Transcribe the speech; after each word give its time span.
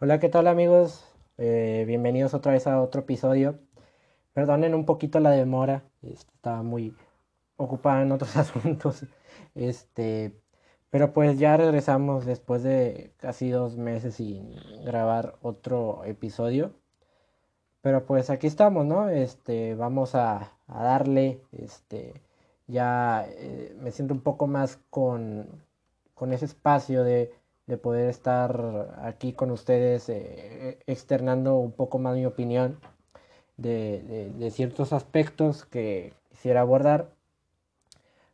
Hola, 0.00 0.18
¿qué 0.18 0.28
tal 0.28 0.48
amigos? 0.48 1.06
Eh, 1.38 1.84
bienvenidos 1.86 2.34
otra 2.34 2.52
vez 2.52 2.66
a 2.66 2.82
otro 2.82 3.02
episodio. 3.02 3.60
Perdonen 4.32 4.74
un 4.74 4.86
poquito 4.86 5.20
la 5.20 5.30
demora, 5.30 5.84
este, 6.02 6.32
estaba 6.34 6.62
muy 6.64 6.96
ocupada 7.56 8.02
en 8.02 8.10
otros 8.12 8.36
asuntos. 8.36 9.06
Este, 9.54 10.34
pero 10.90 11.12
pues 11.12 11.38
ya 11.38 11.56
regresamos 11.56 12.26
después 12.26 12.64
de 12.64 13.14
casi 13.18 13.50
dos 13.50 13.76
meses 13.76 14.16
sin 14.16 14.56
grabar 14.84 15.38
otro 15.42 16.04
episodio. 16.04 16.74
Pero 17.80 18.04
pues 18.04 18.30
aquí 18.30 18.48
estamos, 18.48 18.84
¿no? 18.86 19.08
Este, 19.10 19.76
vamos 19.76 20.16
a, 20.16 20.54
darle, 20.66 21.40
este, 21.52 22.20
ya 22.66 23.26
eh, 23.28 23.76
me 23.78 23.92
siento 23.92 24.12
un 24.14 24.22
poco 24.22 24.48
más 24.48 24.78
con, 24.90 25.64
con 26.14 26.32
ese 26.32 26.46
espacio 26.46 27.04
de 27.04 27.32
de 27.66 27.78
poder 27.78 28.08
estar 28.10 28.94
aquí 29.02 29.32
con 29.32 29.50
ustedes 29.50 30.08
eh, 30.08 30.78
externando 30.86 31.56
un 31.56 31.72
poco 31.72 31.98
más 31.98 32.16
mi 32.16 32.26
opinión 32.26 32.78
de, 33.56 34.32
de, 34.36 34.50
ciertos 34.50 34.92
aspectos 34.92 35.64
que 35.64 36.14
quisiera 36.30 36.60
abordar. 36.62 37.10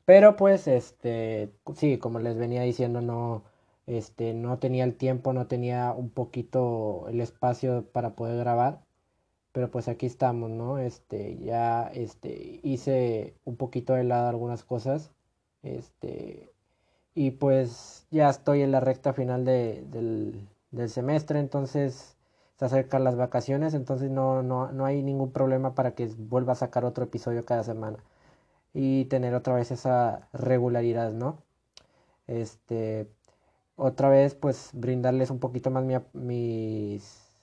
Pero 0.05 0.37
pues, 0.37 0.66
este, 0.66 1.52
sí, 1.77 1.98
como 1.98 2.19
les 2.19 2.37
venía 2.37 2.62
diciendo, 2.62 3.01
no, 3.01 3.45
este, 3.87 4.35
no 4.35 4.59
tenía 4.59 4.85
el 4.85 4.97
tiempo, 4.97 5.33
no 5.33 5.47
tenía 5.47 5.93
un 5.93 6.10
poquito 6.10 7.07
el 7.09 7.21
espacio 7.21 7.85
para 7.93 8.15
poder 8.16 8.38
grabar. 8.38 8.83
Pero 9.52 9.71
pues 9.71 9.88
aquí 9.88 10.07
estamos, 10.07 10.51
¿no? 10.51 10.79
Este, 10.79 11.38
ya, 11.38 11.88
este, 11.95 12.60
hice 12.62 13.35
un 13.45 13.57
poquito 13.57 13.95
de 13.95 14.05
lado 14.05 14.29
algunas 14.29 14.65
cosas. 14.65 15.12
Este, 15.62 16.50
y 17.20 17.33
pues 17.33 18.06
ya 18.10 18.30
estoy 18.30 18.62
en 18.62 18.73
la 18.73 18.80
recta 18.80 19.12
final 19.12 19.45
de, 19.45 19.84
del, 19.91 20.48
del, 20.70 20.88
semestre, 20.88 21.38
entonces 21.38 22.16
se 22.56 22.65
acercan 22.65 23.05
las 23.05 23.16
vacaciones, 23.16 23.74
entonces 23.74 24.10
no, 24.10 24.43
no, 24.43 24.73
no 24.73 24.87
hay 24.87 25.02
ningún 25.02 25.30
problema 25.30 25.74
para 25.74 25.95
que 25.95 26.07
vuelva 26.07 26.54
a 26.54 26.57
sacar 26.57 26.87
otro 26.87 27.04
episodio 27.04 27.45
cada 27.45 27.62
semana 27.62 27.99
y 28.73 29.04
tener 29.07 29.35
otra 29.35 29.54
vez 29.54 29.71
esa 29.71 30.29
regularidad, 30.32 31.12
¿no? 31.12 31.43
Este, 32.27 33.07
otra 33.77 34.09
vez 34.09 34.34
pues 34.34 34.71
brindarles 34.73 35.30
un 35.30 35.40
poquito 35.40 35.71
más 35.71 35.84
mi, 35.84 35.96
mis 36.15 37.34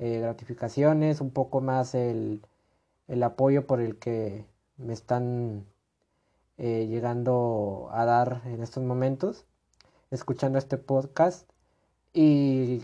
eh, 0.00 0.20
gratificaciones, 0.20 1.20
un 1.20 1.30
poco 1.30 1.60
más 1.60 1.94
el, 1.94 2.42
el 3.08 3.22
apoyo 3.22 3.66
por 3.68 3.80
el 3.80 3.98
que 3.98 4.46
me 4.78 4.92
están 4.94 5.66
eh, 6.58 6.86
llegando 6.86 7.88
a 7.92 8.04
dar 8.04 8.42
en 8.46 8.62
estos 8.62 8.82
momentos, 8.82 9.46
escuchando 10.10 10.58
este 10.58 10.78
podcast. 10.78 11.50
Y 12.12 12.82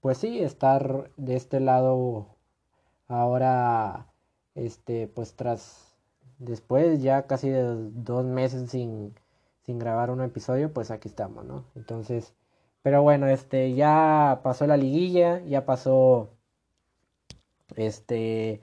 pues 0.00 0.18
sí, 0.18 0.40
estar 0.40 1.10
de 1.16 1.36
este 1.36 1.60
lado 1.60 2.36
ahora, 3.08 4.06
este, 4.54 5.08
pues 5.08 5.34
tras, 5.34 5.94
después 6.38 7.02
ya 7.02 7.26
casi 7.26 7.48
de 7.50 7.90
dos 7.92 8.24
meses 8.24 8.70
sin, 8.70 9.14
sin 9.64 9.78
grabar 9.78 10.10
un 10.10 10.22
episodio, 10.22 10.72
pues 10.72 10.90
aquí 10.90 11.08
estamos, 11.08 11.44
¿no? 11.44 11.64
Entonces, 11.74 12.34
pero 12.82 13.02
bueno, 13.02 13.26
este, 13.28 13.74
ya 13.74 14.40
pasó 14.42 14.66
la 14.66 14.76
liguilla, 14.76 15.40
ya 15.44 15.66
pasó, 15.66 16.30
este, 17.76 18.60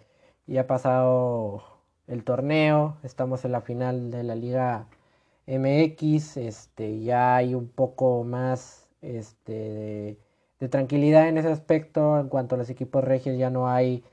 ya 0.48 0.62
ha 0.62 0.68
pasado 0.68 1.73
el 2.08 2.24
torneo, 2.24 2.98
estamos 3.04 3.46
en 3.46 3.52
la 3.54 3.62
final 3.62 4.12
de 4.12 4.24
la 4.24 4.36
Liga 4.36 4.88
MX, 5.48 6.38
este, 6.38 7.02
ya 7.02 7.36
hay 7.36 7.56
un 7.56 7.68
poco 7.70 8.24
más 8.24 8.90
este, 9.02 10.18
de, 10.60 10.70
tranquilidad 10.70 11.28
en 11.28 11.38
ese 11.38 11.50
aspecto, 11.50 12.20
en 12.20 12.30
cuanto 12.30 12.56
a 12.56 12.58
los 12.58 12.70
equipos 12.70 13.04
regios 13.04 13.38
ya 13.38 13.50
no 13.50 13.68
hay 13.70 14.04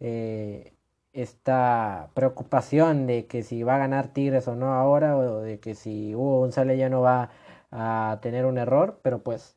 eh, 0.00 0.74
esta 1.12 2.10
preocupación 2.14 3.06
de 3.06 3.26
que 3.26 3.42
si 3.42 3.62
va 3.62 3.76
a 3.76 3.78
ganar 3.78 4.08
Tigres 4.08 4.48
o 4.48 4.56
no 4.56 4.74
ahora, 4.74 5.16
o 5.16 5.40
de 5.40 5.58
que 5.60 5.74
si 5.74 6.14
Hugo 6.14 6.40
González 6.40 6.78
ya 6.78 6.90
no 6.90 7.00
va 7.02 7.30
a 7.70 8.18
tener 8.22 8.46
un 8.46 8.58
error, 8.58 9.00
pero 9.02 9.22
pues 9.22 9.56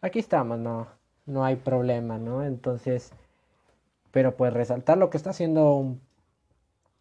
aquí 0.00 0.18
estamos, 0.18 0.58
no, 0.58 0.88
no 1.26 1.44
hay 1.44 1.56
problema, 1.56 2.18
¿no? 2.18 2.42
Entonces, 2.44 3.12
pero 4.12 4.36
pues 4.36 4.52
resaltar 4.52 4.98
lo 4.98 5.10
que 5.10 5.16
está 5.18 5.30
haciendo 5.30 5.74
un 5.74 6.00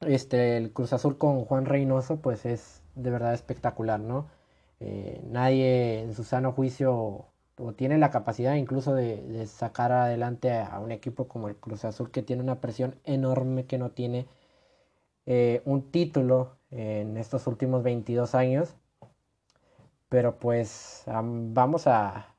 este, 0.05 0.57
el 0.57 0.71
Cruz 0.71 0.93
Azul 0.93 1.17
con 1.17 1.45
Juan 1.45 1.65
Reynoso, 1.65 2.17
pues 2.21 2.45
es 2.45 2.81
de 2.95 3.09
verdad 3.11 3.33
espectacular, 3.33 3.99
¿no? 3.99 4.27
Eh, 4.79 5.21
nadie 5.25 6.01
en 6.01 6.13
su 6.13 6.23
sano 6.23 6.51
juicio 6.51 7.25
o 7.57 7.73
tiene 7.73 7.97
la 7.97 8.11
capacidad 8.11 8.55
incluso 8.55 8.93
de, 8.93 9.45
sacar 9.47 9.91
adelante 9.91 10.51
a, 10.51 10.79
un 10.79 10.91
equipo 10.91 11.27
como 11.27 11.47
el 11.47 11.55
Cruz 11.55 11.85
Azul 11.85 12.11
que 12.11 12.21
tiene 12.23 12.43
una 12.43 12.59
presión 12.61 12.95
enorme 13.05 13.65
que 13.65 13.77
no 13.77 13.91
tiene 13.91 14.27
eh, 15.25 15.61
un 15.65 15.91
título 15.91 16.57
en 16.71 17.17
estos 17.17 17.47
últimos 17.47 17.83
22 17.83 18.35
años. 18.35 18.75
Pero 20.09 20.37
pues 20.37 21.03
vamos 21.07 21.87
a, 21.87 22.33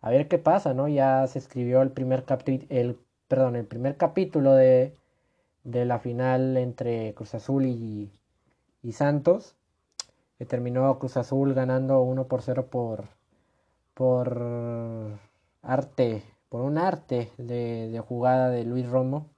a, 0.00 0.10
ver 0.10 0.28
qué 0.28 0.38
pasa, 0.38 0.74
¿no? 0.74 0.88
Ya 0.88 1.26
se 1.26 1.38
escribió 1.38 1.82
el 1.82 1.90
primer, 1.92 2.24
el, 2.68 2.98
perdón, 3.28 3.56
el 3.56 3.66
primer 3.66 3.96
capítulo 3.96 4.54
de, 4.54 4.96
de 5.64 5.84
la 5.86 5.98
final 5.98 6.56
entre 6.56 7.14
Cruz 7.14 7.34
Azul 7.34 7.64
y, 7.66 8.12
Santos, 8.92 9.56
que 10.38 10.44
terminó 10.44 10.98
Cruz 10.98 11.16
Azul 11.16 11.54
ganando 11.54 12.02
1 12.02 12.26
por 12.28 12.42
0 12.42 12.66
por, 12.70 13.04
por 13.94 15.18
arte, 15.62 16.22
por 16.50 16.60
un 16.60 16.78
arte 16.78 17.32
de, 17.38 18.02
jugada 18.06 18.50
de 18.50 18.64
Luis 18.64 18.88
Romo, 18.88 19.30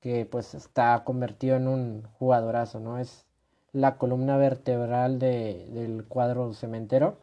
que 0.00 0.26
pues 0.26 0.54
está 0.54 1.02
convertido 1.04 1.56
en 1.56 1.68
un 1.68 2.02
jugadorazo, 2.18 2.80
¿no? 2.80 2.98
Es 2.98 3.26
la 3.72 3.96
columna 3.96 4.36
vertebral 4.36 5.18
del 5.18 6.04
cuadro 6.08 6.52
cementero. 6.52 7.18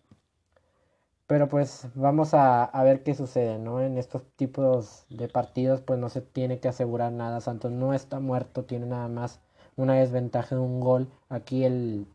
Pero 1.27 1.49
pues 1.49 1.87
vamos 1.95 2.33
a, 2.33 2.69
ver 2.83 3.03
qué 3.03 3.15
sucede, 3.15 3.57
¿no? 3.57 3.81
En 3.81 3.97
estos 3.97 4.23
tipos 4.35 5.05
de 5.09 5.27
partidos 5.27 5.81
pues 5.81 5.99
no 5.99 6.09
se 6.09 6.21
tiene 6.21 6.59
que 6.59 6.67
asegurar 6.67 7.11
nada. 7.11 7.41
Santos 7.41 7.71
no 7.71 7.93
está 7.93 8.19
muerto, 8.19 8.65
tiene 8.65 8.85
nada 8.85 9.07
más 9.07 9.39
una 9.75 9.95
desventaja 9.95 10.55
de 10.55 10.61
un 10.61 10.79
gol. 10.79 11.09
Aquí 11.29 11.63
el, 11.65 12.07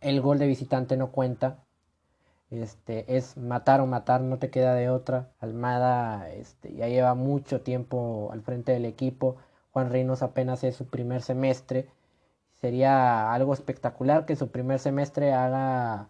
el 0.00 0.20
gol 0.20 0.38
de 0.38 0.46
visitante 0.46 0.96
no 0.96 1.12
cuenta. 1.12 1.64
Este, 2.50 3.16
es 3.16 3.36
matar 3.36 3.80
o 3.80 3.86
matar, 3.86 4.20
no 4.22 4.38
te 4.38 4.50
queda 4.50 4.74
de 4.74 4.90
otra. 4.90 5.30
Almada 5.40 6.30
este, 6.30 6.74
ya 6.74 6.88
lleva 6.88 7.14
mucho 7.14 7.62
tiempo 7.62 8.30
al 8.32 8.42
frente 8.42 8.72
del 8.72 8.84
equipo. 8.84 9.36
Juan 9.72 9.90
Reynos 9.90 10.22
apenas 10.22 10.64
es 10.64 10.76
su 10.76 10.86
primer 10.86 11.22
semestre. 11.22 11.88
Sería 12.60 13.32
algo 13.32 13.54
espectacular 13.54 14.26
que 14.26 14.36
su 14.36 14.50
primer 14.50 14.78
semestre 14.80 15.32
haga 15.32 16.08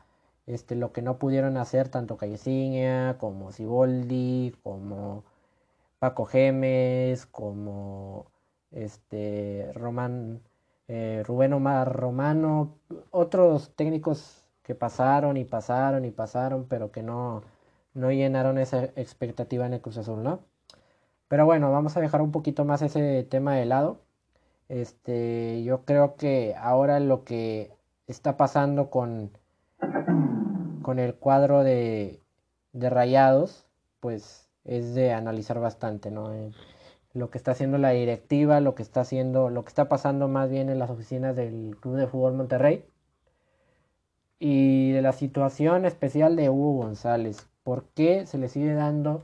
este, 0.54 0.74
lo 0.76 0.92
que 0.92 1.02
no 1.02 1.18
pudieron 1.18 1.56
hacer 1.56 1.88
tanto 1.88 2.16
Calleciña 2.16 3.18
como 3.18 3.52
Siboldi, 3.52 4.54
como 4.62 5.24
Paco 5.98 6.24
Gemes, 6.26 7.26
como 7.26 8.26
este, 8.72 9.70
Román, 9.74 10.42
eh, 10.88 11.22
Rubén 11.26 11.52
Omar 11.52 11.92
Romano, 11.94 12.76
otros 13.10 13.74
técnicos 13.76 14.48
que 14.62 14.74
pasaron 14.74 15.36
y 15.36 15.44
pasaron 15.44 16.04
y 16.04 16.10
pasaron, 16.10 16.66
pero 16.68 16.90
que 16.92 17.02
no, 17.02 17.42
no 17.94 18.10
llenaron 18.12 18.58
esa 18.58 18.84
expectativa 18.96 19.66
en 19.66 19.74
el 19.74 19.80
Cruz 19.80 19.98
Azul, 19.98 20.22
¿no? 20.22 20.40
Pero 21.28 21.46
bueno, 21.46 21.72
vamos 21.72 21.96
a 21.96 22.00
dejar 22.00 22.22
un 22.22 22.32
poquito 22.32 22.64
más 22.64 22.82
ese 22.82 23.24
tema 23.24 23.54
de 23.56 23.66
lado. 23.66 24.00
Este, 24.68 25.62
yo 25.64 25.84
creo 25.84 26.16
que 26.16 26.54
ahora 26.56 27.00
lo 27.00 27.24
que 27.24 27.72
está 28.06 28.36
pasando 28.36 28.90
con 28.90 29.32
con 30.90 30.98
el 30.98 31.14
cuadro 31.14 31.62
de, 31.62 32.20
rayados, 32.72 33.64
pues 34.00 34.48
es 34.64 34.92
de 34.92 35.12
analizar 35.12 35.60
bastante, 35.60 36.10
¿no? 36.10 36.34
Eh, 36.34 36.50
lo 37.14 37.30
que 37.30 37.38
está 37.38 37.52
haciendo 37.52 37.78
la 37.78 37.90
directiva, 37.90 38.58
lo 38.58 38.74
que 38.74 38.82
está 38.82 39.02
haciendo, 39.02 39.50
lo 39.50 39.62
que 39.62 39.68
está 39.68 39.88
pasando 39.88 40.26
más 40.26 40.50
bien 40.50 40.68
en 40.68 40.80
las 40.80 40.90
oficinas 40.90 41.36
del 41.36 41.76
Club 41.80 41.94
de 41.94 42.08
Fútbol 42.08 42.32
Monterrey 42.32 42.84
y 44.40 44.90
de 44.90 45.00
la 45.00 45.12
situación 45.12 45.84
especial 45.84 46.34
de 46.34 46.50
Hugo 46.50 46.82
González. 46.82 47.46
¿Por 47.62 47.84
qué 47.94 48.26
se 48.26 48.38
le 48.38 48.48
sigue 48.48 48.74
dando 48.74 49.22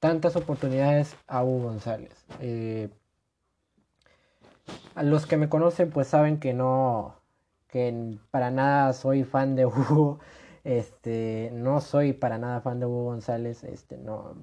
tantas 0.00 0.34
oportunidades 0.34 1.14
a 1.26 1.44
Hugo 1.44 1.64
González? 1.64 2.24
Eh, 2.40 2.88
a 4.94 5.02
los 5.02 5.26
que 5.26 5.36
me 5.36 5.50
conocen 5.50 5.90
pues 5.90 6.08
saben 6.08 6.40
que 6.40 6.54
no, 6.54 7.16
que 7.68 8.16
para 8.30 8.50
nada 8.50 8.94
soy 8.94 9.24
fan 9.24 9.56
de 9.56 9.66
Hugo. 9.66 10.20
Este, 10.66 11.50
no 11.52 11.80
soy 11.80 12.12
para 12.12 12.38
nada 12.38 12.60
fan 12.60 12.80
de 12.80 12.86
Hugo 12.86 13.04
González. 13.04 13.62
Este, 13.62 13.96
no, 13.98 14.34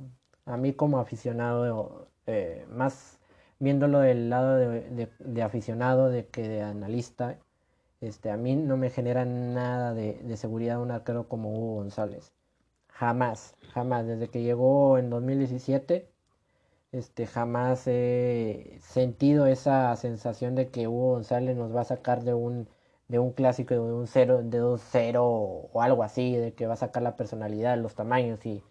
a 0.46 0.56
mí 0.58 0.72
como 0.74 1.00
aficionado, 1.00 2.08
eh, 2.28 2.66
más 2.70 3.20
viéndolo 3.60 4.00
del 4.00 4.30
lado 4.30 4.58
de, 4.58 5.42
aficionado 5.44 6.10
de 6.10 6.28
que 6.28 6.48
de 6.48 6.62
analista, 6.62 7.40
este, 8.02 8.32
a 8.32 8.38
mí 8.38 8.56
no 8.56 8.78
me 8.78 8.90
genera 8.90 9.26
nada 9.26 9.94
de, 9.94 10.38
seguridad 10.38 10.82
un 10.82 10.92
arquero 10.92 11.28
como 11.28 11.50
Hugo 11.58 11.76
González. 11.76 12.32
jamás, 12.88 13.56
jamás. 13.74 14.08
Desde 14.08 14.30
que 14.30 14.44
llegó 14.44 14.98
en 14.98 15.10
2017, 15.10 16.10
este, 16.94 17.28
jamás 17.28 17.88
he 17.88 18.78
sentido 18.82 19.48
esa 19.48 19.96
sensación 19.98 20.56
de 20.56 20.70
que 20.72 20.88
Hugo 20.88 21.14
González 21.16 21.58
nos 21.58 21.76
va 21.76 21.82
a 21.82 21.86
sacar 21.86 22.24
de 22.24 22.34
un, 22.34 22.70
de 23.14 23.20
un 23.20 23.32
clásico, 23.32 23.76
de 23.76 23.80
un 23.80 24.08
cero, 24.08 24.42
de 24.44 24.64
un 24.64 24.80
cero 24.80 25.24
o 25.28 25.82
algo 25.84 26.02
así, 26.02 26.36
de 26.36 26.54
que 26.56 26.66
va 26.66 26.74
a 26.74 26.78
sacar 26.78 27.04
la 27.04 27.16
personalidad, 27.16 27.78
los 27.78 27.94
tamaños 27.94 28.44
y, 28.44 28.64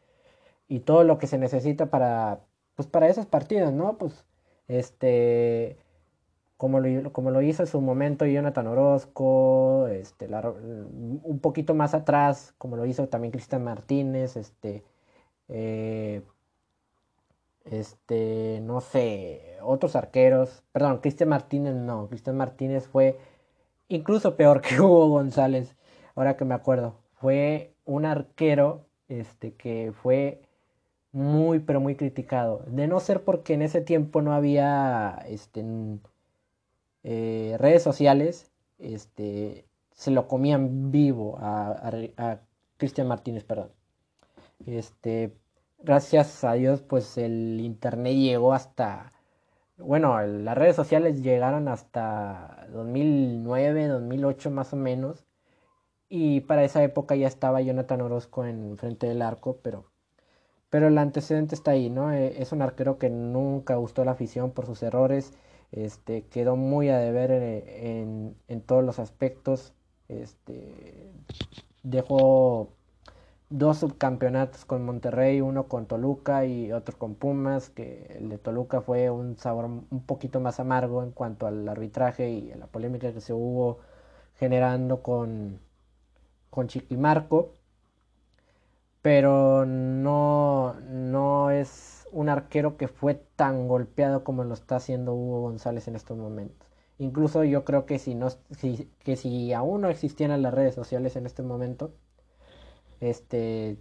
y 0.68 0.80
todo 0.80 1.04
lo 1.04 1.18
que 1.18 1.28
se 1.28 1.38
necesita 1.38 1.90
para, 1.90 2.40
pues 2.74 2.88
para 2.88 3.08
esos 3.08 3.26
partidos, 3.26 3.72
¿no? 3.72 3.98
Pues, 3.98 4.26
este, 4.66 5.78
como 6.56 6.80
lo, 6.80 7.12
como 7.12 7.30
lo 7.30 7.40
hizo 7.42 7.62
en 7.62 7.68
su 7.68 7.80
momento 7.80 8.26
Jonathan 8.26 8.66
Orozco, 8.66 9.86
este, 9.88 10.26
un 10.26 11.38
poquito 11.40 11.74
más 11.74 11.94
atrás, 11.94 12.52
como 12.58 12.76
lo 12.76 12.84
hizo 12.86 13.08
también 13.08 13.30
Cristian 13.30 13.62
Martínez, 13.62 14.36
este, 14.36 14.82
eh, 15.48 16.22
este, 17.64 18.60
no 18.62 18.80
sé, 18.80 19.56
otros 19.62 19.94
arqueros, 19.94 20.64
perdón, 20.72 20.98
Cristian 20.98 21.28
Martínez 21.28 21.74
no, 21.76 22.08
Cristian 22.08 22.36
Martínez 22.36 22.88
fue 22.88 23.18
incluso 23.94 24.36
peor 24.36 24.60
que 24.62 24.80
Hugo 24.80 25.08
González, 25.08 25.76
ahora 26.14 26.36
que 26.36 26.44
me 26.44 26.54
acuerdo, 26.54 26.96
fue 27.14 27.74
un 27.84 28.04
arquero, 28.04 28.86
este, 29.08 29.54
que 29.54 29.92
fue 30.02 30.42
muy, 31.12 31.58
pero 31.60 31.80
muy 31.80 31.96
criticado, 31.96 32.64
de 32.66 32.86
no 32.88 33.00
ser 33.00 33.22
porque 33.24 33.54
en 33.54 33.62
ese 33.62 33.82
tiempo 33.82 34.22
no 34.22 34.32
había, 34.32 35.22
este, 35.28 35.64
eh, 37.04 37.56
redes 37.58 37.82
sociales, 37.82 38.50
este, 38.78 39.66
se 39.92 40.10
lo 40.10 40.28
comían 40.28 40.90
vivo 40.90 41.36
a, 41.40 42.38
Cristian 42.78 43.06
Martínez, 43.06 43.44
perdón. 43.44 43.70
Este, 44.66 45.32
gracias 45.78 46.42
a 46.42 46.54
Dios, 46.54 46.82
pues 46.82 47.16
el 47.18 47.60
internet 47.60 48.14
llegó 48.16 48.54
hasta, 48.54 49.11
bueno, 49.84 50.20
las 50.22 50.56
redes 50.56 50.76
sociales 50.76 51.22
llegaron 51.22 51.68
hasta 51.68 52.66
2009, 52.72 53.88
2008 53.88 54.50
más 54.50 54.72
o 54.72 54.76
menos. 54.76 55.26
Y 56.08 56.40
para 56.42 56.64
esa 56.64 56.82
época 56.82 57.16
ya 57.16 57.26
estaba 57.28 57.62
Jonathan 57.62 58.02
Orozco 58.02 58.44
en 58.44 58.76
frente 58.76 59.06
del 59.06 59.22
arco, 59.22 59.58
pero, 59.62 59.86
pero 60.70 60.88
el 60.88 60.98
antecedente 60.98 61.54
está 61.54 61.72
ahí, 61.72 61.90
¿no? 61.90 62.12
Eh, 62.12 62.42
es 62.42 62.52
un 62.52 62.62
arquero 62.62 62.98
que 62.98 63.10
nunca 63.10 63.76
gustó 63.76 64.04
la 64.04 64.12
afición 64.12 64.52
por 64.52 64.66
sus 64.66 64.82
errores 64.82 65.32
este, 65.72 66.26
quedó 66.26 66.56
muy 66.56 66.90
a 66.90 66.98
deber 66.98 67.30
en, 67.32 68.60
todos 68.66 68.84
los 68.84 68.98
aspectos. 68.98 69.72
Este, 70.08 71.10
dejó 71.82 72.74
dos 73.52 73.78
subcampeonatos 73.78 74.64
con 74.64 74.84
Monterrey, 74.84 75.40
uno 75.40 75.68
con 75.68 75.86
Toluca 75.86 76.44
y 76.46 76.72
otro 76.72 76.98
con 76.98 77.14
Pumas, 77.14 77.70
que 77.70 78.16
el 78.18 78.28
de 78.30 78.38
Toluca 78.38 78.80
fue 78.80 79.10
un 79.10 79.36
sabor 79.38 79.66
un 79.66 80.06
poquito 80.06 80.40
más 80.40 80.58
amargo 80.60 81.02
en 81.02 81.12
cuanto 81.12 81.46
al 81.46 81.68
arbitraje 81.68 82.30
y 82.30 82.52
a 82.52 82.56
la 82.56 82.66
polémica 82.66 83.12
que 83.12 83.20
se 83.20 83.34
hubo 83.34 83.80
generando 84.36 85.02
con, 85.02 85.60
con 86.50 86.68
Chiquimarco. 86.68 87.54
Pero 89.02 89.66
no, 89.66 90.74
no 90.88 91.50
es 91.50 92.06
un 92.12 92.28
arquero 92.28 92.76
que 92.76 92.88
fue 92.88 93.14
tan 93.36 93.68
golpeado 93.68 94.22
como 94.24 94.44
lo 94.44 94.54
está 94.54 94.76
haciendo 94.76 95.14
Hugo 95.14 95.42
González 95.42 95.88
en 95.88 95.96
estos 95.96 96.16
momentos. 96.16 96.68
Incluso 96.98 97.42
yo 97.44 97.64
creo 97.64 97.84
que 97.86 97.98
si 97.98 98.14
no 98.14 98.28
que 99.00 99.16
si 99.16 99.52
aún 99.52 99.80
no 99.82 99.88
existieran 99.88 100.42
las 100.42 100.54
redes 100.54 100.74
sociales 100.74 101.16
en 101.16 101.26
este 101.26 101.42
momento, 101.42 101.92
este 103.02 103.78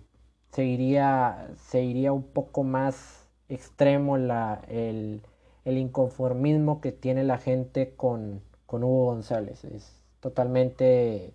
seguiría 0.52 1.48
iría 1.74 2.12
un 2.14 2.24
poco 2.24 2.64
más 2.64 3.30
extremo 3.50 4.18
la, 4.18 4.62
el, 4.68 5.22
el, 5.66 5.78
inconformismo 5.78 6.82
que 6.82 6.92
tiene 6.92 7.24
la 7.24 7.38
gente 7.38 7.96
con, 7.96 8.42
con 8.66 8.84
Hugo 8.84 9.06
González. 9.06 9.64
Es 9.66 10.04
totalmente 10.20 11.34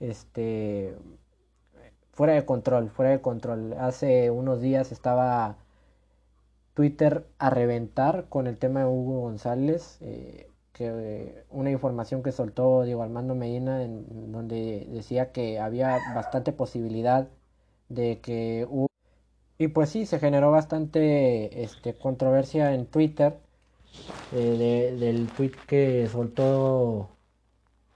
este 0.00 0.94
fuera 2.12 2.34
de 2.34 2.46
control, 2.46 2.90
fuera 2.90 3.10
de 3.12 3.20
control. 3.20 3.74
Hace 3.74 4.30
unos 4.30 4.60
días 4.60 4.92
estaba 4.92 5.56
Twitter 6.74 7.26
a 7.38 7.50
reventar 7.50 8.28
con 8.28 8.46
el 8.46 8.58
tema 8.58 8.80
de 8.80 8.86
Hugo 8.86 9.20
González, 9.22 9.98
eh, 10.02 10.50
que 10.76 11.44
una 11.50 11.70
información 11.70 12.22
que 12.22 12.32
soltó 12.32 12.82
Diego 12.82 13.02
Armando 13.02 13.34
Medina, 13.34 13.82
en, 13.82 14.30
donde 14.30 14.86
decía 14.90 15.32
que 15.32 15.58
había 15.58 15.98
bastante 16.14 16.52
posibilidad 16.52 17.28
de 17.88 18.20
que 18.20 18.66
Hugo... 18.68 18.88
Y 19.58 19.68
pues 19.68 19.88
sí, 19.90 20.04
se 20.06 20.18
generó 20.18 20.50
bastante 20.50 21.62
este, 21.62 21.94
controversia 21.94 22.74
en 22.74 22.86
Twitter 22.86 23.38
eh, 24.34 24.94
del 25.00 25.28
tweet 25.28 25.52
que 25.66 26.06
soltó 26.08 27.08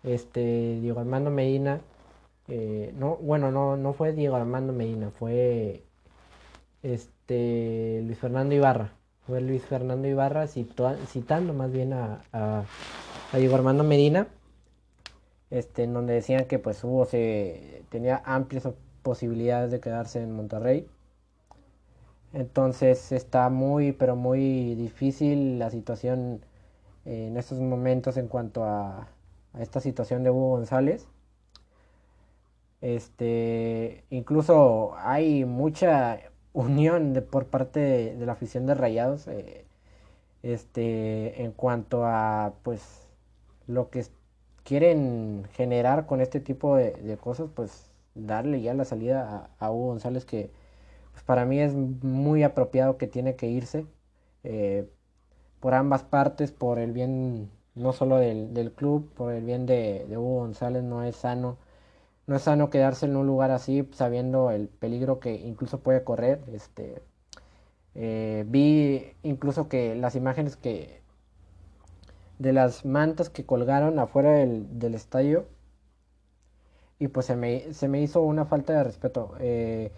este 0.02 0.80
Diego 0.80 1.00
Armando 1.00 1.30
Medina. 1.30 1.82
Eh, 2.48 2.94
no, 2.96 3.16
bueno, 3.16 3.50
no, 3.52 3.76
no 3.76 3.92
fue 3.92 4.12
Diego 4.14 4.36
Armando 4.36 4.72
Medina, 4.72 5.10
fue 5.10 5.84
este 6.82 8.00
Luis 8.06 8.18
Fernando 8.18 8.54
Ibarra. 8.54 8.94
Luis 9.38 9.62
Fernando 9.64 10.08
Ibarra 10.08 10.46
citando 10.48 11.54
más 11.54 11.70
bien 11.70 11.92
a, 11.92 12.64
Diego 13.32 13.54
Armando 13.54 13.84
Medina, 13.84 14.26
este, 15.50 15.84
en 15.84 15.94
donde 15.94 16.14
decían 16.14 16.46
que 16.46 16.58
pues 16.58 16.82
hubo 16.82 17.04
se 17.04 17.84
tenía 17.90 18.22
amplias 18.24 18.68
posibilidades 19.02 19.70
de 19.70 19.80
quedarse 19.80 20.20
en 20.20 20.32
Monterrey. 20.32 20.88
Entonces 22.32 23.12
está 23.12 23.48
muy, 23.50 23.92
pero 23.92 24.16
muy 24.16 24.74
difícil 24.74 25.58
la 25.58 25.70
situación 25.70 26.44
en 27.04 27.36
estos 27.36 27.60
momentos 27.60 28.16
en 28.16 28.28
cuanto 28.28 28.64
a, 28.64 29.08
a 29.54 29.62
esta 29.62 29.80
situación 29.80 30.24
de 30.24 30.30
Hugo 30.30 30.50
González. 30.50 31.06
Este, 32.80 34.04
incluso 34.10 34.94
hay 34.96 35.44
mucha 35.44 36.18
unión 36.52 37.12
de, 37.14 37.22
por 37.22 37.46
parte 37.46 37.80
de, 37.80 38.26
la 38.26 38.32
afición 38.32 38.66
de 38.66 38.74
Rayados 38.74 39.28
eh, 39.28 39.64
este 40.42 41.42
en 41.42 41.52
cuanto 41.52 42.04
a 42.04 42.54
pues 42.62 43.08
lo 43.66 43.90
que 43.90 44.04
quieren 44.64 45.46
generar 45.52 46.06
con 46.06 46.20
este 46.20 46.40
tipo 46.40 46.76
de, 46.76 47.18
cosas 47.20 47.48
pues 47.54 47.90
darle 48.14 48.60
ya 48.62 48.74
la 48.74 48.84
salida 48.84 49.50
a, 49.58 49.70
Hugo 49.70 49.88
González 49.88 50.24
que 50.24 50.50
pues, 51.12 51.22
para 51.24 51.44
mí 51.44 51.60
es 51.60 51.74
muy 51.74 52.42
apropiado 52.42 52.96
que 52.98 53.06
tiene 53.06 53.36
que 53.36 53.48
irse 53.48 53.86
eh, 54.44 54.88
por 55.60 55.74
ambas 55.74 56.02
partes 56.04 56.52
por 56.52 56.78
el 56.78 56.92
bien 56.92 57.50
no 57.74 57.92
solo 57.92 58.16
del, 58.16 58.54
del 58.54 58.72
club 58.72 59.10
por 59.14 59.32
el 59.32 59.44
bien 59.44 59.66
de, 59.66 60.06
de 60.08 60.18
Hugo 60.18 60.40
González 60.40 60.82
no 60.82 61.04
es 61.04 61.16
sano 61.16 61.58
no 62.26 62.36
es 62.36 62.42
sano 62.42 62.70
quedarse 62.70 63.06
en 63.06 63.16
un 63.16 63.26
lugar 63.26 63.50
así 63.50 63.88
sabiendo 63.92 64.50
el 64.50 64.68
peligro 64.68 65.20
que 65.20 65.34
incluso 65.34 65.80
puede 65.80 66.04
correr. 66.04 66.42
Este, 66.52 67.02
eh, 67.94 68.44
vi 68.48 69.12
incluso 69.22 69.68
que 69.68 69.94
las 69.96 70.14
imágenes 70.16 70.56
que 70.56 71.00
de 72.38 72.52
las 72.52 72.84
mantas 72.84 73.30
que 73.30 73.44
colgaron 73.44 73.98
afuera 73.98 74.32
del, 74.32 74.94
estadio 74.94 75.46
y 76.98 77.08
pues 77.08 77.26
se 77.26 77.36
me, 77.36 77.72
se 77.74 77.88
me, 77.88 78.00
hizo 78.00 78.22
una 78.22 78.46
falta 78.46 78.72
de 78.74 78.84
respeto. 78.84 79.34
Eh, 79.40 79.92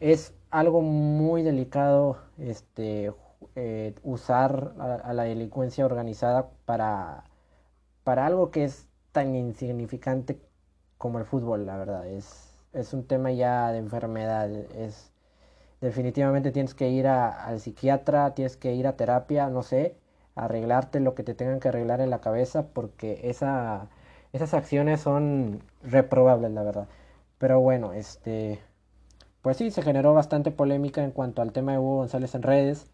es 0.00 0.34
algo 0.50 0.82
muy 0.82 1.42
delicado 1.42 2.18
este, 2.38 3.12
eh, 3.56 3.94
usar 4.02 4.74
a, 4.78 5.12
la 5.12 5.24
delincuencia 5.24 5.84
organizada 5.86 6.50
para, 6.64 7.24
para 8.04 8.26
algo 8.26 8.50
que 8.50 8.64
es 8.64 8.88
tan 9.12 9.34
insignificante 9.34 10.40
como 11.04 11.18
el 11.18 11.26
fútbol, 11.26 11.66
la 11.66 11.76
verdad. 11.76 12.06
Es, 12.08 12.56
es 12.72 12.94
un 12.94 13.06
tema 13.06 13.30
ya 13.30 13.70
de 13.72 13.76
enfermedad. 13.78 14.50
Es, 14.50 15.12
definitivamente 15.82 16.50
tienes 16.50 16.72
que 16.72 16.88
ir 16.88 17.06
al 17.08 17.60
psiquiatra, 17.60 18.34
tienes 18.34 18.56
que 18.56 18.72
ir 18.72 18.86
a 18.86 18.96
terapia, 18.96 19.50
no 19.50 19.62
sé, 19.62 19.96
arreglarte 20.34 21.00
lo 21.00 21.14
que 21.14 21.22
te 21.22 21.34
tengan 21.34 21.60
que 21.60 21.68
arreglar 21.68 22.00
en 22.00 22.08
la 22.08 22.22
cabeza, 22.22 22.68
porque 22.68 23.20
esa, 23.24 23.88
esas 24.32 24.54
acciones 24.54 25.02
son 25.02 25.62
reprobables, 25.82 26.52
la 26.52 26.62
verdad. 26.62 26.88
Pero 27.36 27.60
bueno, 27.60 27.92
este, 27.92 28.60
pues 29.42 29.58
sí, 29.58 29.70
se 29.70 29.82
generó 29.82 30.14
bastante 30.14 30.52
polémica 30.52 31.04
en 31.04 31.10
cuanto 31.10 31.42
al 31.42 31.52
tema 31.52 31.72
de 31.72 31.78
Hugo 31.80 31.96
González 31.96 32.34
en 32.34 32.42
redes. 32.42 32.86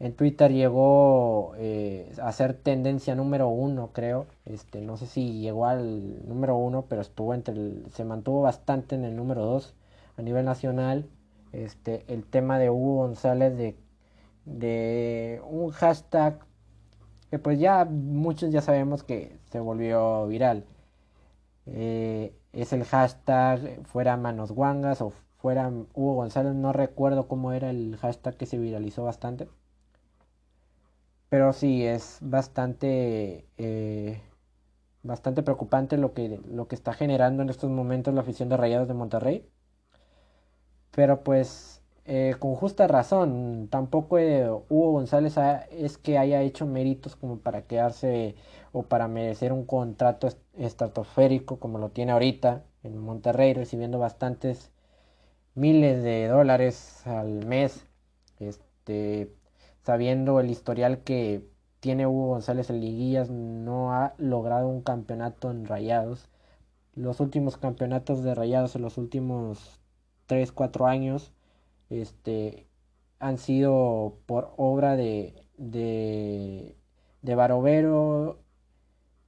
En 0.00 0.14
Twitter 0.14 0.52
llegó 0.52 1.54
eh, 1.56 2.12
a 2.20 2.32
ser 2.32 2.54
tendencia 2.54 3.14
número 3.14 3.48
uno, 3.48 3.90
creo. 3.92 4.26
Este, 4.44 4.80
no 4.80 4.96
sé 4.96 5.06
si 5.06 5.40
llegó 5.40 5.66
al 5.66 6.28
número 6.28 6.56
uno, 6.56 6.86
pero 6.88 7.00
estuvo 7.02 7.34
entre 7.34 7.54
el, 7.54 7.86
se 7.92 8.04
mantuvo 8.04 8.42
bastante 8.42 8.96
en 8.96 9.04
el 9.04 9.16
número 9.16 9.44
dos 9.44 9.74
a 10.16 10.22
nivel 10.22 10.44
nacional. 10.44 11.06
Este, 11.52 12.04
el 12.08 12.24
tema 12.24 12.58
de 12.58 12.70
Hugo 12.70 12.96
González 12.96 13.56
de, 13.56 13.76
de 14.44 15.40
un 15.48 15.70
hashtag 15.70 16.40
que 17.30 17.38
pues 17.38 17.58
ya 17.58 17.84
muchos 17.84 18.50
ya 18.52 18.60
sabemos 18.60 19.02
que 19.02 19.38
se 19.50 19.60
volvió 19.60 20.26
viral. 20.26 20.64
Eh, 21.66 22.34
es 22.52 22.72
el 22.72 22.84
hashtag 22.84 23.84
fuera 23.86 24.16
manos 24.16 24.52
guangas 24.52 25.00
o 25.00 25.12
fuera 25.38 25.68
Hugo 25.94 26.14
González. 26.14 26.54
No 26.54 26.72
recuerdo 26.72 27.28
cómo 27.28 27.52
era 27.52 27.70
el 27.70 27.96
hashtag 27.96 28.36
que 28.36 28.46
se 28.46 28.58
viralizó 28.58 29.04
bastante. 29.04 29.48
Pero 31.34 31.52
sí, 31.52 31.84
es 31.84 32.18
bastante, 32.20 33.44
eh, 33.58 34.22
bastante 35.02 35.42
preocupante 35.42 35.96
lo 35.98 36.14
que, 36.14 36.40
lo 36.48 36.68
que 36.68 36.76
está 36.76 36.92
generando 36.94 37.42
en 37.42 37.50
estos 37.50 37.70
momentos 37.70 38.14
la 38.14 38.20
afición 38.20 38.48
de 38.48 38.56
Rayados 38.56 38.86
de 38.86 38.94
Monterrey. 38.94 39.50
Pero 40.92 41.22
pues 41.24 41.82
eh, 42.04 42.36
con 42.38 42.54
justa 42.54 42.86
razón, 42.86 43.68
tampoco 43.70 44.18
eh, 44.18 44.48
Hugo 44.48 44.92
González 44.92 45.36
es 45.70 45.98
que 45.98 46.18
haya 46.18 46.42
hecho 46.42 46.66
méritos 46.66 47.16
como 47.16 47.38
para 47.40 47.62
quedarse 47.66 48.36
o 48.72 48.84
para 48.84 49.08
merecer 49.08 49.52
un 49.52 49.64
contrato 49.66 50.28
estratosférico 50.56 51.58
como 51.58 51.78
lo 51.78 51.90
tiene 51.90 52.12
ahorita 52.12 52.64
en 52.84 52.98
Monterrey, 52.98 53.54
recibiendo 53.54 53.98
bastantes 53.98 54.70
miles 55.54 56.02
de 56.04 56.28
dólares 56.28 57.06
al 57.06 57.46
mes, 57.46 57.86
este, 58.40 59.32
sabiendo 59.84 60.40
el 60.40 60.50
historial 60.50 61.02
que 61.04 61.46
tiene 61.80 62.06
Hugo 62.06 62.28
González 62.28 62.70
en 62.70 62.80
liguillas, 62.80 63.30
no 63.30 63.92
ha 63.92 64.14
logrado 64.18 64.68
un 64.68 64.82
campeonato 64.82 65.50
en 65.50 65.66
Rayados. 65.66 66.30
Los 66.94 67.20
últimos 67.20 67.58
campeonatos 67.58 68.22
de 68.24 68.34
Rayados 68.34 68.76
en 68.76 68.82
los 68.82 68.98
últimos 68.98 69.80
3, 70.26 70.52
4 70.52 70.86
años 70.86 71.32
este, 71.90 72.66
han 73.18 73.38
sido 73.38 74.18
por 74.26 74.54
obra 74.56 74.96
de, 74.96 75.46
de, 75.58 76.76
Barovero. 77.34 78.40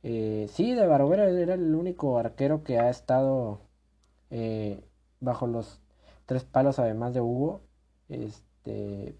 Eh, 0.02 0.46
sí, 0.50 0.74
de 0.74 0.86
Barovero 0.86 1.24
era 1.24 1.54
el 1.54 1.74
único 1.74 2.18
arquero 2.18 2.62
que 2.64 2.78
ha 2.78 2.90
estado 2.90 3.60
eh, 4.30 4.84
bajo 5.20 5.46
los 5.46 5.80
tres 6.26 6.44
palos, 6.44 6.78
además 6.78 7.14
de 7.14 7.20
Hugo. 7.20 7.62
Este, 8.08 9.16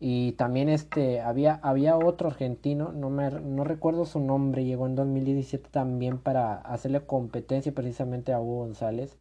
y 0.00 0.32
también 0.32 0.68
este, 0.68 1.20
había, 1.20 1.54
había 1.62 1.96
otro 1.96 2.28
argentino, 2.28 2.92
no, 2.92 3.10
me, 3.10 3.30
no 3.30 3.64
recuerdo 3.64 4.04
su 4.04 4.20
nombre, 4.20 4.64
llegó 4.64 4.86
en 4.86 4.94
2017 4.94 5.68
también 5.70 6.18
para 6.18 6.54
hacerle 6.56 7.04
competencia 7.04 7.72
precisamente 7.72 8.32
a 8.32 8.40
Hugo 8.40 8.58
González. 8.64 9.18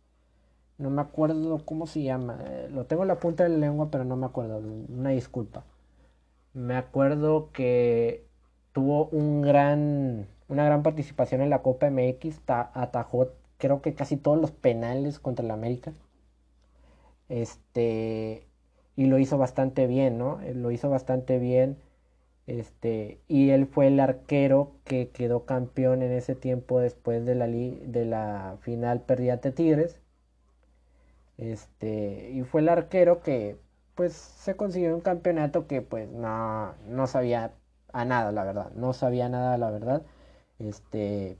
No 0.77 0.89
me 0.91 1.01
acuerdo 1.01 1.65
cómo 1.65 1.87
se 1.87 2.03
llama. 2.03 2.39
Eh, 2.47 2.69
lo 2.71 2.85
tengo 2.85 3.03
en 3.03 3.07
la 3.09 3.19
punta 3.19 3.43
de 3.43 3.49
la 3.49 3.57
lengua, 3.57 3.89
pero 3.91 4.05
no 4.05 4.15
me 4.15 4.27
acuerdo. 4.27 4.59
Una 4.59 5.09
disculpa. 5.09 5.65
Me 6.53 6.75
acuerdo 6.75 7.51
que 7.51 8.27
tuvo 8.73 9.07
un 9.09 9.41
gran, 9.41 10.27
una 10.49 10.65
gran 10.65 10.83
participación 10.83 11.41
en 11.41 11.49
la 11.49 11.61
Copa 11.63 11.89
MX. 11.89 12.41
atajó 12.47 13.31
creo 13.57 13.81
que 13.81 13.95
casi 13.95 14.17
todos 14.17 14.39
los 14.39 14.51
penales 14.51 15.19
contra 15.19 15.45
el 15.45 15.51
América. 15.51 15.93
Este. 17.29 18.46
Y 18.97 19.05
lo 19.05 19.17
hizo 19.17 19.37
bastante 19.37 19.87
bien, 19.87 20.17
¿no? 20.17 20.41
Eh, 20.41 20.53
lo 20.53 20.71
hizo 20.71 20.89
bastante 20.89 21.39
bien. 21.39 21.77
Este, 22.47 23.21
y 23.27 23.51
él 23.51 23.67
fue 23.67 23.87
el 23.87 23.99
arquero 23.99 24.73
que 24.85 25.09
quedó 25.11 25.45
campeón 25.45 26.03
en 26.03 26.11
ese 26.13 26.35
tiempo 26.35 26.79
después 26.81 27.25
de 27.25 27.35
la, 27.35 27.47
de 27.47 28.05
la 28.05 28.57
final 28.61 29.01
perdida 29.01 29.33
ante 29.33 29.51
Tigres. 29.53 30.01
Este, 31.37 32.31
y 32.31 32.43
fue 32.43 32.61
el 32.61 32.69
arquero 32.69 33.21
que 33.21 33.57
pues 33.95 34.13
se 34.13 34.55
consiguió 34.55 34.93
un 34.95 35.01
campeonato 35.01 35.67
que 35.67 35.81
pues 35.81 36.09
no, 36.09 36.73
no 36.87 37.07
sabía 37.07 37.53
a 37.93 38.05
nada, 38.05 38.31
la 38.31 38.43
verdad. 38.43 38.71
No 38.75 38.93
sabía 38.93 39.29
nada, 39.29 39.57
la 39.57 39.71
verdad. 39.71 40.03
Este, 40.59 41.37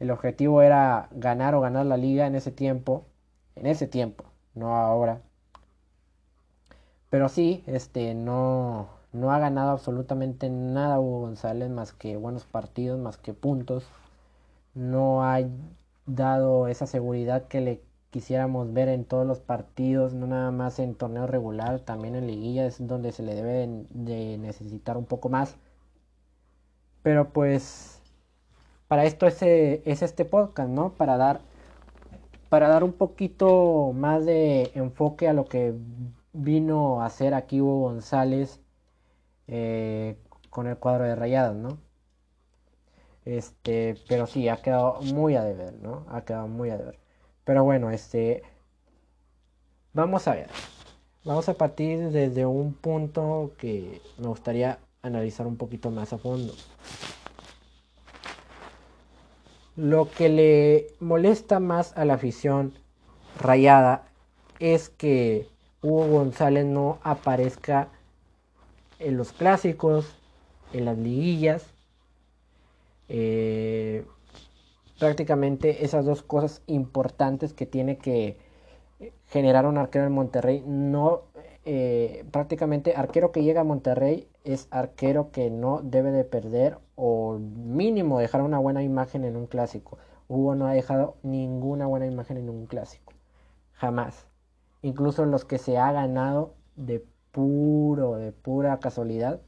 el 0.00 0.10
objetivo 0.10 0.62
era 0.62 1.08
ganar 1.12 1.54
o 1.54 1.60
ganar 1.62 1.86
la 1.86 1.96
liga 1.98 2.26
en 2.26 2.34
ese 2.36 2.52
tiempo. 2.52 3.06
En 3.56 3.66
ese 3.66 3.86
tiempo, 3.88 4.24
no 4.54 4.76
ahora. 4.76 5.22
Pero 7.10 7.28
sí, 7.28 7.62
este, 7.66 8.14
no, 8.14 8.88
no 9.12 9.32
ha 9.32 9.38
ganado 9.38 9.70
absolutamente 9.72 10.48
nada 10.48 11.00
Hugo 11.00 11.20
González 11.22 11.68
más 11.70 11.92
que 11.92 12.16
buenos 12.16 12.44
partidos, 12.44 12.98
más 13.00 13.16
que 13.18 13.34
puntos. 13.34 13.84
No 14.74 15.24
ha 15.24 15.40
dado 16.06 16.68
esa 16.68 16.86
seguridad 16.86 17.48
que 17.48 17.60
le 17.60 17.82
quisiéramos 18.10 18.72
ver 18.72 18.88
en 18.88 19.04
todos 19.04 19.26
los 19.26 19.40
partidos, 19.40 20.14
no 20.14 20.26
nada 20.26 20.50
más 20.52 20.78
en 20.78 20.94
torneo 20.94 21.26
regular, 21.26 21.80
también 21.80 22.16
en 22.16 22.26
liguilla 22.26 22.66
es 22.66 22.86
donde 22.86 23.12
se 23.12 23.22
le 23.22 23.34
debe 23.34 23.84
de 23.90 24.38
necesitar 24.38 24.96
un 24.96 25.06
poco 25.06 25.28
más. 25.28 25.56
Pero 27.02 27.30
pues 27.30 28.00
para 28.88 29.04
esto 29.04 29.26
es, 29.26 29.42
es 29.42 30.02
este 30.02 30.24
podcast, 30.24 30.68
¿no? 30.70 30.90
Para 30.94 31.16
dar 31.16 31.40
para 32.48 32.68
dar 32.68 32.82
un 32.84 32.92
poquito 32.92 33.92
más 33.94 34.26
de 34.26 34.72
enfoque 34.74 35.28
a 35.28 35.32
lo 35.32 35.46
que 35.46 35.72
vino 36.32 37.02
a 37.02 37.06
hacer 37.06 37.34
aquí 37.34 37.60
Hugo 37.60 37.80
González 37.80 38.60
eh, 39.48 40.16
con 40.50 40.66
el 40.66 40.76
cuadro 40.76 41.04
de 41.04 41.14
rayadas, 41.14 41.56
¿no? 41.56 41.78
Este, 43.24 43.96
pero 44.08 44.26
sí, 44.26 44.48
ha 44.48 44.56
quedado 44.56 45.00
muy 45.02 45.36
a 45.36 45.44
deber, 45.44 45.74
¿no? 45.74 46.06
Ha 46.08 46.22
quedado 46.22 46.48
muy 46.48 46.70
a 46.70 46.78
deber. 46.78 46.98
Pero 47.44 47.64
bueno, 47.64 47.90
este. 47.90 48.42
Vamos 49.92 50.28
a 50.28 50.34
ver. 50.34 50.48
Vamos 51.24 51.48
a 51.48 51.54
partir 51.54 52.10
desde 52.10 52.46
un 52.46 52.72
punto 52.74 53.52
que 53.58 54.00
me 54.18 54.28
gustaría 54.28 54.78
analizar 55.02 55.46
un 55.46 55.56
poquito 55.56 55.90
más 55.90 56.12
a 56.12 56.18
fondo. 56.18 56.54
Lo 59.76 60.10
que 60.10 60.28
le 60.28 60.86
molesta 61.00 61.60
más 61.60 61.96
a 61.96 62.04
la 62.04 62.14
afición 62.14 62.74
rayada 63.38 64.06
es 64.58 64.88
que 64.88 65.48
Hugo 65.82 66.06
González 66.08 66.66
no 66.66 66.98
aparezca 67.02 67.88
en 68.98 69.16
los 69.16 69.32
clásicos, 69.32 70.14
en 70.72 70.84
las 70.84 70.98
liguillas. 70.98 71.66
Eh, 73.08 74.04
prácticamente 74.98 75.84
esas 75.84 76.04
dos 76.04 76.22
cosas 76.22 76.62
importantes 76.66 77.54
que 77.54 77.66
tiene 77.66 77.96
que 77.98 78.36
generar 79.28 79.66
un 79.66 79.78
arquero 79.78 80.04
en 80.04 80.12
Monterrey. 80.12 80.62
No, 80.66 81.22
eh, 81.64 82.24
prácticamente 82.30 82.94
arquero 82.94 83.32
que 83.32 83.42
llega 83.42 83.62
a 83.62 83.64
Monterrey 83.64 84.28
es 84.44 84.68
arquero 84.70 85.30
que 85.30 85.50
no 85.50 85.80
debe 85.82 86.10
de 86.10 86.24
perder 86.24 86.78
o 86.96 87.38
mínimo 87.38 88.18
dejar 88.18 88.42
una 88.42 88.58
buena 88.58 88.82
imagen 88.82 89.24
en 89.24 89.36
un 89.36 89.46
clásico. 89.46 89.98
Hugo 90.28 90.54
no 90.54 90.66
ha 90.66 90.72
dejado 90.72 91.16
ninguna 91.22 91.86
buena 91.86 92.06
imagen 92.06 92.36
en 92.36 92.50
un 92.50 92.66
clásico. 92.66 93.12
Jamás. 93.72 94.29
Incluso 94.82 95.24
los 95.26 95.44
que 95.44 95.58
se 95.58 95.78
ha 95.78 95.92
ganado 95.92 96.54
de 96.76 97.04
puro, 97.32 98.16
de 98.16 98.32
pura 98.32 98.80
casualidad, 98.80 99.40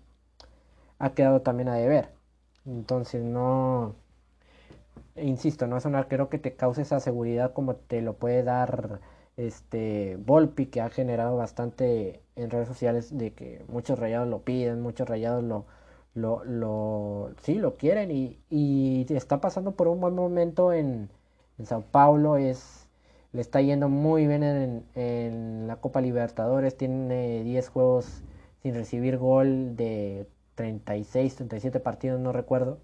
ha 0.98 1.14
quedado 1.14 1.42
también 1.42 1.68
a 1.68 1.74
deber. 1.76 2.10
Entonces 2.66 3.24
no, 3.24 3.94
insisto, 5.16 5.66
no 5.66 5.76
es 5.76 5.84
un 5.84 5.94
arquero 5.94 6.28
que 6.28 6.38
te 6.38 6.54
cause 6.54 6.82
esa 6.82 7.00
seguridad 7.00 7.52
como 7.52 7.76
te 7.76 8.02
lo 8.02 8.14
puede 8.14 8.42
dar 8.42 9.00
este 9.36 10.16
Volpi, 10.16 10.66
que 10.66 10.80
ha 10.80 10.90
generado 10.90 11.36
bastante 11.36 12.22
en 12.36 12.50
redes 12.50 12.68
sociales 12.68 13.16
de 13.16 13.32
que 13.34 13.64
muchos 13.68 13.98
rayados 13.98 14.28
lo 14.28 14.42
piden, 14.42 14.80
muchos 14.82 15.08
rayados 15.08 15.42
lo, 15.44 15.66
lo, 16.14 16.44
lo 16.44 17.30
sí 17.42 17.54
lo 17.54 17.76
quieren 17.76 18.10
y, 18.10 18.38
y 18.50 19.06
está 19.10 19.40
pasando 19.40 19.72
por 19.72 19.88
un 19.88 20.00
buen 20.00 20.14
momento 20.14 20.72
en, 20.72 21.10
en 21.58 21.66
Sao 21.66 21.82
Paulo, 21.90 22.36
es 22.36 22.81
le 23.32 23.40
está 23.40 23.60
yendo 23.60 23.88
muy 23.88 24.26
bien 24.26 24.42
en, 24.42 24.84
en 24.94 25.66
la 25.66 25.76
Copa 25.76 26.00
Libertadores, 26.00 26.76
tiene 26.76 27.42
10 27.44 27.68
juegos 27.68 28.22
sin 28.62 28.74
recibir 28.74 29.18
gol 29.18 29.76
de 29.76 30.28
36, 30.54 31.36
37 31.36 31.80
partidos, 31.80 32.20
no 32.20 32.32
recuerdo 32.32 32.80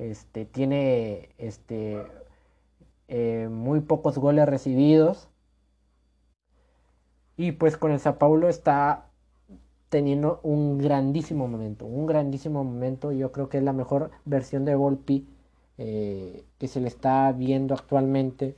este, 0.00 0.46
tiene 0.46 1.28
este, 1.38 2.02
eh, 3.08 3.48
muy 3.50 3.80
pocos 3.80 4.18
goles 4.18 4.48
recibidos. 4.48 5.28
Y 7.36 7.52
pues 7.52 7.76
con 7.76 7.92
el 7.92 8.00
Sao 8.00 8.18
Paulo 8.18 8.48
está 8.48 9.06
teniendo 9.88 10.40
un 10.42 10.78
grandísimo 10.78 11.48
momento, 11.48 11.86
un 11.86 12.06
grandísimo 12.06 12.64
momento. 12.64 13.12
Yo 13.12 13.32
creo 13.32 13.48
que 13.48 13.58
es 13.58 13.64
la 13.64 13.72
mejor 13.72 14.10
versión 14.24 14.64
de 14.64 14.74
Volpi 14.74 15.26
eh, 15.78 16.44
que 16.58 16.68
se 16.68 16.80
le 16.80 16.88
está 16.88 17.32
viendo 17.32 17.74
actualmente. 17.74 18.56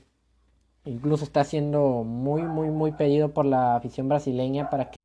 Incluso 0.85 1.25
está 1.25 1.45
siendo 1.45 2.05
muy, 2.05 2.43
muy, 2.43 2.71
muy 2.71 2.93
pedido 2.93 3.33
por 3.33 3.45
la 3.47 3.77
afición 3.77 4.09
brasileña 4.09 4.71
para 4.71 4.91
que... 4.91 4.97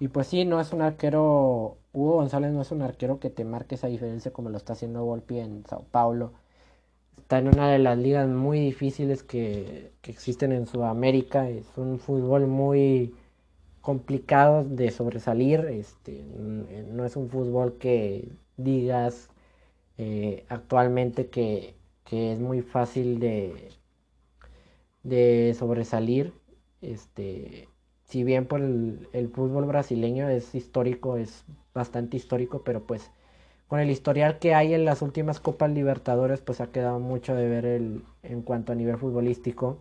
Y 0.00 0.08
pues 0.08 0.28
sí, 0.28 0.44
no 0.44 0.60
es 0.60 0.72
un 0.72 0.82
arquero 0.82 1.78
Hugo 1.98 2.16
González 2.16 2.52
no 2.52 2.62
es 2.62 2.70
un 2.70 2.82
arquero 2.82 3.18
que 3.18 3.30
te 3.30 3.44
marque 3.44 3.74
esa 3.74 3.88
diferencia 3.88 4.32
como 4.32 4.50
lo 4.50 4.56
está 4.56 4.74
haciendo 4.74 5.04
Volpi 5.04 5.38
en 5.40 5.64
Sao 5.66 5.84
Paulo. 5.90 6.32
Está 7.18 7.38
en 7.38 7.48
una 7.48 7.70
de 7.70 7.78
las 7.78 7.98
ligas 7.98 8.28
muy 8.28 8.60
difíciles 8.60 9.22
que, 9.22 9.92
existen 10.04 10.52
en 10.52 10.66
Sudamérica. 10.66 11.48
Es 11.50 11.66
un 11.76 11.98
fútbol 11.98 12.46
muy 12.46 13.14
complicado 13.80 14.64
de 14.64 14.90
sobresalir. 14.90 15.60
Este, 15.66 16.22
no 16.92 17.04
es 17.04 17.16
un 17.16 17.28
fútbol 17.30 17.78
que 17.78 18.28
digas 18.56 19.28
eh, 19.98 20.44
actualmente 20.48 21.28
que, 21.28 21.74
es 22.10 22.40
muy 22.40 22.62
fácil 22.62 23.18
de, 23.20 23.70
de 25.08 25.54
sobresalir. 25.58 26.32
Este, 26.80 27.68
si 28.04 28.24
bien 28.24 28.46
por 28.46 28.60
el, 28.60 29.30
fútbol 29.34 29.66
brasileño 29.66 30.28
es 30.28 30.54
histórico, 30.54 31.16
es 31.16 31.44
bastante 31.74 32.16
histórico, 32.16 32.62
pero 32.64 32.86
pues 32.86 33.10
con 33.68 33.80
el 33.80 33.90
historial 33.90 34.38
que 34.38 34.54
hay 34.54 34.74
en 34.74 34.84
las 34.84 35.02
últimas 35.02 35.40
Copas 35.40 35.70
Libertadores, 35.70 36.40
pues 36.40 36.60
ha 36.60 36.68
quedado 36.72 37.00
mucho 37.00 37.34
de 37.34 37.48
ver 37.48 37.66
el, 37.66 38.02
en 38.22 38.42
cuanto 38.42 38.72
a 38.72 38.74
nivel 38.74 38.96
futbolístico. 38.98 39.78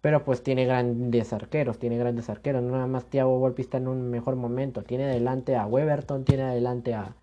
Pero 0.00 0.24
pues 0.24 0.42
tiene 0.42 0.66
grandes 0.66 1.32
arqueros, 1.32 1.78
tiene 1.78 1.96
grandes 1.98 2.28
arqueros. 2.28 2.62
No 2.62 2.72
nada 2.72 2.86
más 2.88 3.06
Thiago 3.06 3.38
Volpi 3.38 3.62
está 3.62 3.78
en 3.78 3.88
un 3.88 4.10
mejor 4.10 4.36
momento. 4.36 4.82
Tiene 4.82 5.04
adelante 5.04 5.56
a 5.56 5.66
Weberton, 5.66 6.24
tiene 6.24 6.42
adelante 6.44 6.94
a, 6.94 7.14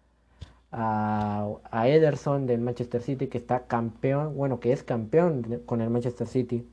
a, 0.72 1.88
Ederson 1.88 2.46
del 2.48 2.62
Manchester 2.62 3.02
City 3.02 3.28
que 3.28 3.38
está 3.38 3.68
campeón, 3.68 4.36
bueno, 4.36 4.60
que 4.60 4.72
es 4.72 4.84
campeón 4.84 5.62
con 5.66 5.82
el 5.82 5.90
Manchester 5.90 6.28
City 6.28 6.68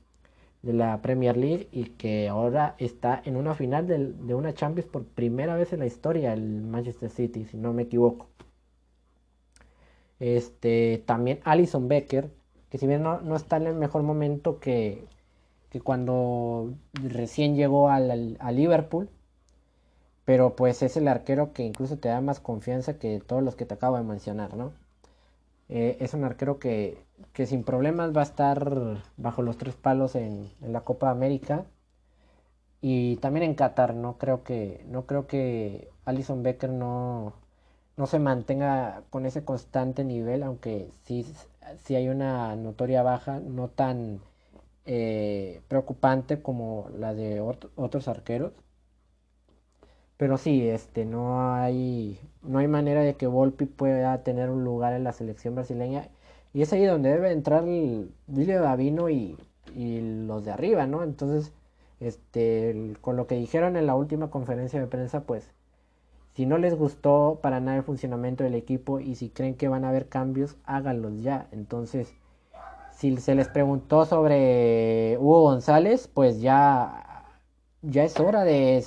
de 0.66 0.72
la 0.72 1.00
Premier 1.00 1.36
League 1.36 1.68
y 1.70 1.84
que 1.84 2.28
ahora 2.28 2.74
está 2.78 3.22
en 3.24 3.36
una 3.36 3.54
final 3.54 3.86
de, 3.86 4.34
una 4.34 4.52
Champions 4.52 4.90
por 4.90 5.04
primera 5.04 5.54
vez 5.54 5.72
en 5.72 5.78
la 5.78 5.86
historia 5.86 6.32
el 6.32 6.62
Manchester 6.62 7.08
City, 7.08 7.44
si 7.44 7.56
no 7.56 7.72
me 7.72 7.84
equivoco. 7.84 8.28
Este, 10.18 11.02
también 11.06 11.40
Alison 11.44 11.88
Becker, 11.88 12.30
que 12.68 12.78
si 12.78 12.86
bien 12.86 13.02
no, 13.02 13.20
no 13.20 13.36
está 13.36 13.58
en 13.58 13.68
el 13.68 13.74
mejor 13.76 14.02
momento 14.02 14.58
que, 14.58 15.04
que 15.70 15.80
cuando 15.80 16.74
recién 16.94 17.54
llegó 17.54 17.88
al, 17.88 18.36
a 18.40 18.50
Liverpool, 18.50 19.08
pero 20.24 20.56
pues 20.56 20.82
es 20.82 20.96
el 20.96 21.06
arquero 21.08 21.52
que 21.52 21.62
incluso 21.64 21.98
te 21.98 22.08
da 22.08 22.20
más 22.20 22.40
confianza 22.40 22.98
que 22.98 23.20
todos 23.20 23.42
los 23.42 23.54
que 23.56 23.66
te 23.66 23.74
acabo 23.74 23.96
de 23.98 24.02
mencionar, 24.02 24.56
¿no? 24.56 24.72
Eh, 25.68 25.96
es 26.00 26.14
un 26.14 26.24
arquero 26.24 26.58
que, 26.58 27.04
que, 27.32 27.46
sin 27.46 27.64
problemas 27.64 28.16
va 28.16 28.20
a 28.20 28.24
estar 28.24 29.02
bajo 29.16 29.42
los 29.42 29.58
tres 29.58 29.74
palos 29.74 30.14
en, 30.14 30.50
la 30.60 30.82
Copa 30.82 31.10
América 31.10 31.66
y 32.80 33.16
también 33.16 33.44
en 33.44 33.54
Qatar. 33.54 33.94
No 33.94 34.18
creo 34.18 34.42
que, 34.44 34.84
no 34.88 35.06
creo 35.06 35.26
que 35.26 35.90
Alison 36.04 36.42
Becker 36.42 36.70
no, 36.70 37.34
no 37.96 38.06
se 38.06 38.18
mantenga 38.18 39.02
con 39.10 39.26
ese 39.26 39.44
constante 39.44 40.04
nivel, 40.04 40.42
aunque 40.42 40.90
sí, 41.04 41.26
sí 41.84 41.94
hay 41.96 42.08
una 42.08 42.54
notoria 42.56 43.02
baja, 43.02 43.40
no 43.40 43.68
tan 43.68 44.20
eh, 44.86 45.62
preocupante 45.68 46.42
como 46.42 46.88
la 46.98 47.14
de 47.14 47.40
otros 47.40 48.08
arqueros. 48.08 48.52
Pero 50.16 50.38
sí, 50.38 50.66
este, 50.68 51.04
no 51.04 51.54
hay, 51.54 52.18
no 52.42 52.58
hay 52.58 52.68
manera 52.68 53.02
de 53.02 53.16
que 53.16 53.26
Volpi 53.26 53.66
pueda 53.66 54.22
tener 54.22 54.50
un 54.50 54.64
lugar 54.64 54.94
en 54.94 55.04
la 55.04 55.12
selección 55.12 55.54
brasileña. 55.54 56.08
Y 56.54 56.62
es 56.62 56.72
ahí 56.72 56.84
donde 56.86 57.10
debe 57.10 57.32
entrar 57.32 57.64
el 57.64 58.12
Davino 58.26 59.10
y, 59.10 59.36
y 59.74 60.00
los 60.26 60.44
de 60.44 60.52
arriba, 60.52 60.86
¿no? 60.86 61.02
Entonces, 61.02 61.52
este, 62.00 62.94
con 63.02 63.16
lo 63.16 63.26
que 63.26 63.36
dijeron 63.36 63.76
en 63.76 63.86
la 63.86 63.94
última 63.94 64.30
conferencia 64.30 64.80
de 64.80 64.86
prensa, 64.86 65.24
pues, 65.24 65.50
si 66.34 66.46
no 66.46 66.58
les 66.58 66.74
gustó 66.74 67.40
para 67.42 67.60
nada 67.60 67.78
el 67.78 67.82
funcionamiento 67.82 68.44
del 68.44 68.54
equipo 68.54 69.00
y 69.00 69.14
si 69.16 69.30
creen 69.30 69.56
que 69.56 69.68
van 69.68 69.84
a 69.84 69.88
haber 69.90 70.08
cambios, 70.08 70.56
háganlos 70.64 71.22
ya. 71.22 71.48
Entonces, 71.52 72.14
si 72.92 73.16
se 73.18 73.34
les 73.34 73.48
preguntó 73.48 74.04
sobre 74.06 75.16
Hugo 75.18 75.42
González, 75.42 76.08
pues 76.12 76.40
ya 76.40 77.05
ya 77.82 78.04
es 78.04 78.18
hora 78.20 78.44
de, 78.44 78.82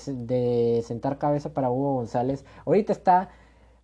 sentar 0.85 1.17
cabeza 1.17 1.53
para 1.53 1.69
Hugo 1.69 1.95
González. 1.95 2.45
Ahorita 2.65 2.93
está 2.93 3.29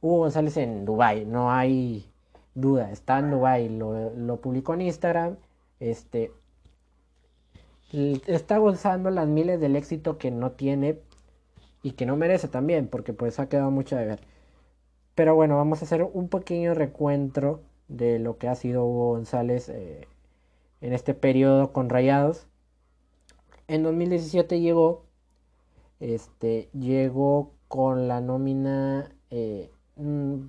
Hugo 0.02 0.20
González 0.20 0.58
en 0.58 0.86
Dubai, 0.86 1.26
no 1.26 1.52
hay 1.52 2.12
duda, 2.54 2.92
está 2.92 3.20
en 3.20 3.32
Dubai, 3.32 3.70
lo, 3.70 4.42
publicó 4.42 4.74
en 4.74 4.82
Instagram, 4.82 5.38
este 5.80 6.32
está 8.28 8.58
gozando 8.58 9.10
las 9.10 9.28
miles 9.28 9.60
del 9.62 9.76
éxito 9.76 10.18
que 10.18 10.32
no 10.32 10.52
tiene 10.52 11.00
y 11.84 11.92
que 11.92 12.06
no 12.06 12.18
merece 12.18 12.48
también, 12.48 12.88
porque 12.88 13.14
pues 13.14 13.40
ha 13.40 13.48
quedado 13.48 13.72
mucho 13.72 13.96
de 13.96 14.06
ver. 14.06 14.20
Pero 15.16 15.36
bueno, 15.36 15.56
vamos 15.58 15.82
a 15.82 15.86
hacer 15.86 16.04
un 16.04 16.30
pequeño 16.30 16.74
recuentro 16.74 17.62
de 17.88 18.20
lo 18.20 18.38
que 18.38 18.48
ha 18.48 18.56
sido 18.56 18.86
Hugo 18.86 19.10
González 19.12 19.70
eh, 19.70 20.08
en 20.82 20.94
este 20.94 21.14
periodo 21.14 21.72
con 21.74 21.90
Rayados. 21.90 22.48
En 23.68 23.84
2017 23.84 24.60
llegó 24.60 25.06
este, 26.00 26.70
llegó 26.74 27.54
con 27.68 28.08
la 28.08 28.22
nómina 28.22 29.12
eh, 29.30 29.72
mm, 29.96 30.48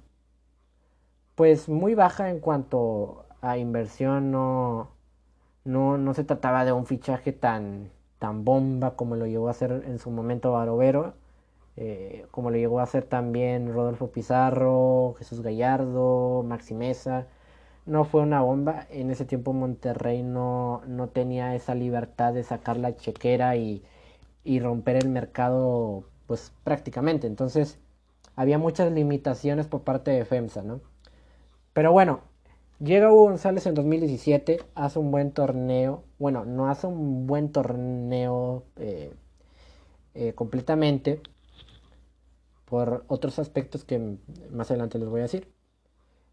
pues 1.35 1.69
muy 1.69 1.95
baja 1.95 2.31
en 2.31 2.41
cuanto 2.41 3.27
a 3.41 3.59
inversión, 3.59 4.31
no, 4.31 4.91
no, 5.65 5.99
no 5.99 6.15
se 6.15 6.25
trataba 6.25 6.65
de 6.65 6.73
un 6.73 6.87
fichaje 6.87 7.33
tan, 7.33 7.91
tan 8.19 8.45
bomba 8.45 8.97
como 8.97 9.17
lo 9.17 9.27
llegó 9.27 9.49
a 9.49 9.51
hacer 9.53 9.85
en 9.87 9.99
su 9.99 10.11
momento 10.11 10.53
Barovero, 10.53 11.15
eh, 11.77 12.27
como 12.31 12.51
lo 12.51 12.57
llegó 12.57 12.81
a 12.81 12.85
hacer 12.85 13.05
también 13.05 13.73
Rodolfo 13.73 14.11
Pizarro, 14.11 15.15
Jesús 15.19 15.43
Gallardo, 15.43 16.43
Maxi 16.45 16.75
Mesa. 16.75 17.29
No 17.87 18.05
fue 18.05 18.22
una 18.22 18.42
bomba, 18.42 18.87
en 18.90 19.11
ese 19.11 19.25
tiempo 19.25 19.53
Monterrey 19.53 20.22
no, 20.22 20.83
no 20.87 21.09
tenía 21.09 21.55
esa 21.55 21.75
libertad 21.75 22.35
de 22.35 22.42
sacar 22.42 22.77
la 22.77 22.96
chequera 22.96 23.57
y, 23.57 23.83
y 24.44 24.61
romper 24.61 24.96
el 24.96 25.09
mercado 25.11 26.05
pues 26.27 26.53
prácticamente. 26.64 27.27
Entonces 27.29 27.79
había 28.37 28.59
muchas 28.59 28.92
limitaciones 28.92 29.66
por 29.68 29.83
parte 29.83 30.11
de 30.12 30.25
FEMSA, 30.25 30.62
¿no? 30.62 30.81
Pero 31.75 31.92
bueno, 31.92 32.20
llega 32.81 33.12
Hugo 33.12 33.25
González 33.25 33.66
en 33.66 33.75
2017, 33.75 34.61
hace 34.75 34.99
un 34.99 35.11
buen 35.11 35.33
torneo, 35.33 36.05
bueno, 36.18 36.44
no 36.44 36.68
hace 36.70 36.87
un 36.88 37.27
buen 37.27 37.53
torneo 37.53 38.64
eh, 38.77 39.14
eh, 40.14 40.33
completamente 40.35 41.20
por 42.66 43.05
otros 43.09 43.38
aspectos 43.38 43.85
que 43.85 44.18
más 44.51 44.70
adelante 44.70 44.99
les 44.99 45.09
voy 45.09 45.20
a 45.20 45.25
decir. 45.25 45.56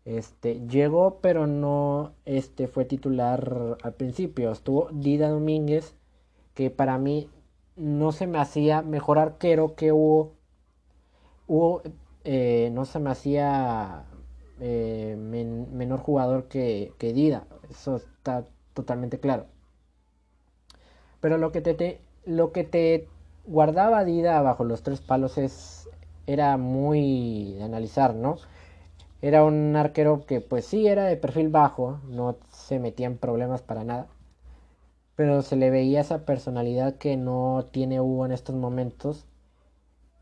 Este, 0.05 0.59
llegó, 0.67 1.19
pero 1.21 1.47
no 1.47 2.13
este, 2.25 2.67
fue 2.67 2.85
titular 2.85 3.77
al 3.81 3.93
principio. 3.93 4.51
Estuvo 4.51 4.89
Dida 4.91 5.29
Domínguez, 5.29 5.95
que 6.53 6.69
para 6.69 6.97
mí 6.97 7.29
no 7.75 8.11
se 8.11 8.27
me 8.27 8.39
hacía 8.39 8.81
mejor 8.81 9.19
arquero 9.19 9.75
que 9.75 9.91
Hugo. 9.91 10.33
Hugo 11.47 11.81
eh, 12.23 12.69
no 12.73 12.85
se 12.85 12.99
me 12.99 13.11
hacía 13.11 14.05
eh, 14.59 15.15
menor 15.17 15.99
jugador 15.99 16.47
que, 16.47 16.93
Dida. 16.99 17.47
Eso 17.69 17.97
está 17.97 18.45
totalmente 18.73 19.19
claro. 19.19 19.45
Pero 21.21 21.37
lo 21.37 21.51
que 21.51 21.61
te, 21.61 22.01
lo 22.25 22.51
que 22.51 22.63
te 22.63 23.07
guardaba 23.45 24.03
Dida 24.03 24.41
bajo 24.41 24.63
los 24.63 24.83
tres 24.83 25.01
palos 25.01 25.37
es 25.37 25.89
era 26.27 26.57
muy 26.57 27.53
de 27.53 27.63
analizar, 27.63 28.15
¿no? 28.15 28.37
Era 29.23 29.43
un 29.43 29.75
arquero 29.75 30.27
que 30.27 30.39
pues 30.39 30.65
sí 30.65 30.88
era 30.88 31.05
de 31.05 31.17
perfil 31.17 31.49
bajo, 31.49 31.99
no 32.07 32.38
se 32.51 32.77
metía 32.77 33.07
en 33.07 33.17
problemas 33.17 33.63
para 33.63 33.83
nada 33.83 34.07
pero 35.15 35.41
se 35.41 35.55
le 35.55 35.69
veía 35.69 36.01
esa 36.01 36.25
personalidad 36.25 36.95
que 36.97 37.17
no 37.17 37.65
tiene 37.71 38.01
Hugo 38.01 38.25
en 38.25 38.31
estos 38.31 38.55
momentos 38.55 39.25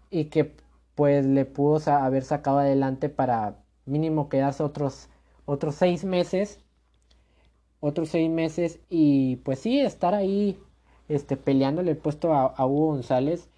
y 0.10 0.26
que 0.26 0.56
pues 0.96 1.26
le 1.26 1.46
pudo 1.46 1.80
haber 1.92 2.24
sacado 2.24 2.60
adelante 2.60 3.10
para 3.10 3.58
mínimo 3.86 4.30
quedarse 4.30 4.64
otros 4.64 5.10
otros 5.46 5.76
seis 5.76 6.04
meses 6.04 6.60
otros 7.80 8.10
seis 8.10 8.30
meses 8.30 8.80
y 8.90 9.38
pues 9.38 9.60
sí 9.60 9.80
estar 9.80 10.14
ahí 10.14 10.60
este 11.08 11.38
peleándole 11.38 11.92
el 11.92 11.98
puesto 11.98 12.34
a, 12.34 12.66
Hugo 12.66 12.88
González 12.88 13.50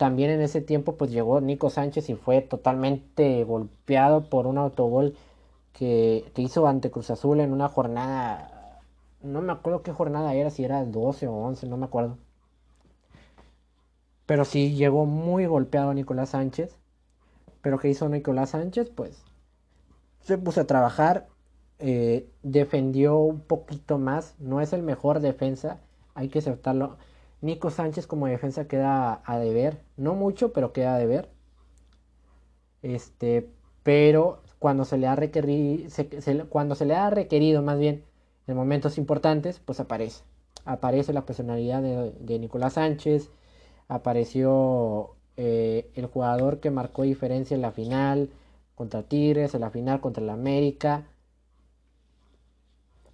también 0.00 0.30
en 0.30 0.40
ese 0.40 0.62
tiempo 0.62 0.96
pues 0.96 1.10
llegó 1.10 1.40
Nico 1.42 1.68
Sánchez 1.70 2.08
y 2.08 2.14
fue 2.14 2.40
totalmente 2.40 3.44
golpeado 3.44 4.30
por 4.30 4.46
un 4.46 4.56
autogol 4.58 5.14
que, 5.74 6.24
que 6.34 6.42
hizo 6.42 6.66
ante 6.66 6.90
Cruz 6.90 7.10
Azul 7.10 7.40
en 7.40 7.52
una 7.52 7.68
jornada 7.68 8.60
no 9.22 9.42
me 9.42 9.52
acuerdo 9.52 9.82
qué 9.82 9.92
jornada 9.92 10.34
era, 10.34 10.50
si 10.50 10.64
era 10.64 10.84
12 10.84 11.26
o 11.26 11.34
11, 11.34 11.68
no 11.68 11.76
me 11.76 11.86
acuerdo. 11.86 12.16
Pero 14.26 14.44
sí 14.44 14.74
llegó 14.74 15.06
muy 15.06 15.46
golpeado 15.46 15.92
Nicolás 15.92 16.30
Sánchez. 16.30 16.78
Pero 17.62 17.78
¿qué 17.78 17.88
hizo 17.88 18.08
Nicolás 18.08 18.50
Sánchez? 18.50 18.90
Pues 18.90 19.22
se 20.20 20.38
puso 20.38 20.62
a 20.62 20.66
trabajar, 20.66 21.28
eh, 21.78 22.30
defendió 22.42 23.18
un 23.18 23.40
poquito 23.40 23.98
más. 23.98 24.36
No 24.38 24.60
es 24.60 24.72
el 24.72 24.82
mejor 24.82 25.20
defensa, 25.20 25.80
hay 26.14 26.28
que 26.28 26.38
aceptarlo. 26.38 26.96
Nico 27.42 27.70
Sánchez 27.70 28.06
como 28.06 28.26
defensa 28.26 28.68
queda 28.68 29.22
a 29.24 29.38
deber, 29.38 29.82
no 29.96 30.14
mucho, 30.14 30.52
pero 30.52 30.72
queda 30.72 30.94
a 30.94 30.98
deber. 30.98 31.30
Este, 32.82 33.50
pero 33.82 34.42
cuando 34.58 34.84
se 34.84 34.98
le 34.98 35.06
ha 35.06 35.16
requerido, 35.16 35.88
cuando 36.48 36.74
se 36.74 36.84
le 36.86 36.94
ha 36.94 37.10
requerido 37.10 37.62
más 37.62 37.78
bien 37.78 38.04
en 38.46 38.56
momentos 38.56 38.98
importantes, 38.98 39.60
pues 39.60 39.80
aparece. 39.80 40.22
Aparece 40.64 41.12
la 41.12 41.24
personalidad 41.24 41.82
de, 41.82 42.38
Nicolás 42.38 42.74
Sánchez, 42.74 43.30
apareció 43.88 45.16
eh, 45.36 45.90
el 45.94 46.06
jugador 46.06 46.60
que 46.60 46.70
marcó 46.70 47.02
diferencia 47.02 47.54
en 47.54 47.62
la 47.62 47.72
final 47.72 48.30
contra 48.74 49.02
Tigres, 49.02 49.54
en 49.54 49.62
la 49.62 49.70
final 49.70 50.00
contra 50.00 50.22
el 50.22 50.30
América. 50.30 51.06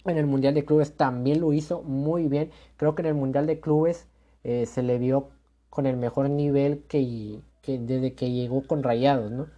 En 0.05 0.17
el 0.19 0.27
Mundial 0.27 0.55
de 0.55 0.65
Clubes 0.65 0.97
también 0.97 1.41
lo 1.41 1.53
hizo 1.53 1.83
muy 1.83 2.27
bien. 2.29 2.51
Creo 2.77 2.95
que 2.95 3.03
en 3.03 3.09
el 3.09 3.15
Mundial 3.15 3.47
de 3.47 3.61
Clubes 3.61 4.07
eh, 4.49 4.65
se 4.67 4.85
le 4.85 4.99
vio 4.99 5.31
con 5.71 5.87
el 5.87 5.97
mejor 5.97 6.31
nivel 6.31 6.85
que, 6.87 7.41
desde 7.67 8.15
que 8.15 8.31
llegó 8.31 8.65
con 8.65 8.85
Rayados, 8.85 9.33
¿no? 9.33 9.49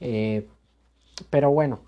Eh, 0.00 0.46
pero 1.30 1.50
bueno, 1.50 1.80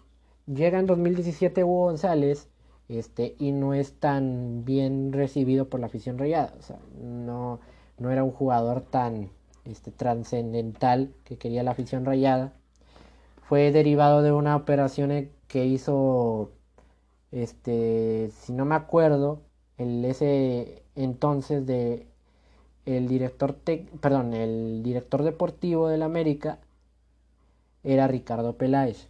llega 0.46 0.78
en 0.78 0.86
2017 0.86 1.62
Hugo 1.62 1.84
González 1.84 2.48
este, 2.88 3.36
y 3.38 3.52
no 3.52 3.74
es 3.74 4.00
tan 4.00 4.64
bien 4.64 5.12
recibido 5.12 5.68
por 5.68 5.80
la 5.80 5.86
afición 5.88 6.16
rayada. 6.16 6.54
O 6.58 6.62
sea, 6.62 6.78
no, 7.02 7.60
no 7.98 8.10
era 8.10 8.24
un 8.24 8.30
jugador 8.30 8.80
tan 8.80 9.28
este, 9.66 9.90
trascendental 9.90 11.12
que 11.24 11.36
quería 11.36 11.62
la 11.62 11.72
afición 11.72 12.06
rayada. 12.06 12.54
Fue 13.42 13.72
derivado 13.72 14.22
de 14.22 14.32
una 14.32 14.56
operación 14.56 15.28
que 15.48 15.66
hizo, 15.66 16.50
este, 17.30 18.30
si 18.40 18.54
no 18.54 18.64
me 18.64 18.74
acuerdo, 18.74 19.42
el 19.76 20.02
ese 20.06 20.82
entonces 20.94 21.66
de 21.66 22.06
el 22.86 23.08
director, 23.08 23.56
perdón, 24.00 24.34
el 24.34 24.82
director 24.82 25.22
deportivo 25.22 25.88
del 25.88 26.02
América 26.02 26.58
era 27.84 28.08
Ricardo 28.08 28.56
Peláez. 28.56 29.08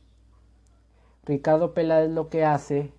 Ricardo 1.25 1.73
Peláez 1.73 2.11
lo 2.11 2.29
que 2.29 2.45
hace 2.45 2.93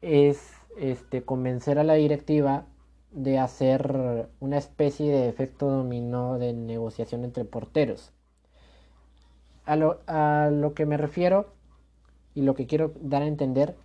es 0.00 0.52
este, 0.78 1.22
convencer 1.22 1.78
a 1.78 1.84
la 1.84 1.94
directiva 1.94 2.66
de 3.12 3.38
hacer 3.38 4.28
una 4.38 4.56
especie 4.56 5.12
de 5.12 5.28
efecto 5.28 5.68
dominó 5.68 6.38
de 6.38 6.52
negociación 6.52 7.24
entre 7.24 7.44
porteros. 7.44 8.12
A 9.64 9.76
lo, 9.76 10.00
a 10.06 10.48
lo 10.50 10.74
que 10.74 10.86
me 10.86 10.96
refiero 10.96 11.52
y 12.34 12.42
lo 12.42 12.54
que 12.54 12.66
quiero 12.66 12.92
dar 13.00 13.22
a 13.22 13.26
entender 13.26 13.76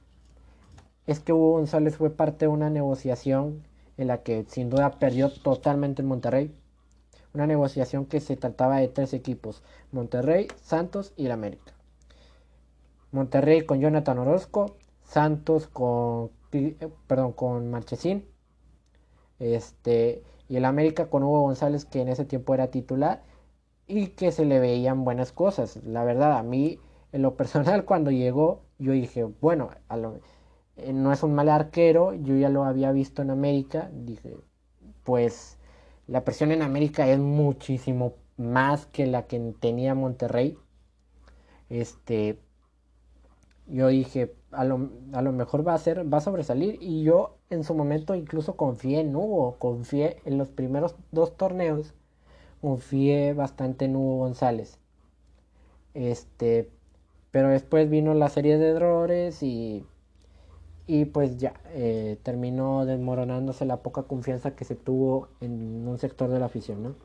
es 1.05 1.19
que 1.19 1.33
Hugo 1.33 1.51
González 1.53 1.97
fue 1.97 2.09
parte 2.09 2.45
de 2.45 2.49
una 2.49 2.69
negociación 2.69 3.63
en 3.97 4.07
la 4.07 4.23
que 4.23 4.45
sin 4.47 4.69
duda 4.69 4.99
perdió 4.99 5.29
totalmente 5.29 6.01
en 6.01 6.07
Monterrey. 6.07 6.55
Una 7.33 7.47
negociación 7.47 8.05
que 8.05 8.21
se 8.21 8.37
trataba 8.37 8.77
de 8.77 8.87
tres 8.87 9.13
equipos, 9.13 9.61
Monterrey, 9.91 10.47
Santos 10.61 11.13
y 11.17 11.25
el 11.25 11.31
América. 11.31 11.73
Monterrey 13.11 13.65
con 13.65 13.79
Jonathan 13.79 14.19
Orozco, 14.19 14.77
Santos 15.03 15.67
con, 15.67 16.31
perdón, 17.07 17.33
con 17.33 17.69
Marchesín, 17.69 18.25
este, 19.39 20.23
y 20.47 20.57
el 20.57 20.65
América 20.65 21.09
con 21.09 21.23
Hugo 21.23 21.41
González 21.41 21.85
que 21.85 22.01
en 22.01 22.09
ese 22.09 22.25
tiempo 22.25 22.53
era 22.53 22.67
titular 22.67 23.23
y 23.87 24.07
que 24.07 24.31
se 24.31 24.45
le 24.45 24.59
veían 24.59 25.03
buenas 25.03 25.31
cosas. 25.31 25.77
La 25.83 26.03
verdad, 26.03 26.37
a 26.37 26.43
mí 26.43 26.79
en 27.11 27.21
lo 27.21 27.35
personal 27.35 27.85
cuando 27.85 28.11
llegó 28.11 28.61
yo 28.77 28.91
dije, 28.91 29.23
bueno, 29.23 29.69
a 29.87 29.97
lo, 29.97 30.19
eh, 30.77 30.93
no 30.93 31.11
es 31.13 31.23
un 31.23 31.35
mal 31.35 31.49
arquero, 31.49 32.13
yo 32.13 32.35
ya 32.35 32.49
lo 32.49 32.63
había 32.65 32.91
visto 32.91 33.21
en 33.21 33.29
América, 33.31 33.89
dije, 33.93 34.35
pues 35.03 35.57
la 36.07 36.23
presión 36.23 36.51
en 36.51 36.61
América 36.61 37.07
es 37.07 37.19
muchísimo 37.19 38.15
más 38.37 38.85
que 38.87 39.05
la 39.07 39.27
que 39.27 39.39
tenía 39.59 39.95
Monterrey. 39.95 40.57
Este, 41.69 42.39
yo 43.67 43.87
dije, 43.87 44.35
a 44.51 44.63
lo, 44.65 44.89
a 45.13 45.21
lo 45.21 45.31
mejor 45.31 45.67
va 45.67 45.73
a 45.73 45.77
ser, 45.77 46.11
va 46.11 46.19
a 46.19 46.21
sobresalir 46.21 46.77
y 46.81 47.03
yo 47.03 47.37
en 47.49 47.63
su 47.63 47.73
momento 47.75 48.15
incluso 48.15 48.55
confié 48.55 48.99
en 49.01 49.15
Hugo, 49.15 49.57
confié 49.59 50.17
en 50.25 50.37
los 50.37 50.49
primeros 50.49 50.95
dos 51.11 51.35
torneos, 51.37 51.93
confié 52.61 53.33
bastante 53.33 53.85
en 53.85 53.95
Hugo 53.95 54.17
González. 54.19 54.79
Este, 55.93 56.69
pero 57.31 57.49
después 57.49 57.89
vino 57.89 58.13
la 58.13 58.29
serie 58.29 58.57
de 58.57 58.69
errores 58.69 59.41
y 59.43 59.85
y 60.87 61.05
pues 61.05 61.37
ya 61.37 61.53
eh, 61.69 62.19
terminó 62.23 62.85
desmoronándose 62.85 63.65
la 63.65 63.77
poca 63.81 64.03
confianza 64.03 64.55
que 64.55 64.65
se 64.65 64.75
tuvo 64.75 65.29
en 65.41 65.87
un 65.87 65.97
sector 65.97 66.29
de 66.29 66.39
la 66.39 66.45
afición, 66.45 66.83
¿no? 66.83 66.95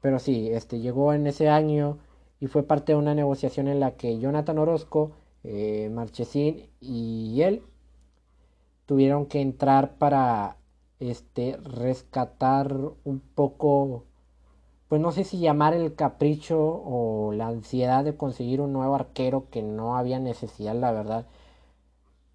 Pero 0.00 0.18
sí, 0.18 0.48
este 0.50 0.80
llegó 0.80 1.12
en 1.12 1.26
ese 1.26 1.48
año 1.48 1.98
y 2.40 2.46
fue 2.46 2.62
parte 2.62 2.92
de 2.92 2.98
una 2.98 3.14
negociación 3.14 3.68
en 3.68 3.80
la 3.80 3.92
que 3.96 4.18
Jonathan 4.18 4.58
Orozco, 4.58 5.12
eh, 5.44 5.90
Marchesín 5.92 6.68
y 6.80 7.42
él 7.42 7.62
tuvieron 8.86 9.26
que 9.26 9.40
entrar 9.40 9.96
para 9.98 10.56
este 11.00 11.56
rescatar 11.62 12.74
un 13.04 13.20
poco 13.20 14.04
pues 14.88 15.00
no 15.02 15.12
sé 15.12 15.24
si 15.24 15.38
llamar 15.38 15.74
el 15.74 15.94
capricho 15.94 16.58
o 16.60 17.32
la 17.34 17.48
ansiedad 17.48 18.04
de 18.04 18.16
conseguir 18.16 18.60
un 18.62 18.72
nuevo 18.72 18.94
arquero 18.94 19.50
que 19.50 19.62
no 19.62 19.96
había 19.96 20.18
necesidad, 20.18 20.74
la 20.74 20.92
verdad 20.92 21.26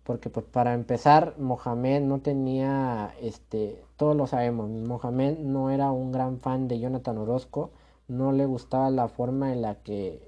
porque 0.04 0.30
pues 0.30 0.46
para 0.46 0.74
empezar 0.74 1.36
Mohamed 1.38 2.02
no 2.02 2.20
tenía 2.20 3.13
este 3.22 3.82
todos 3.98 4.16
lo 4.16 4.28
sabemos 4.28 4.70
Mohamed 4.70 5.39
no 5.39 5.70
era 5.70 5.92
un 5.92 6.12
gran 6.12 6.39
fan 6.39 6.68
de 6.68 6.80
Jonathan 6.80 7.18
Orozco 7.18 7.72
no 8.08 8.32
le 8.32 8.46
gustaba 8.46 8.89
la 8.89 9.08
forma 9.08 9.54
en 9.54 9.62
la 9.62 9.76
que 9.76 10.22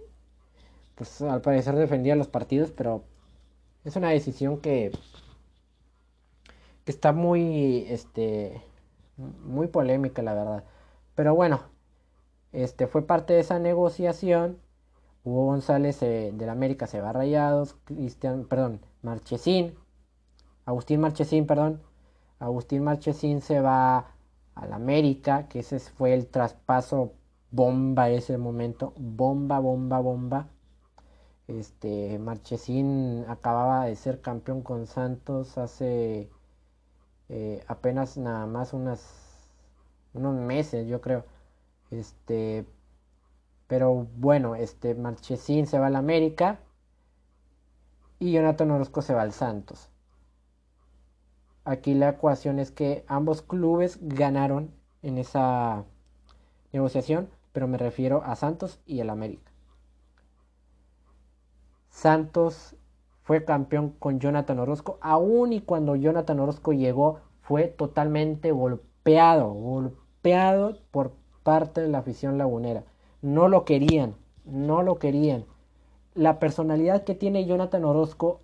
pues 0.96 1.22
al 1.22 1.42
parecer 1.42 1.76
defendía 1.76 2.16
los 2.16 2.28
partidos 2.28 2.72
pero 2.72 3.04
es 3.84 3.96
una 3.96 4.10
decisión 4.10 4.60
que 4.60 4.92
que 6.86 6.92
está 6.92 7.12
muy 7.12 7.86
este 7.90 8.62
muy 9.18 9.68
polémica 9.68 10.22
la 10.22 10.34
verdad. 10.34 10.64
Pero 11.16 11.36
bueno 11.36 11.62
este 12.54 12.88
fue 12.88 13.06
parte 13.06 13.34
de 13.34 13.42
esa 13.42 13.60
negociación. 13.60 14.60
Hugo 15.24 15.48
González 15.48 16.02
eh, 16.04 16.32
del 16.34 16.50
América 16.50 16.88
se 16.88 17.02
va 17.02 17.10
a 17.10 17.14
Rayados 17.14 17.76
Cristian 17.86 18.46
perdón 18.46 18.82
Marchesín, 19.06 19.76
Agustín 20.66 21.00
Marchesín, 21.00 21.46
perdón, 21.46 21.82
Agustín 22.40 22.84
Marchesín 22.84 23.42
se 23.42 23.62
va 23.62 24.08
al 24.56 24.74
América, 24.74 25.48
que 25.48 25.60
ese 25.60 25.80
fue 25.80 26.14
el 26.14 26.28
traspaso 26.28 27.14
bomba 27.52 28.10
ese 28.10 28.38
momento, 28.38 28.94
bomba, 28.98 29.60
bomba, 29.60 30.00
bomba. 30.00 30.48
Este 31.48 32.18
Marchesín 32.20 33.26
acababa 33.30 33.86
de 33.86 33.96
ser 33.96 34.22
campeón 34.22 34.62
con 34.64 34.88
Santos 34.88 35.58
hace 35.58 36.30
eh, 37.30 37.64
apenas 37.68 38.18
nada 38.18 38.46
más 38.48 38.74
unas 38.74 39.02
unos 40.14 40.36
meses, 40.36 40.88
yo 40.88 41.02
creo. 41.02 41.26
Este, 41.92 42.66
pero 43.68 44.08
bueno, 44.18 44.56
este 44.56 44.96
Marchesín 44.96 45.68
se 45.68 45.80
va 45.80 45.88
al 45.88 45.96
América 45.96 46.60
y 48.20 48.32
Jonathan 48.32 48.72
Orozco 48.72 49.02
se 49.02 49.14
va 49.14 49.22
al 49.22 49.34
Santos. 49.34 49.90
Aquí 51.64 51.96
la 51.96 52.10
ecuación 52.10 52.60
es 52.60 52.72
que 52.72 53.04
ambos 53.08 53.42
clubes 53.42 53.98
ganaron 54.02 54.72
en 55.02 55.18
esa 55.18 55.84
negociación, 56.72 57.30
pero 57.52 57.68
me 57.68 57.78
refiero 57.78 58.22
a 58.24 58.36
Santos 58.36 58.80
y 58.86 59.00
el 59.00 59.10
América. 59.10 59.52
Santos 61.90 62.76
fue 63.24 63.46
campeón 63.46 63.92
con 63.98 64.20
Jonathan 64.20 64.60
Orozco, 64.60 65.00
aún 65.02 65.54
y 65.54 65.62
cuando 65.62 65.96
Jonathan 65.96 66.40
Orozco 66.40 66.74
llegó 66.74 67.22
fue 67.42 67.68
totalmente 67.68 68.52
golpeado, 68.52 69.52
golpeado 69.52 70.78
por 70.92 71.14
parte 71.44 71.82
de 71.82 71.88
la 71.88 72.00
afición 72.00 72.38
lagunera. 72.38 72.84
No 73.22 73.48
lo 73.48 73.66
querían, 73.66 74.16
no 74.46 74.84
lo 74.84 75.00
querían 75.00 75.46
la 76.16 76.40
personalidad 76.40 77.04
que 77.04 77.14
tiene 77.14 77.46
Jonathan 77.46 77.86
Orozco 77.86 78.42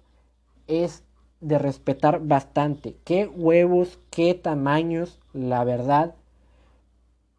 es 0.67 1.03
de 1.39 1.57
respetar 1.57 2.25
bastante. 2.25 2.97
Qué 3.03 3.25
huevos, 3.27 3.99
qué 4.11 4.35
tamaños, 4.35 5.19
la 5.33 5.63
verdad, 5.63 6.13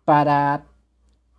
para 0.04 0.64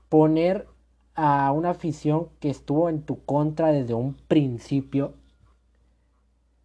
poner 0.09 0.67
a 1.15 1.51
una 1.51 1.71
afición 1.71 2.29
que 2.39 2.49
estuvo 2.49 2.87
en 2.87 3.01
tu 3.01 3.23
contra 3.25 3.71
desde 3.71 3.93
un 3.93 4.13
principio, 4.13 5.13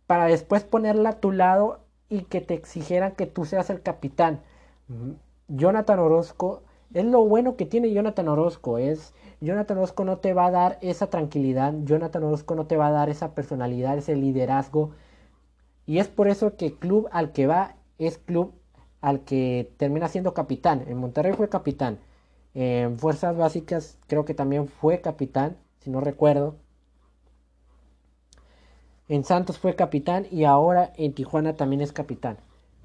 para 0.06 0.26
después 0.26 0.64
ponerla 0.64 1.10
a 1.10 1.20
tu 1.20 1.32
lado 1.32 1.80
y 2.08 2.22
que 2.22 2.40
te 2.40 2.54
exigieran 2.54 3.12
que 3.12 3.26
tú 3.26 3.44
seas 3.44 3.68
el 3.70 3.82
capitán. 3.82 4.40
Jonathan 5.48 5.98
Orozco, 5.98 6.62
es 6.94 7.04
lo 7.04 7.24
bueno 7.24 7.56
que 7.56 7.66
tiene 7.66 7.92
Jonathan 7.92 8.28
Orozco, 8.28 8.78
es 8.78 9.12
Jonathan 9.40 9.78
Orozco 9.78 10.04
no 10.04 10.18
te 10.18 10.32
va 10.34 10.46
a 10.46 10.50
dar 10.50 10.78
esa 10.82 11.08
tranquilidad, 11.10 11.72
Jonathan 11.84 12.24
Orozco 12.24 12.54
no 12.54 12.66
te 12.66 12.76
va 12.76 12.88
a 12.88 12.92
dar 12.92 13.08
esa 13.08 13.34
personalidad, 13.34 13.96
ese 13.96 14.16
liderazgo. 14.16 14.90
Y 15.86 15.98
es 15.98 16.08
por 16.08 16.28
eso 16.28 16.56
que 16.56 16.74
club 16.74 17.08
al 17.12 17.32
que 17.32 17.46
va 17.46 17.76
es 17.98 18.18
club 18.18 18.52
al 19.00 19.20
que 19.20 19.72
termina 19.76 20.08
siendo 20.08 20.34
capitán. 20.34 20.84
En 20.88 20.98
Monterrey 20.98 21.32
fue 21.34 21.48
capitán. 21.48 21.98
En 22.54 22.98
Fuerzas 22.98 23.36
Básicas 23.36 23.98
creo 24.08 24.24
que 24.24 24.34
también 24.34 24.66
fue 24.66 25.00
capitán, 25.00 25.56
si 25.80 25.90
no 25.90 26.00
recuerdo. 26.00 26.56
En 29.08 29.24
Santos 29.24 29.58
fue 29.58 29.76
capitán 29.76 30.26
y 30.30 30.44
ahora 30.44 30.92
en 30.96 31.14
Tijuana 31.14 31.54
también 31.54 31.80
es 31.80 31.92
capitán. 31.92 32.38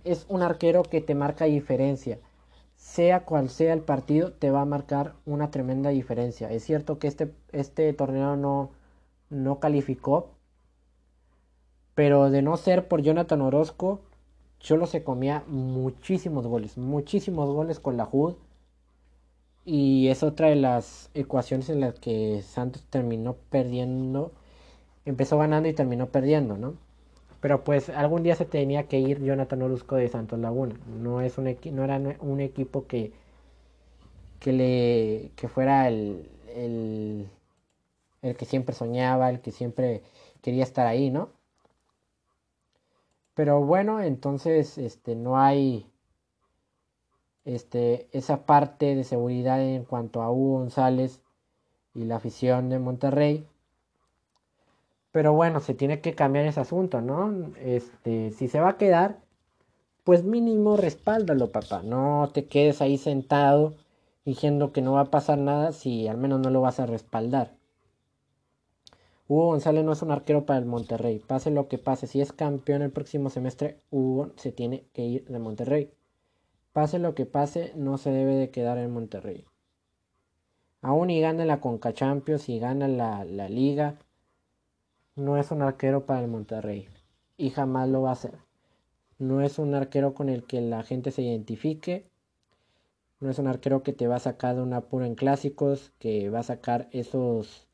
Es 0.03 0.25
un 0.29 0.43
arquero 0.43 0.83
que 0.83 1.01
te 1.01 1.15
marca 1.15 1.45
diferencia 1.45 2.19
sea 2.83 3.25
cual 3.25 3.49
sea 3.49 3.73
el 3.73 3.81
partido, 3.81 4.33
te 4.33 4.51
va 4.51 4.61
a 4.61 4.65
marcar 4.65 5.15
una 5.25 5.51
tremenda 5.51 5.89
diferencia. 5.89 6.51
Es 6.51 6.63
cierto 6.63 6.99
que 6.99 7.07
este, 7.07 7.33
este 7.51 7.91
torneo 7.93 8.35
no, 8.37 8.71
no 9.29 9.59
calificó, 9.59 10.35
Pero 11.95 12.29
de 12.29 12.43
no 12.43 12.55
ser 12.57 12.87
por 12.87 13.01
Jonathan 13.01 13.41
Orozco, 13.41 14.01
Cholo 14.59 14.85
se 14.87 15.03
comía 15.03 15.43
muchísimos 15.47 16.45
goles, 16.47 16.77
muchísimos 16.77 17.49
goles 17.49 17.79
con 17.79 17.97
la 17.97 18.07
HUD. 18.11 18.35
Y 19.65 20.07
es 20.09 20.23
otra 20.23 20.47
de 20.49 20.55
las 20.55 21.09
ecuaciones 21.13 21.69
en 21.69 21.79
las 21.81 21.99
que 21.99 22.41
Santos 22.43 22.85
terminó 22.89 23.35
perdiendo. 23.49 24.33
Empezó 25.05 25.37
ganando 25.39 25.69
y 25.69 25.73
terminó 25.73 26.09
perdiendo, 26.11 26.57
¿no? 26.57 26.77
Pero 27.43 27.65
pues 27.65 27.89
algún 27.89 28.23
día 28.23 28.35
se 28.37 28.45
tenía 28.45 28.87
que 28.87 28.99
ir 28.99 29.21
Jonathan 29.21 29.61
Orozco 29.63 29.97
de 29.97 30.07
Santos 30.07 30.39
Laguna. 30.39 30.75
No, 30.87 31.19
es 31.19 31.37
un 31.37 31.43
no 31.73 31.83
era 31.83 31.97
un 32.21 32.39
equipo 32.39 32.87
que, 32.87 33.11
que, 34.39 34.53
le, 34.53 35.31
que 35.35 35.49
fuera 35.49 35.89
el, 35.89 36.29
el, 36.55 37.27
el 38.21 38.37
que 38.37 38.45
siempre 38.45 38.73
soñaba, 38.73 39.29
el 39.29 39.41
que 39.41 39.51
siempre 39.51 40.03
quería 40.41 40.63
estar 40.63 40.87
ahí, 40.87 41.09
¿no? 41.11 41.31
Pero 43.33 43.59
bueno, 43.59 44.01
entonces 44.01 44.77
este, 44.77 45.13
no 45.17 45.37
hay 45.37 45.85
este, 47.43 48.07
esa 48.13 48.45
parte 48.45 48.95
de 48.95 49.03
seguridad 49.03 49.61
en 49.61 49.83
cuanto 49.83 50.21
a 50.21 50.31
Hugo 50.31 50.59
González 50.59 51.21
y 51.93 52.05
la 52.05 52.15
afición 52.15 52.69
de 52.69 52.79
Monterrey. 52.79 53.45
Pero 55.13 55.31
bueno, 55.33 55.59
se 55.61 55.75
tiene 55.75 56.01
que 56.01 56.15
cambiar 56.15 56.47
ese 56.47 56.59
asunto, 56.59 56.99
¿no? 56.99 57.51
Este, 57.61 58.31
si 58.31 58.47
se 58.47 58.59
va 58.59 58.69
a 58.69 58.77
quedar, 58.77 59.19
pues 60.03 60.23
mínimo 60.23 60.75
respáldalo, 60.75 61.51
papá. 61.51 61.83
No 61.83 62.31
te 62.33 62.47
quedes 62.47 62.81
ahí 62.81 62.97
sentado 62.97 63.75
diciendo 64.25 64.73
que 64.73 64.81
no 64.81 64.93
va 64.93 65.01
a 65.01 65.11
pasar 65.11 65.37
nada 65.37 65.71
si 65.71 66.07
al 66.07 66.17
menos 66.17 66.39
no 66.41 66.49
lo 66.49 66.61
vas 66.61 66.79
a 66.79 66.87
respaldar. 66.87 67.53
Hugo 69.27 69.45
González 69.49 69.85
no 69.85 69.91
es 69.91 70.01
un 70.01 70.09
arquero 70.09 70.47
para 70.47 70.57
el 70.57 70.65
Monterrey. 70.65 71.19
Pase 71.19 71.51
lo 71.51 71.67
que 71.67 71.77
pase, 71.77 72.07
si 72.07 72.19
es 72.19 72.33
campeón 72.33 72.81
el 72.81 72.91
próximo 72.91 73.29
semestre, 73.29 73.79
Hugo 73.91 74.31
se 74.35 74.51
tiene 74.51 74.85
que 74.93 75.03
ir 75.03 75.25
de 75.27 75.37
Monterrey. 75.37 75.93
Pase 76.71 76.97
lo 76.97 77.13
que 77.13 77.27
pase, 77.27 77.71
no 77.75 77.99
se 77.99 78.09
debe 78.09 78.33
de 78.33 78.49
quedar 78.49 78.79
en 78.79 78.91
Monterrey. 78.91 79.45
Aún 80.81 81.11
y 81.11 81.21
gana 81.21 81.45
la 81.45 81.61
Conca 81.61 81.93
Champions 81.93 82.49
y 82.49 82.57
gana 82.57 82.87
la, 82.87 83.23
la 83.25 83.47
liga, 83.47 83.99
no 85.15 85.37
es 85.37 85.51
un 85.51 85.61
arquero 85.61 86.05
para 86.05 86.21
el 86.21 86.27
Monterrey. 86.27 86.87
Y 87.37 87.49
jamás 87.49 87.89
lo 87.89 88.01
va 88.01 88.09
a 88.09 88.13
hacer. 88.13 88.37
No 89.19 89.41
es 89.41 89.59
un 89.59 89.73
arquero 89.75 90.13
con 90.13 90.29
el 90.29 90.43
que 90.43 90.61
la 90.61 90.83
gente 90.83 91.11
se 91.11 91.21
identifique. 91.21 92.09
No 93.19 93.29
es 93.29 93.39
un 93.39 93.47
arquero 93.47 93.83
que 93.83 93.93
te 93.93 94.07
va 94.07 94.17
a 94.17 94.19
sacar 94.19 94.55
de 94.55 94.61
un 94.61 94.73
apuro 94.73 95.05
en 95.05 95.15
clásicos, 95.15 95.91
que 95.99 96.29
va 96.29 96.39
a 96.39 96.43
sacar 96.43 96.89
esos 96.91 97.67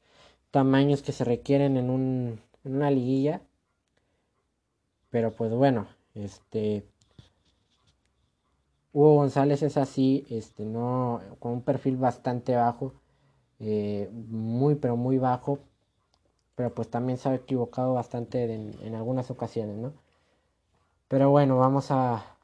tamaños 0.52 1.02
que 1.02 1.12
se 1.12 1.24
requieren 1.24 1.78
en, 1.78 1.90
un, 1.90 2.40
en 2.64 2.76
una 2.76 2.92
liguilla. 2.92 3.42
Pero 5.10 5.34
pues 5.34 5.52
bueno, 5.52 5.88
este 6.14 6.86
Hugo 8.92 9.16
González 9.16 9.62
es 9.64 9.78
así, 9.78 10.26
este 10.30 10.66
no 10.66 11.22
con 11.40 11.54
un 11.54 11.62
perfil 11.62 11.98
bastante 11.98 12.56
bajo, 12.56 12.94
eh, 13.60 14.10
muy 14.12 14.76
pero 14.76 14.98
muy 14.98 15.18
bajo, 15.18 15.60
pero 16.60 16.74
pues 16.74 16.90
también 16.90 17.18
se 17.18 17.30
ha 17.30 17.36
equivocado 17.36 17.94
bastante 17.94 18.54
en, 18.54 18.94
algunas 18.94 19.32
ocasiones, 19.32 19.78
¿no? 19.78 19.94
Pero 21.08 21.30
bueno, 21.30 21.58
vamos 21.58 21.90
a, 21.90 22.36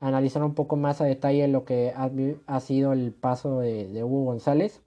analizar 0.00 0.42
un 0.42 0.54
poco 0.54 0.74
más 0.74 1.00
a 1.00 1.04
detalle 1.04 1.46
lo 1.46 1.64
que 1.64 1.94
ha, 1.94 2.60
sido 2.60 2.92
el 2.92 3.12
paso 3.12 3.60
de 3.60 4.02
Hugo 4.02 4.24
González 4.24 4.82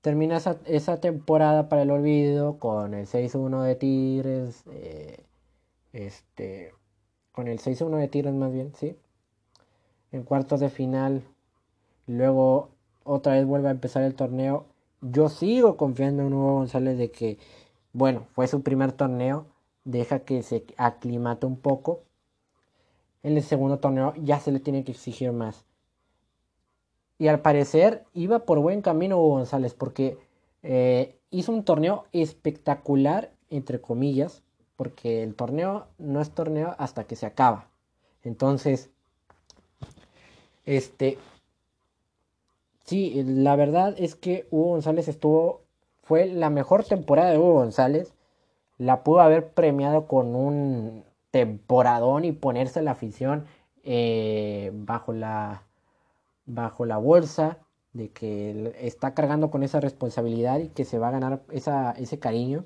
termina 0.00 0.38
esa, 0.66 1.00
temporada 1.00 1.68
para 1.68 1.82
el 1.82 1.90
olvido 1.90 2.58
con 2.58 2.94
el 2.94 3.06
6-1 3.06 3.62
de 3.62 3.74
Tigres, 3.74 4.62
eh, 4.70 5.24
este, 5.92 6.72
con 7.32 7.48
el 7.48 7.58
6-1 7.58 7.96
de 7.96 8.08
Tigres 8.08 8.34
más 8.34 8.52
bien, 8.52 8.72
¿sí? 8.74 8.96
En 10.12 10.22
cuartos 10.22 10.60
de 10.60 10.70
final, 10.70 11.22
luego 12.06 12.70
otra 13.04 13.34
vez 13.34 13.44
vuelve 13.46 13.68
a 13.68 13.72
empezar 13.72 14.02
el 14.02 14.14
torneo. 14.14 14.64
Yo 15.00 15.28
sigo 15.28 15.76
confiando 15.76 16.22
en 16.22 16.32
Hugo 16.32 16.54
González 16.54 16.98
de 16.98 17.10
que, 17.10 17.38
bueno, 17.92 18.26
fue 18.32 18.48
su 18.48 18.62
primer 18.62 18.92
torneo, 18.92 19.46
deja 19.84 20.20
que 20.20 20.42
se 20.42 20.64
aclimate 20.76 21.46
un 21.46 21.56
poco. 21.56 22.02
En 23.22 23.36
el 23.36 23.42
segundo 23.42 23.78
torneo 23.78 24.14
ya 24.16 24.40
se 24.40 24.50
le 24.50 24.60
tiene 24.60 24.84
que 24.84 24.92
exigir 24.92 25.32
más. 25.32 25.64
Y 27.18 27.28
al 27.28 27.40
parecer 27.40 28.04
iba 28.12 28.40
por 28.40 28.58
buen 28.58 28.82
camino 28.82 29.18
Hugo 29.18 29.36
González 29.36 29.74
porque 29.74 30.18
eh, 30.62 31.18
hizo 31.30 31.52
un 31.52 31.64
torneo 31.64 32.06
espectacular, 32.12 33.32
entre 33.50 33.80
comillas, 33.80 34.42
porque 34.76 35.22
el 35.22 35.34
torneo 35.34 35.86
no 35.98 36.20
es 36.20 36.30
torneo 36.30 36.74
hasta 36.78 37.04
que 37.04 37.16
se 37.16 37.26
acaba. 37.26 37.68
Entonces, 38.22 38.90
este, 40.66 41.18
sí, 42.88 43.22
la 43.24 43.56
verdad 43.56 43.94
es 43.98 44.14
que 44.14 44.46
Hugo 44.50 44.70
González 44.70 45.08
estuvo, 45.08 45.62
fue 46.02 46.26
la 46.26 46.50
mejor 46.50 46.84
temporada 46.84 47.30
de 47.30 47.38
Hugo 47.38 47.54
González. 47.54 48.14
La 48.78 49.04
pudo 49.04 49.20
haber 49.20 49.52
premiado 49.52 50.06
con 50.06 50.34
un 50.34 51.04
temporadón 51.30 52.24
y 52.24 52.32
ponerse 52.32 52.82
la 52.82 52.92
afición 52.92 53.46
eh, 53.84 54.70
bajo 54.74 55.12
la 55.12 55.64
bajo 56.46 56.86
la 56.86 56.96
bolsa 56.96 57.58
de 57.92 58.10
que 58.10 58.74
está 58.80 59.14
cargando 59.14 59.50
con 59.50 59.62
esa 59.62 59.80
responsabilidad 59.80 60.58
y 60.60 60.68
que 60.68 60.84
se 60.84 60.98
va 60.98 61.08
a 61.08 61.12
ganar 61.12 61.42
esa, 61.50 61.92
ese 61.92 62.18
cariño. 62.18 62.64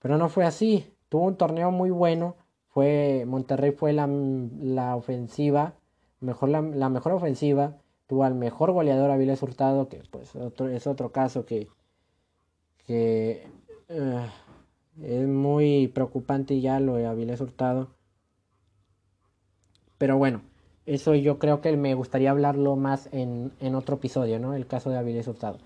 Pero 0.00 0.18
no 0.18 0.28
fue 0.28 0.44
así. 0.44 0.94
Tuvo 1.08 1.26
un 1.26 1.36
torneo 1.36 1.70
muy 1.70 1.90
bueno. 1.90 2.36
Fue, 2.68 3.24
Monterrey 3.26 3.72
fue 3.72 3.92
la, 3.92 4.06
la 4.06 4.94
ofensiva, 4.94 5.74
mejor 6.20 6.50
la, 6.50 6.62
mejor 6.88 7.12
ofensiva. 7.12 7.76
Al 8.22 8.34
mejor 8.34 8.72
goleador 8.72 9.10
Avilés 9.10 9.42
Hurtado, 9.42 9.88
que 9.88 10.02
pues 10.10 10.34
otro, 10.36 10.68
es 10.68 10.86
otro 10.86 11.12
caso 11.12 11.46
que, 11.46 11.68
que 12.86 13.46
eh, 13.88 14.26
es 15.02 15.26
muy 15.26 15.88
preocupante 15.88 16.60
ya 16.60 16.80
lo 16.80 16.96
de 16.96 17.06
Avilés 17.06 17.40
Hurtado. 17.40 17.88
Pero 19.98 20.18
bueno, 20.18 20.42
eso 20.86 21.14
yo 21.14 21.38
creo 21.38 21.60
que 21.60 21.76
me 21.76 21.94
gustaría 21.94 22.30
hablarlo 22.30 22.76
más 22.76 23.08
en, 23.12 23.52
otro 23.74 23.96
episodio, 23.96 24.38
¿no? 24.38 24.54
El 24.54 24.66
caso 24.66 24.90
de 24.90 24.98
Avilés 24.98 25.28
Hurtado. 25.28 25.58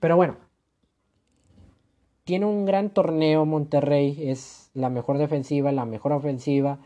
Pero 0.00 0.16
bueno, 0.16 0.36
tiene 2.24 2.46
un 2.46 2.64
gran 2.64 2.90
torneo 2.90 3.44
Monterrey, 3.44 4.16
es 4.28 4.70
la 4.74 4.90
mejor 4.90 5.18
defensiva, 5.18 5.72
la 5.72 5.84
mejor 5.84 6.12
ofensiva, 6.12 6.78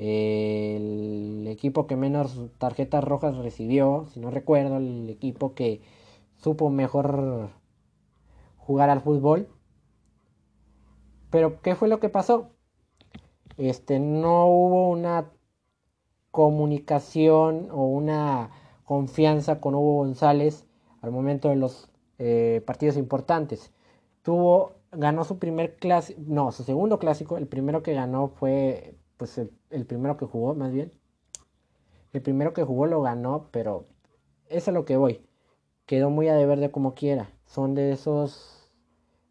el 0.00 1.46
equipo 1.46 1.86
que 1.86 1.96
menos 1.96 2.38
tarjetas 2.58 3.04
rojas 3.04 3.36
recibió, 3.36 4.06
si 4.12 4.20
no 4.20 4.30
recuerdo, 4.30 4.78
el 4.78 5.10
equipo 5.10 5.54
que 5.54 5.82
supo 6.38 6.70
mejor 6.70 7.50
jugar 8.56 8.88
al 8.90 9.02
fútbol. 9.02 9.48
Pero 11.30 11.60
¿qué 11.60 11.74
fue 11.74 11.88
lo 11.88 12.00
que 12.00 12.08
pasó? 12.08 12.50
Este 13.56 14.00
no 14.00 14.46
hubo 14.46 14.88
una 14.88 15.30
comunicación 16.30 17.68
o 17.70 17.84
una 17.84 18.50
confianza 18.84 19.60
con 19.60 19.74
Hugo 19.74 19.96
González 19.96 20.66
al 21.02 21.10
momento 21.10 21.48
de 21.48 21.56
los 21.56 21.90
eh, 22.18 22.62
partidos 22.66 22.96
importantes. 22.96 23.72
Tuvo, 24.22 24.76
ganó 24.92 25.24
su 25.24 25.38
primer 25.38 25.76
clásico, 25.76 26.20
no, 26.26 26.52
su 26.52 26.64
segundo 26.64 26.98
clásico, 26.98 27.36
el 27.36 27.46
primero 27.46 27.82
que 27.82 27.94
ganó 27.94 28.28
fue, 28.28 28.94
pues 29.20 29.36
el, 29.36 29.84
primero 29.84 30.16
que 30.16 30.24
jugó 30.24 30.54
más 30.54 30.72
bien. 30.72 30.90
El 32.14 32.22
primero 32.22 32.54
que 32.54 32.64
jugó 32.64 32.86
lo 32.86 33.02
ganó, 33.02 33.48
pero 33.50 33.84
es 34.48 34.66
lo 34.68 34.86
que 34.86 34.96
voy. 34.96 35.20
Quedó 35.84 36.08
muy 36.08 36.28
a 36.28 36.34
deber 36.34 36.58
de 36.58 36.70
como 36.70 36.94
quiera. 36.94 37.30
Son 37.44 37.74
de 37.74 37.92
esos 37.92 38.72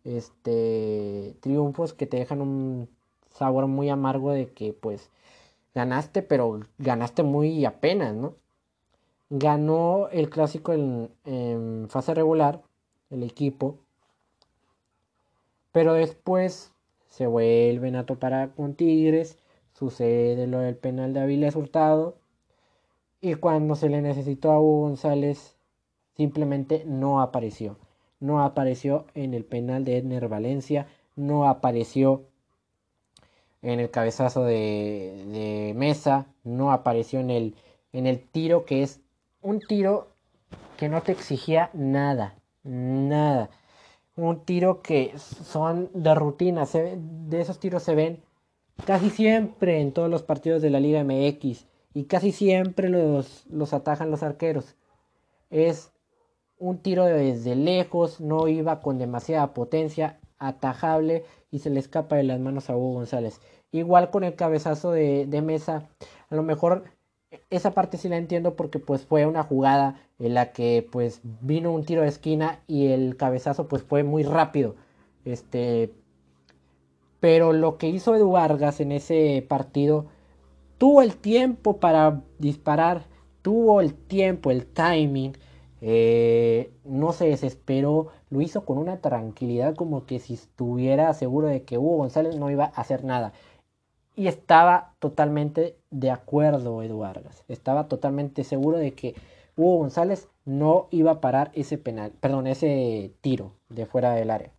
este 0.03 1.35
triunfos 1.39 1.95
que 1.95 2.05
te 2.05 2.17
dejan 2.17 2.39
un 2.39 2.87
sabor 3.31 3.65
muy 3.65 3.89
amargo 3.89 4.31
de 4.31 4.53
que 4.53 4.73
pues 4.73 5.09
ganaste, 5.73 6.21
pero 6.21 6.59
ganaste 6.77 7.23
muy 7.23 7.65
apenas, 7.65 8.13
¿no? 8.13 8.35
Ganó 9.31 10.07
el 10.09 10.29
clásico 10.29 10.71
en, 10.71 11.87
fase 11.89 12.13
regular, 12.13 12.61
el 13.09 13.23
equipo, 13.23 13.79
pero 15.71 15.93
después 15.93 16.73
se 17.07 17.25
vuelven 17.25 17.95
a 17.95 18.05
topar 18.05 18.53
con 18.53 18.75
Tigres, 18.75 19.39
sucede 19.79 20.45
lo 20.45 20.59
del 20.59 20.75
penal 20.75 21.13
de 21.13 21.21
Avilés 21.21 21.55
Hurtado, 21.55 22.17
y 23.21 23.35
cuando 23.35 23.75
se 23.75 23.89
le 23.89 24.01
necesitó 24.01 24.51
a 24.51 24.59
Hugo 24.59 24.81
González, 24.81 25.55
simplemente 26.15 26.83
no 26.85 27.21
apareció. 27.21 27.77
No 28.19 28.43
apareció 28.43 29.05
en 29.13 29.33
el 29.33 29.45
penal 29.45 29.85
de 29.85 29.97
Edner 29.97 30.27
Valencia, 30.27 30.87
no 31.15 31.47
apareció 31.47 32.25
en 33.61 33.79
el 33.79 33.89
cabezazo 33.89 34.43
de, 34.43 35.73
mesa, 35.75 36.27
no 36.43 36.71
apareció 36.71 37.21
en 37.21 37.29
el, 37.29 37.55
en 37.93 38.05
el 38.05 38.19
tiro 38.19 38.65
que 38.65 38.83
es 38.83 39.01
un 39.41 39.59
tiro 39.59 40.09
que 40.77 40.89
no 40.89 41.01
te 41.01 41.13
exigía 41.13 41.69
nada, 41.73 42.35
nada. 42.63 43.49
un 44.17 44.43
tiro 44.43 44.81
que 44.81 45.17
son 45.17 45.89
de 45.93 46.15
rutina. 46.15 46.65
de 46.65 47.41
esos 47.41 47.59
tiros 47.59 47.83
se 47.83 47.95
ven 47.95 48.23
casi 48.85 49.09
siempre 49.09 49.81
en 49.81 49.91
todos 49.91 50.09
los 50.09 50.23
partidos 50.23 50.61
de 50.61 50.69
la 50.69 50.79
Liga 50.79 51.03
MX 51.03 51.65
y 51.93 52.05
casi 52.05 52.31
siempre 52.31 52.89
los, 52.89 53.45
los 53.49 53.73
atajan 53.73 54.11
los 54.11 54.23
arqueros. 54.23 54.75
Es 55.49 55.91
un 56.57 56.79
tiro 56.79 57.05
desde 57.05 57.55
lejos, 57.55 58.19
no 58.19 58.47
iba 58.47 58.81
con 58.81 58.97
demasiada 58.97 59.53
potencia, 59.53 60.19
atajable 60.37 61.23
y 61.51 61.59
se 61.59 61.69
le 61.69 61.79
escapa 61.79 62.15
de 62.15 62.23
las 62.23 62.39
manos 62.39 62.69
a 62.69 62.75
Hugo 62.75 62.93
González. 62.93 63.39
Igual 63.71 64.09
con 64.09 64.23
el 64.23 64.35
cabezazo 64.35 64.91
de, 64.91 65.25
de 65.25 65.41
mesa, 65.41 65.89
a 66.29 66.35
lo 66.35 66.43
mejor 66.43 66.85
esa 67.49 67.71
parte 67.71 67.97
sí 67.97 68.09
la 68.09 68.17
entiendo 68.17 68.55
porque 68.55 68.79
pues 68.79 69.05
fue 69.05 69.25
una 69.25 69.43
jugada 69.43 70.01
en 70.17 70.33
la 70.33 70.51
que 70.51 70.87
pues 70.91 71.21
vino 71.23 71.71
un 71.71 71.85
tiro 71.85 72.01
de 72.01 72.07
esquina 72.07 72.59
y 72.67 72.87
el 72.87 73.17
cabezazo 73.17 73.67
pues 73.67 73.83
fue 73.83 74.03
muy 74.03 74.23
rápido. 74.23 74.75
Este 75.25 75.93
pero 77.19 77.53
lo 77.53 77.77
que 77.77 77.87
hizo 77.87 78.15
Edu 78.15 78.31
Vargas 78.31 78.79
en 78.79 78.91
ese 78.91 79.45
partido 79.47 80.05
tuvo 80.77 81.01
el 81.01 81.17
tiempo 81.17 81.77
para 81.77 82.21
disparar, 82.39 83.03
tuvo 83.41 83.81
el 83.81 83.93
tiempo, 83.93 84.51
el 84.51 84.65
timing, 84.65 85.33
eh, 85.81 86.73
no 86.83 87.13
se 87.13 87.27
desesperó, 87.27 88.07
lo 88.29 88.41
hizo 88.41 88.65
con 88.65 88.77
una 88.77 89.01
tranquilidad 89.01 89.75
como 89.75 90.05
que 90.05 90.19
si 90.19 90.33
estuviera 90.33 91.13
seguro 91.13 91.47
de 91.47 91.63
que 91.63 91.77
Hugo 91.77 91.97
González 91.97 92.37
no 92.37 92.49
iba 92.49 92.65
a 92.65 92.81
hacer 92.81 93.03
nada. 93.03 93.33
Y 94.15 94.27
estaba 94.27 94.95
totalmente 94.99 95.77
de 95.91 96.11
acuerdo 96.11 96.83
Edu 96.83 96.99
Vargas, 96.99 97.43
estaba 97.47 97.87
totalmente 97.87 98.43
seguro 98.43 98.77
de 98.77 98.93
que 98.93 99.15
Hugo 99.55 99.77
González 99.79 100.27
no 100.45 100.87
iba 100.91 101.11
a 101.11 101.21
parar 101.21 101.51
ese 101.53 101.77
penal, 101.77 102.11
perdón, 102.19 102.47
ese 102.47 103.13
tiro 103.21 103.53
de 103.69 103.85
fuera 103.85 104.13
del 104.13 104.31
área. 104.31 104.51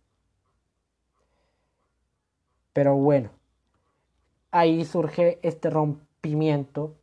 Pero 2.73 2.95
bueno, 2.95 3.31
ahí 4.51 4.85
surge 4.85 5.39
este 5.41 5.69
rompimiento, 5.69 6.95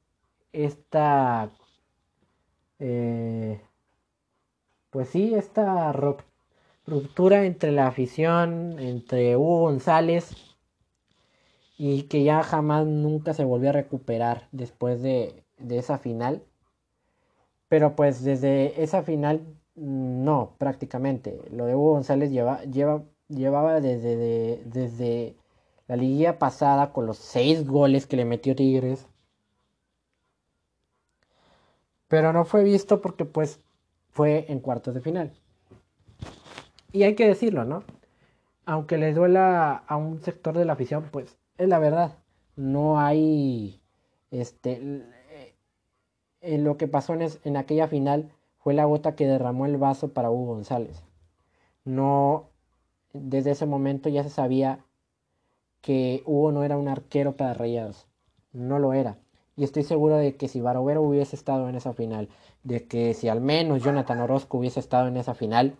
esta, 0.53 1.51
eh, 2.79 3.61
pues 4.91 5.09
sí, 5.11 5.35
esta 5.35 5.93
ruptura 6.87 7.45
entre 7.45 7.73
la 7.73 7.87
afición, 7.87 8.79
entre 8.79 9.37
Hugo 9.37 9.61
González, 9.63 10.35
y 11.79 12.03
que 12.05 12.25
ya 12.25 12.43
jamás 12.43 12.87
nunca 12.87 13.33
se 13.35 13.45
volvió 13.45 13.71
a 13.71 13.73
recuperar 13.73 14.49
después 14.53 15.01
de, 15.03 15.45
de 15.59 15.79
esa 15.79 15.99
final. 15.99 16.43
Pero 17.69 17.95
pues 17.97 18.25
desde 18.25 18.83
esa 18.83 19.03
final, 19.03 19.43
no, 19.77 20.55
prácticamente. 20.59 21.41
Lo 21.51 21.67
de 21.67 21.75
Hugo 21.75 21.93
González 21.93 22.31
lleva, 22.31 22.63
lleva, 22.65 23.03
llevaba 23.29 23.81
desde, 23.81 24.63
desde 24.65 25.37
la 25.89 25.97
liguilla 25.97 26.39
pasada 26.39 26.93
con 26.93 27.07
los 27.07 27.17
seis 27.17 27.67
goles 27.67 28.07
que 28.07 28.17
le 28.17 28.27
metió 28.27 28.55
Tigres. 28.55 29.07
Pero 32.09 32.33
no 32.33 32.45
fue 32.45 32.63
visto 32.63 33.01
porque 33.01 33.25
pues 33.25 33.61
fue 34.11 34.47
en 34.49 34.61
cuartos 34.61 34.95
de 34.95 35.01
final. 35.01 35.33
Y 36.93 37.03
hay 37.03 37.15
que 37.15 37.27
decirlo, 37.27 37.65
¿no? 37.65 37.83
Aunque 38.67 38.99
le 38.99 39.15
duela 39.15 39.77
a 39.87 39.97
un 39.97 40.21
sector 40.21 40.57
de 40.57 40.67
la 40.67 40.75
afición, 40.75 41.09
pues 41.11 41.39
es 41.57 41.69
la 41.69 41.79
verdad. 41.79 42.19
No 42.57 43.01
hay 43.01 43.81
este 44.31 45.05
en 46.41 46.65
lo 46.65 46.77
que 46.77 46.87
pasó 46.87 47.15
en, 47.15 47.27
en, 47.45 47.57
aquella 47.57 47.89
final 47.89 48.31
fue 48.59 48.75
la 48.75 48.85
gota 48.85 49.17
que 49.17 49.27
derramó 49.27 49.67
el 49.67 49.77
vaso 49.77 50.13
para 50.13 50.31
Hugo 50.31 50.55
González. 50.55 51.03
No, 51.85 52.51
desde 53.13 53.53
ese 53.53 53.67
momento 53.67 54.09
ya 54.09 54.23
se 54.23 54.31
sabía 54.31 54.85
que 55.81 56.23
Hugo 56.27 56.53
no 56.53 56.65
era 56.65 56.77
un 56.77 56.89
arquero 56.89 57.37
para 57.37 57.55
Rayados. 57.55 58.07
No 58.53 58.79
lo 58.79 58.93
era. 58.93 59.19
Y 59.57 59.65
estoy 59.65 59.83
seguro 59.83 60.17
de 60.17 60.37
que 60.37 60.49
si 60.49 60.61
Barovero 60.61 61.03
hubiese 61.03 61.35
estado 61.35 61.69
en 61.69 61.75
esa 61.75 61.93
final, 61.93 62.29
de 62.63 62.87
que 62.87 63.15
si 63.15 63.29
al 63.29 63.41
menos 63.41 63.83
Jonathan 63.83 64.21
Orozco 64.21 64.59
hubiese 64.59 64.81
estado 64.81 65.09
en 65.09 65.17
esa 65.17 65.35
final, 65.35 65.77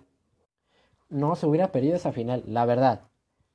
no 1.09 1.37
se 1.37 1.47
hubiera 1.47 1.73
perdido 1.73 1.97
esa 1.97 2.13
final, 2.13 2.43
la 2.47 2.65
verdad. 2.67 3.03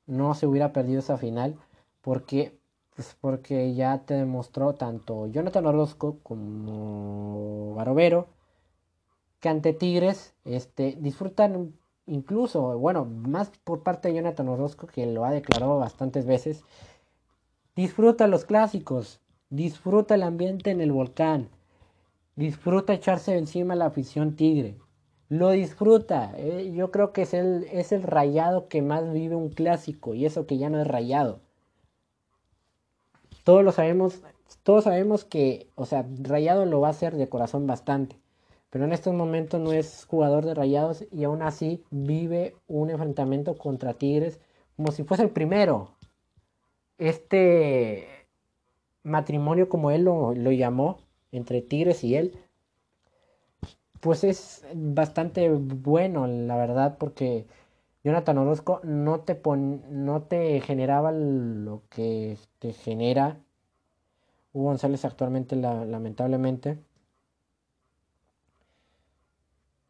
No 0.06 0.34
se 0.34 0.46
hubiera 0.46 0.72
perdido 0.72 1.00
esa 1.00 1.18
final 1.18 1.56
porque, 2.00 2.58
pues 2.94 3.16
porque 3.20 3.74
ya 3.74 3.98
te 4.06 4.14
demostró 4.14 4.74
tanto 4.74 5.26
Jonathan 5.26 5.66
Orozco 5.66 6.18
como 6.22 7.74
Barovero 7.74 8.28
que 9.40 9.50
ante 9.50 9.74
Tigres 9.74 10.34
este, 10.44 10.96
disfrutan 11.00 11.74
incluso, 12.06 12.78
bueno, 12.78 13.04
más 13.04 13.50
por 13.64 13.82
parte 13.82 14.08
de 14.08 14.14
Jonathan 14.14 14.48
Orozco, 14.48 14.86
que 14.86 15.06
lo 15.06 15.24
ha 15.24 15.30
declarado 15.30 15.78
bastantes 15.78 16.26
veces, 16.26 16.64
disfruta 17.76 18.26
los 18.26 18.44
clásicos, 18.44 19.20
disfruta 19.50 20.14
el 20.14 20.22
ambiente 20.22 20.70
en 20.70 20.80
el 20.80 20.92
volcán, 20.92 21.48
disfruta 22.36 22.92
echarse 22.92 23.36
encima 23.36 23.74
la 23.74 23.86
afición 23.86 24.36
tigre, 24.36 24.76
lo 25.28 25.50
disfruta, 25.50 26.32
eh, 26.36 26.72
yo 26.74 26.90
creo 26.90 27.12
que 27.12 27.22
es 27.22 27.34
el, 27.34 27.64
es 27.72 27.92
el 27.92 28.02
rayado 28.02 28.68
que 28.68 28.82
más 28.82 29.12
vive 29.12 29.34
un 29.36 29.48
clásico, 29.48 30.14
y 30.14 30.26
eso 30.26 30.46
que 30.46 30.58
ya 30.58 30.70
no 30.70 30.80
es 30.80 30.86
rayado. 30.86 31.40
Todos 33.44 33.64
lo 33.64 33.72
sabemos, 33.72 34.22
todos 34.62 34.84
sabemos 34.84 35.24
que, 35.24 35.68
o 35.74 35.86
sea, 35.86 36.06
rayado 36.18 36.64
lo 36.66 36.80
va 36.80 36.88
a 36.88 36.92
hacer 36.92 37.16
de 37.16 37.28
corazón 37.28 37.66
bastante 37.66 38.23
pero 38.74 38.86
en 38.86 38.92
estos 38.92 39.14
momentos 39.14 39.60
no 39.60 39.72
es 39.72 40.04
jugador 40.04 40.44
de 40.44 40.52
Rayados 40.52 41.04
y 41.12 41.22
aún 41.22 41.42
así 41.42 41.84
vive 41.92 42.56
un 42.66 42.90
enfrentamiento 42.90 43.56
contra 43.56 43.94
Tigres 43.94 44.40
como 44.74 44.90
si 44.90 45.04
fuese 45.04 45.22
el 45.22 45.30
primero. 45.30 45.94
Este 46.98 48.26
matrimonio, 49.04 49.68
como 49.68 49.92
él 49.92 50.02
lo, 50.02 50.32
llamó, 50.32 50.98
entre 51.30 51.62
Tigres 51.62 52.02
y 52.02 52.16
él, 52.16 52.36
pues 54.00 54.24
es 54.24 54.66
bastante 54.74 55.50
bueno, 55.50 56.26
la 56.26 56.56
verdad, 56.56 56.96
porque 56.98 57.46
Jonathan 58.02 58.38
Orozco 58.38 58.80
no 58.82 59.20
te, 59.20 59.40
no 59.88 60.22
te 60.22 60.60
generaba 60.60 61.12
lo 61.12 61.84
que 61.90 62.38
te 62.58 62.72
genera 62.72 63.38
Hugo 64.52 64.64
González 64.64 65.04
actualmente, 65.04 65.54
lamentablemente. 65.54 66.82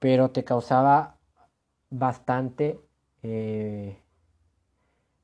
Pero 0.05 0.31
te 0.33 0.45
causaba 0.45 1.17
bastante 1.89 2.79
eh, 3.23 3.97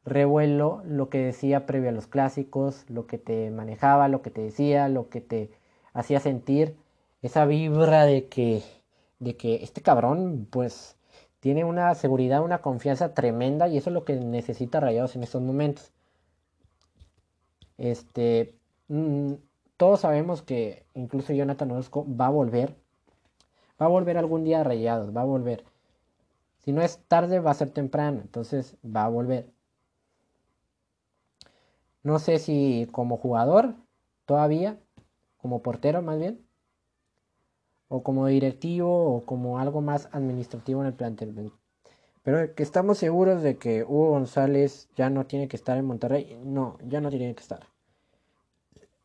revuelo 0.07 0.81
lo 0.87 1.11
que 1.11 1.19
decía 1.19 1.67
previo 1.67 1.91
a 1.91 1.93
los 1.93 2.07
clásicos, 2.07 2.87
lo 2.89 3.07
que 3.07 3.19
te 3.19 3.51
manejaba, 3.51 4.09
lo 4.09 4.23
que 4.23 4.31
te 4.31 4.41
decía, 4.41 4.89
lo 4.89 5.11
que 5.11 5.21
te 5.21 5.51
hacía 5.93 6.19
sentir, 6.19 6.77
esa 7.21 7.45
vibra 7.45 8.07
de 8.07 8.29
que, 8.29 8.63
de 9.19 9.37
que 9.37 9.57
este 9.57 9.83
cabrón 9.83 10.49
pues 10.51 10.97
tiene 11.41 11.65
una 11.65 11.95
seguridad, 11.95 12.43
una 12.43 12.63
confianza 12.63 13.13
tremenda 13.13 13.69
y 13.69 13.77
eso 13.77 13.91
es 13.91 13.95
lo 13.95 14.07
que 14.07 14.17
necesita 14.17 14.81
Rayados 14.81 15.15
en 15.15 15.25
estos 15.25 15.43
momentos. 15.43 15.93
Este, 17.77 18.55
mm, 18.89 19.35
todos 19.77 20.01
sabemos 20.01 20.41
que 20.41 20.87
incluso 20.95 21.35
Jonathan 21.35 21.71
Orozco 21.71 22.07
va 22.17 22.29
a 22.29 22.31
volver 22.31 22.75
Va 23.81 23.87
a 23.87 23.89
volver 23.89 24.19
algún 24.19 24.45
día 24.45 24.61
a 24.61 24.65
Rayados, 24.65 25.17
va 25.17 25.23
a 25.23 25.25
volver. 25.25 25.65
Si 26.59 26.73
no 26.73 26.83
es 26.83 26.99
tarde, 27.09 27.41
va 27.41 27.53
a 27.53 27.55
ser 27.55 27.71
temprano, 27.71 28.21
entonces 28.21 28.77
va 28.85 29.05
a 29.05 29.09
volver. 29.09 29.51
No 32.03 32.19
sé 32.19 32.39
si 32.39 32.89
como 32.93 33.17
jugador 33.17 33.75
todavía, 34.27 34.79
como 35.39 35.63
portero 35.63 36.03
más 36.03 36.19
bien, 36.19 36.45
o 37.89 38.03
como 38.03 38.27
directivo 38.27 39.17
o 39.17 39.25
como 39.27 39.59
algo 39.59 39.81
más 39.81 40.09
administrativo 40.13 40.81
en 40.81 40.87
el 40.87 40.95
plantel. 40.95 41.53
Pero 42.23 42.55
que 42.55 42.63
estamos 42.63 42.99
seguros 42.99 43.43
de 43.43 43.57
que 43.57 43.83
Hugo 43.83 44.11
González 44.11 44.89
ya 44.95 45.11
no 45.11 45.27
tiene 45.27 45.49
que 45.49 45.57
estar 45.57 45.77
en 45.77 45.87
Monterrey. 45.87 46.39
No, 46.45 46.79
ya 46.87 47.01
no 47.01 47.11
tiene 47.11 47.35
que 47.35 47.41
estar. 47.41 47.67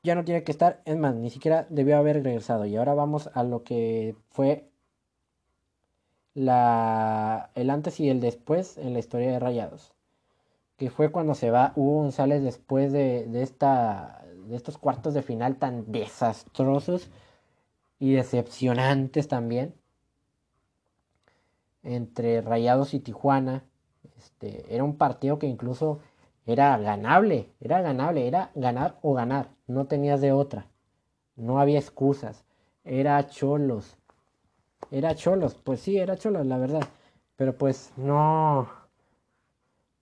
Ya 0.03 0.15
no 0.15 0.23
tiene 0.23 0.43
que 0.43 0.51
estar. 0.51 0.81
Es 0.85 0.97
más, 0.97 1.15
ni 1.15 1.29
siquiera 1.29 1.65
debió 1.69 1.97
haber 1.97 2.21
regresado. 2.23 2.65
Y 2.65 2.75
ahora 2.75 2.93
vamos 2.93 3.29
a 3.33 3.43
lo 3.43 3.63
que 3.63 4.15
fue 4.29 4.69
la, 6.35 7.49
el 7.55 7.71
antes 7.71 7.99
y 7.99 8.09
el 8.09 8.19
después 8.19 8.77
en 8.77 8.93
la 8.93 8.99
historia 8.99 9.31
de 9.31 9.39
Rayados. 9.39 9.93
Que 10.77 10.91
fue 10.91 11.09
cuando 11.09 11.33
se 11.33 11.49
va 11.49 11.73
Hugo 11.75 12.01
González 12.01 12.43
después 12.43 12.91
de, 12.91 13.25
de, 13.25 13.41
esta, 13.41 14.23
de 14.47 14.55
estos 14.55 14.77
cuartos 14.77 15.13
de 15.15 15.23
final 15.23 15.55
tan 15.55 15.91
desastrosos 15.91 17.09
y 17.97 18.13
decepcionantes 18.13 19.27
también. 19.27 19.73
Entre 21.81 22.41
Rayados 22.41 22.93
y 22.93 22.99
Tijuana. 22.99 23.63
Este, 24.17 24.65
era 24.73 24.83
un 24.83 24.97
partido 24.97 25.39
que 25.39 25.47
incluso 25.47 25.99
era 26.45 26.77
ganable, 26.77 27.49
era 27.59 27.81
ganable, 27.81 28.27
era 28.27 28.51
ganar 28.55 28.99
o 29.01 29.13
ganar, 29.13 29.49
no 29.67 29.87
tenías 29.87 30.21
de 30.21 30.31
otra, 30.31 30.67
no 31.35 31.59
había 31.59 31.79
excusas, 31.79 32.45
era 32.83 33.25
cholos, 33.27 33.97
era 34.91 35.15
Cholos, 35.15 35.55
pues 35.55 35.79
sí, 35.81 35.97
era 35.97 36.17
Cholos, 36.17 36.45
la 36.45 36.57
verdad. 36.57 36.83
Pero 37.35 37.57
pues 37.57 37.91
no, 37.97 38.69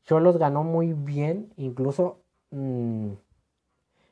Cholos 0.03 0.37
ganó 0.37 0.63
muy 0.63 0.93
bien, 0.93 1.53
incluso 1.57 2.19
mm, 2.51 3.13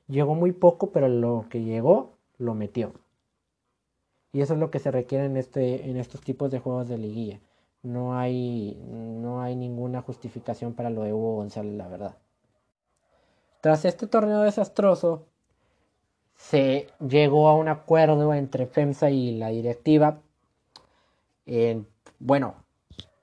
llegó 0.08 0.36
muy 0.36 0.52
poco, 0.54 0.92
pero 0.92 1.08
lo 1.08 1.46
que 1.50 1.64
llegó 1.64 2.18
lo 2.38 2.54
metió. 2.56 2.94
Y 4.34 4.42
eso 4.42 4.54
es 4.54 4.60
lo 4.60 4.72
que 4.72 4.80
se 4.80 4.92
requiere 4.92 5.26
en, 5.26 5.38
este, 5.38 5.90
en 5.90 5.98
estos 5.98 6.22
tipos 6.22 6.50
de 6.52 6.60
juegos 6.60 6.88
de 6.88 6.98
liguilla. 6.98 7.42
No 7.84 8.18
hay, 8.18 8.82
no 8.88 9.42
hay 9.42 9.56
ninguna 9.56 10.02
justificación 10.02 10.74
para 10.74 10.90
lo 10.90 11.04
de 11.04 11.14
Hugo 11.14 11.36
González, 11.38 11.74
la 11.74 11.88
verdad. 11.88 12.18
Tras 13.60 13.86
este 13.86 14.08
torneo 14.08 14.42
desastroso, 14.42 15.26
se 16.36 16.88
llegó 17.00 17.50
a 17.50 17.56
un 17.56 17.68
acuerdo 17.68 18.34
entre 18.34 18.66
FEMSA 18.68 19.12
y 19.12 19.38
la 19.38 19.50
directiva. 19.50 20.22
Bueno, 22.20 22.56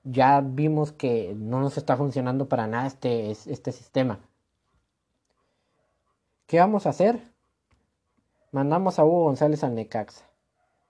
ya 0.03 0.41
vimos 0.41 0.91
que 0.91 1.33
no 1.35 1.59
nos 1.61 1.77
está 1.77 1.97
funcionando 1.97 2.47
para 2.47 2.67
nada 2.67 2.87
este, 2.87 3.31
este 3.31 3.71
sistema. 3.71 4.19
¿Qué 6.47 6.59
vamos 6.59 6.85
a 6.85 6.89
hacer? 6.89 7.19
Mandamos 8.51 8.97
a 8.97 9.05
Hugo 9.05 9.25
González 9.25 9.63
al 9.63 9.75
Necaxa. 9.75 10.25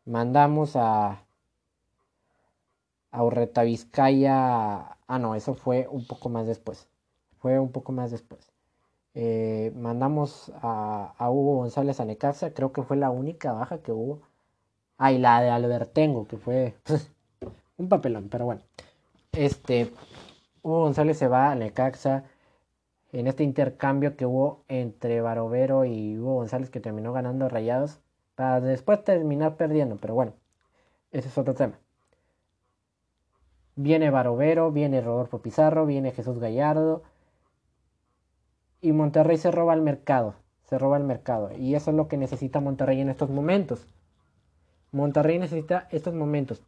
Mandamos 0.05 0.75
a, 0.75 1.25
a 3.11 3.23
Urreta 3.23 3.63
Vizcaya. 3.63 4.97
Ah, 5.07 5.19
no, 5.19 5.35
eso 5.35 5.53
fue 5.55 5.87
un 5.89 6.07
poco 6.07 6.29
más 6.29 6.47
después. 6.47 6.87
Fue 7.39 7.59
un 7.59 7.71
poco 7.71 7.91
más 7.91 8.11
después. 8.11 8.51
Eh, 9.13 9.73
mandamos 9.75 10.51
a, 10.61 11.13
a, 11.17 11.29
Hugo 11.29 11.57
González 11.57 11.99
a 11.99 12.05
Necaxa. 12.05 12.53
Creo 12.53 12.71
que 12.71 12.83
fue 12.83 12.97
la 12.97 13.09
única 13.09 13.51
baja 13.51 13.79
que 13.81 13.91
hubo. 13.91 14.21
Ah, 14.97 15.11
y 15.11 15.17
la 15.17 15.41
de 15.41 15.49
Albertengo, 15.49 16.27
que 16.27 16.37
fue 16.37 16.75
un 17.79 17.89
papelón, 17.89 18.29
pero 18.29 18.45
bueno. 18.45 18.61
Este, 19.31 19.91
Hugo 20.61 20.81
González 20.81 21.17
se 21.17 21.27
va 21.27 21.51
a 21.51 21.55
Necaxa 21.55 22.25
en 23.11 23.27
este 23.27 23.43
intercambio 23.43 24.15
que 24.15 24.25
hubo 24.25 24.63
entre 24.67 25.21
Barovero 25.21 25.85
y 25.85 26.17
Hugo 26.19 26.35
González 26.35 26.69
que 26.69 26.79
terminó 26.79 27.13
ganando 27.13 27.49
Rayados 27.49 27.99
para 28.35 28.61
después 28.61 29.03
terminar 29.03 29.57
perdiendo, 29.57 29.97
pero 29.97 30.13
bueno, 30.13 30.33
ese 31.11 31.27
es 31.29 31.37
otro 31.37 31.55
tema. 31.55 31.79
Viene 33.75 34.09
Barovero, 34.11 34.71
viene 34.71 35.01
Rodolfo 35.01 35.41
Pizarro, 35.41 35.85
viene 35.85 36.11
Jesús 36.11 36.39
Gallardo 36.39 37.03
y 38.81 38.91
Monterrey 38.91 39.37
se 39.37 39.51
roba 39.51 39.73
el 39.73 39.81
mercado, 39.81 40.35
se 40.63 40.77
roba 40.77 40.97
el 40.97 41.03
mercado 41.03 41.51
y 41.57 41.75
eso 41.75 41.91
es 41.91 41.97
lo 41.97 42.07
que 42.07 42.17
necesita 42.17 42.59
Monterrey 42.59 42.99
en 43.01 43.09
estos 43.09 43.29
momentos. 43.29 43.87
Monterrey 44.91 45.39
necesita 45.39 45.87
estos 45.91 46.13
momentos. 46.13 46.61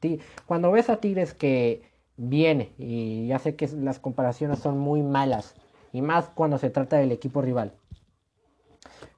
Cuando 0.45 0.72
ves 0.72 0.89
a 0.89 0.97
Tigres 0.97 1.34
que 1.34 1.84
viene, 2.17 2.72
y 2.78 3.28
ya 3.28 3.39
sé 3.39 3.55
que 3.55 3.67
las 3.67 3.99
comparaciones 3.99 4.59
son 4.59 4.78
muy 4.78 5.01
malas, 5.01 5.55
y 5.91 6.01
más 6.01 6.30
cuando 6.30 6.57
se 6.57 6.69
trata 6.69 6.97
del 6.97 7.11
equipo 7.11 7.41
rival. 7.41 7.74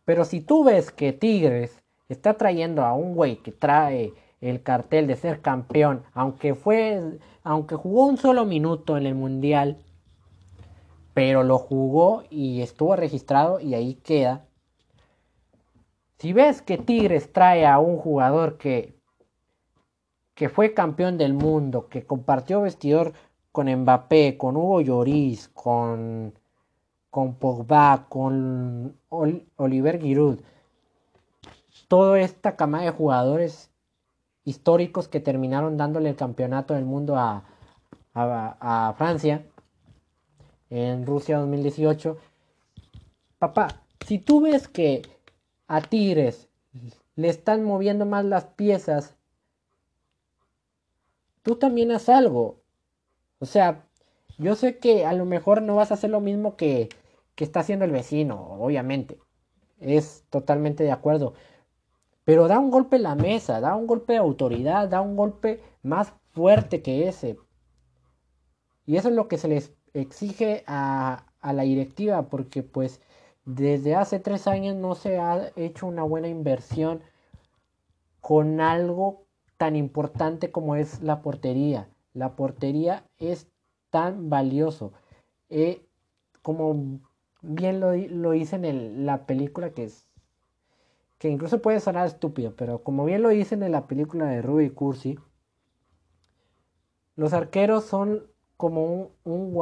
Pero 0.06 0.26
si 0.26 0.41
tú 0.41 0.64
ves 0.64 0.91
que 0.91 1.14
Tigres 1.14 1.82
está 2.10 2.34
trayendo 2.36 2.84
a 2.84 2.93
un 2.93 3.16
güey 3.16 3.38
que 3.38 3.51
trae 3.51 4.14
el 4.41 4.62
cartel 4.62 5.08
de 5.08 5.16
ser 5.16 5.41
campeón, 5.41 6.04
aunque 6.14 6.56
fue, 6.56 7.20
aunque 7.43 7.76
jugó 7.76 8.06
un 8.06 8.18
solo 8.18 8.45
minuto 8.45 8.97
en 8.97 9.06
el 9.06 9.16
mundial, 9.16 9.78
pero 11.14 11.43
lo 11.43 11.58
jugó 11.58 12.24
y 12.30 12.62
estuvo 12.62 12.95
registrado 12.95 13.60
y 13.60 13.74
ahí 13.76 13.95
queda. 13.95 14.45
Si 16.24 16.32
ves 16.32 16.62
que 16.62 16.78
Tigres 16.78 17.34
trae 17.34 17.66
a 17.68 17.80
un 17.80 17.98
jugador 17.98 18.58
que 18.58 18.96
que 20.36 20.48
fue 20.48 20.74
campeón 20.74 21.18
del 21.18 21.34
mundo, 21.34 21.90
que 21.90 22.06
compartió 22.06 22.62
vestidor 22.62 23.12
con 23.52 23.68
Mbappé, 23.70 24.38
con 24.38 24.56
Hugo 24.56 24.80
Lloris, 24.80 25.50
con 25.50 26.34
con 27.10 27.36
Pogba, 27.36 28.06
con 28.08 28.98
Oliver 29.10 30.00
Giroud, 30.00 30.40
toda 31.90 32.18
esta 32.22 32.56
camada 32.56 32.86
de 32.86 32.92
jugadores 32.92 33.70
históricos 34.46 35.10
que 35.10 35.20
terminaron 35.20 35.76
dándole 35.76 36.08
el 36.08 36.16
campeonato 36.16 36.74
del 36.74 36.86
mundo 36.86 37.18
a, 37.18 37.44
a, 38.14 38.94
Francia 38.98 39.46
en 40.70 41.06
Rusia 41.06 41.40
2018. 41.40 42.18
Papá, 43.40 43.68
si 44.08 44.20
tú 44.20 44.40
ves 44.40 44.70
que 44.70 45.02
a 45.68 45.82
Tigres 45.82 46.49
le 47.16 47.30
están 47.30 47.64
moviendo 47.64 48.05
más 48.05 48.26
las 48.26 48.45
piezas, 48.45 49.16
tú 51.43 51.55
también 51.55 51.91
haz 51.91 52.09
algo. 52.09 52.61
O 53.39 53.45
sea, 53.45 53.86
yo 54.38 54.55
sé 54.55 54.80
que 54.80 55.05
a 55.05 55.14
lo 55.14 55.26
mejor 55.26 55.61
no 55.61 55.76
vas 55.76 55.91
a 55.91 55.95
hacer 55.95 56.09
lo 56.09 56.22
mismo 56.22 56.55
que, 56.55 56.89
que 57.36 57.43
está 57.43 57.59
haciendo 57.59 57.86
el 57.86 57.91
vecino, 57.91 58.57
obviamente. 58.59 59.20
Es 59.80 60.26
totalmente 60.30 60.84
de 60.84 60.91
acuerdo. 60.91 61.34
Pero 62.26 62.47
da 62.47 62.57
un 62.57 62.72
golpe 62.72 62.95
en 62.95 63.03
la 63.03 63.16
mesa, 63.16 63.59
da 63.59 63.76
un 63.76 63.86
golpe 63.86 64.14
de 64.14 64.20
autoridad, 64.20 64.88
da 64.88 65.01
un 65.01 65.16
golpe 65.16 65.61
más 65.84 66.14
fuerte 66.32 66.82
que 66.82 67.07
ese. 67.07 67.38
Y 68.86 68.95
eso 68.97 69.09
es 69.09 69.16
lo 69.16 69.28
que 69.28 69.38
se 69.38 69.47
les 69.47 69.74
exige 69.93 70.64
a, 70.68 71.26
a 71.41 71.53
la 71.53 71.64
directiva, 71.64 72.30
porque 72.30 72.64
pues 72.64 73.01
desde 73.46 73.96
hace 73.96 74.20
tres 74.20 74.48
años 74.48 74.76
no 74.76 74.96
se 74.96 75.20
ha 75.20 75.52
hecho 75.56 75.88
una 75.88 76.04
buena 76.04 76.28
inversión 76.28 77.02
con 78.22 78.62
algo 78.62 79.26
tan 79.58 79.76
importante 79.76 80.52
como 80.52 80.76
es 80.76 81.02
la 81.02 81.22
portería. 81.22 81.89
La 82.14 82.36
portería 82.36 83.06
es 83.18 83.48
tan 83.89 84.30
valioso. 84.30 84.94
Eh, 85.50 85.86
como 86.41 87.00
bien 87.41 87.80
lo, 87.80 87.96
lo 87.96 88.34
hice 88.34 88.56
en 88.56 89.06
la 89.06 89.26
película 89.26 89.72
que 89.72 89.86
es 89.86 90.08
que 91.24 91.30
incluso 91.30 91.62
puede 91.62 91.80
sonar 91.80 92.06
estúpido, 92.06 92.54
pero 92.58 92.84
como 92.84 93.06
bien 93.06 93.24
lo 93.24 93.30
dicen 93.30 93.64
en 93.64 93.72
la 93.72 93.88
película 93.88 94.26
de 94.26 94.41
Ruby 94.41 94.72
Cursi, 94.72 95.18
los 97.16 97.32
arqueros 97.32 97.86
son 97.86 98.28
como 98.58 98.86
un, 98.86 99.10
un 99.24 99.56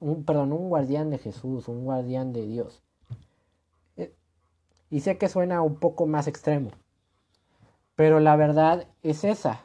un, 0.00 0.24
perdón, 0.24 0.52
un 0.52 0.68
guardián 0.68 1.10
de 1.10 1.18
Jesús, 1.18 1.68
un 1.68 1.84
guardián 1.84 2.32
de 2.32 2.46
Dios. 2.46 2.82
Y 4.90 5.00
sé 5.00 5.18
que 5.18 5.28
suena 5.28 5.62
un 5.62 5.76
poco 5.76 6.06
más 6.06 6.26
extremo, 6.26 6.70
pero 7.94 8.20
la 8.20 8.36
verdad 8.36 8.86
es 9.02 9.24
esa. 9.24 9.64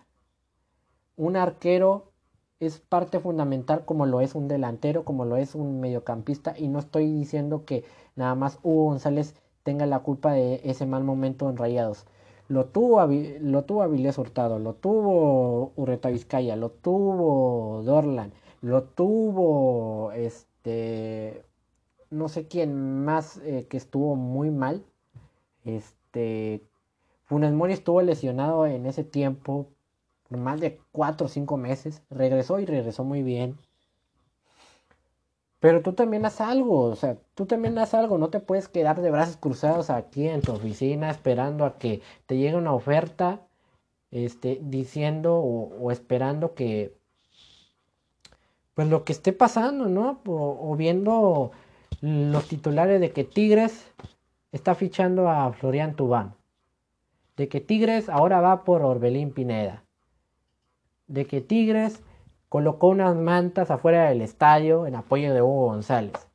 Un 1.15 1.35
arquero 1.35 2.11
es 2.59 2.79
parte 2.79 3.19
fundamental 3.19 3.85
como 3.85 4.05
lo 4.05 4.21
es 4.21 4.35
un 4.35 4.47
delantero, 4.47 5.03
como 5.05 5.25
lo 5.25 5.37
es 5.37 5.55
un 5.55 5.79
mediocampista 5.79 6.55
y 6.57 6.67
no 6.67 6.79
estoy 6.79 7.11
diciendo 7.11 7.65
que 7.65 7.83
nada 8.15 8.35
más 8.35 8.59
Hugo 8.63 8.85
González 8.85 9.35
tenga 9.63 9.85
la 9.85 9.99
culpa 9.99 10.33
de 10.33 10.61
ese 10.63 10.85
mal 10.85 11.03
momento 11.03 11.49
en 11.49 11.57
Rayados. 11.57 12.05
Lo 12.49 12.65
tuvo, 12.65 13.05
lo 13.05 13.63
tuvo 13.63 13.83
Avilés 13.83 14.17
Hurtado, 14.17 14.59
lo 14.59 14.73
tuvo 14.73 15.71
Urreta 15.75 16.09
Vizcaya, 16.09 16.55
lo 16.55 16.69
tuvo 16.69 17.81
Dorlan, 17.83 18.33
lo 18.61 18.83
tuvo 18.83 20.11
este 20.11 21.43
no 22.09 22.29
sé 22.29 22.47
quién 22.47 23.03
más 23.03 23.37
eh, 23.43 23.67
que 23.69 23.77
estuvo 23.77 24.15
muy 24.15 24.51
mal. 24.51 24.85
Este 25.65 26.61
Funes 27.25 27.53
Mori 27.53 27.73
estuvo 27.73 28.01
lesionado 28.01 28.65
en 28.67 28.85
ese 28.85 29.03
tiempo 29.03 29.67
más 30.29 30.59
de 30.59 30.79
4 30.91 31.25
o 31.25 31.29
5 31.29 31.57
meses. 31.57 32.01
Regresó 32.09 32.59
y 32.59 32.65
regresó 32.65 33.03
muy 33.03 33.23
bien. 33.23 33.57
Pero 35.63 35.81
tú 35.81 35.93
también 35.93 36.25
haz 36.25 36.41
algo, 36.41 36.81
o 36.81 36.95
sea, 36.97 37.17
tú 37.35 37.45
también 37.45 37.77
haz 37.77 37.93
algo, 37.93 38.17
no 38.17 38.29
te 38.29 38.41
puedes 38.41 38.67
quedar 38.67 39.01
de 39.01 39.09
brazos 39.11 39.37
cruzados 39.37 39.89
aquí 39.89 40.27
en 40.27 40.41
tu 40.41 40.51
oficina 40.51 41.09
esperando 41.09 41.63
a 41.63 41.77
que 41.77 42.01
te 42.25 42.35
llegue 42.35 42.57
una 42.57 42.73
oferta, 42.73 43.39
este, 44.11 44.59
diciendo 44.61 45.37
o, 45.37 45.89
esperando 45.89 46.53
que, 46.53 46.97
pues 48.73 48.89
lo 48.89 49.05
que 49.05 49.13
esté 49.13 49.31
pasando, 49.31 49.87
¿no? 49.87 50.19
O, 50.27 50.75
viendo 50.75 51.51
los 52.01 52.45
titulares 52.49 52.99
de 52.99 53.13
que 53.13 53.23
Tigres 53.23 53.85
está 54.53 54.75
fichando 54.75 55.29
a 55.29 55.51
Florian 55.51 55.95
Tubán, 55.95 56.35
de 57.35 57.49
que 57.49 57.59
Tigres 57.59 58.07
ahora 58.07 58.39
va 58.39 58.63
por 58.63 58.83
Orbelín 58.83 59.31
Pineda, 59.31 59.83
de 61.07 61.25
que 61.25 61.41
Tigres 61.41 62.01
colocó 62.47 62.87
unas 62.87 63.15
mantas 63.15 63.71
afuera 63.71 64.07
del 64.07 64.21
estadio 64.21 64.85
en 64.85 64.95
apoyo 64.95 65.33
de 65.33 65.41
Hugo 65.41 65.65
González. 65.65 66.29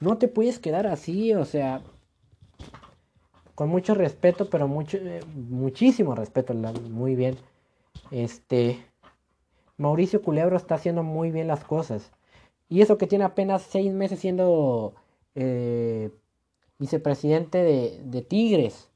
No 0.00 0.18
te 0.18 0.28
puedes 0.28 0.58
quedar 0.58 0.86
así, 0.86 1.32
o 1.34 1.46
sea, 1.46 1.80
con 3.54 3.70
mucho 3.70 3.94
respeto, 3.94 4.50
pero 4.50 4.68
mucho, 4.68 4.98
eh, 4.98 5.20
muchísimo 5.34 6.14
respeto, 6.14 6.52
muy 6.54 7.16
bien. 7.16 7.38
Este, 8.10 8.84
Mauricio 9.78 10.20
Culebro 10.20 10.56
está 10.56 10.74
haciendo 10.74 11.02
muy 11.02 11.30
bien 11.30 11.46
las 11.46 11.64
cosas. 11.64 12.12
Y 12.68 12.82
eso 12.82 12.98
que 12.98 13.06
tiene 13.06 13.24
apenas 13.24 13.62
seis 13.62 13.92
meses 13.92 14.20
siendo 14.20 14.94
eh, 15.34 16.10
vicepresidente 16.78 17.62
de, 17.62 18.22
Tigres. 18.22 18.88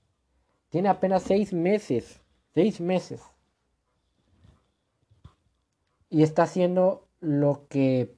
Tiene 0.68 0.88
apenas 0.88 1.22
seis 1.22 1.52
meses. 1.52 2.20
Seis 2.54 2.80
meses 2.80 3.20
y 6.10 6.22
está 6.22 6.44
haciendo 6.44 7.08
lo 7.20 7.66
que 7.68 8.16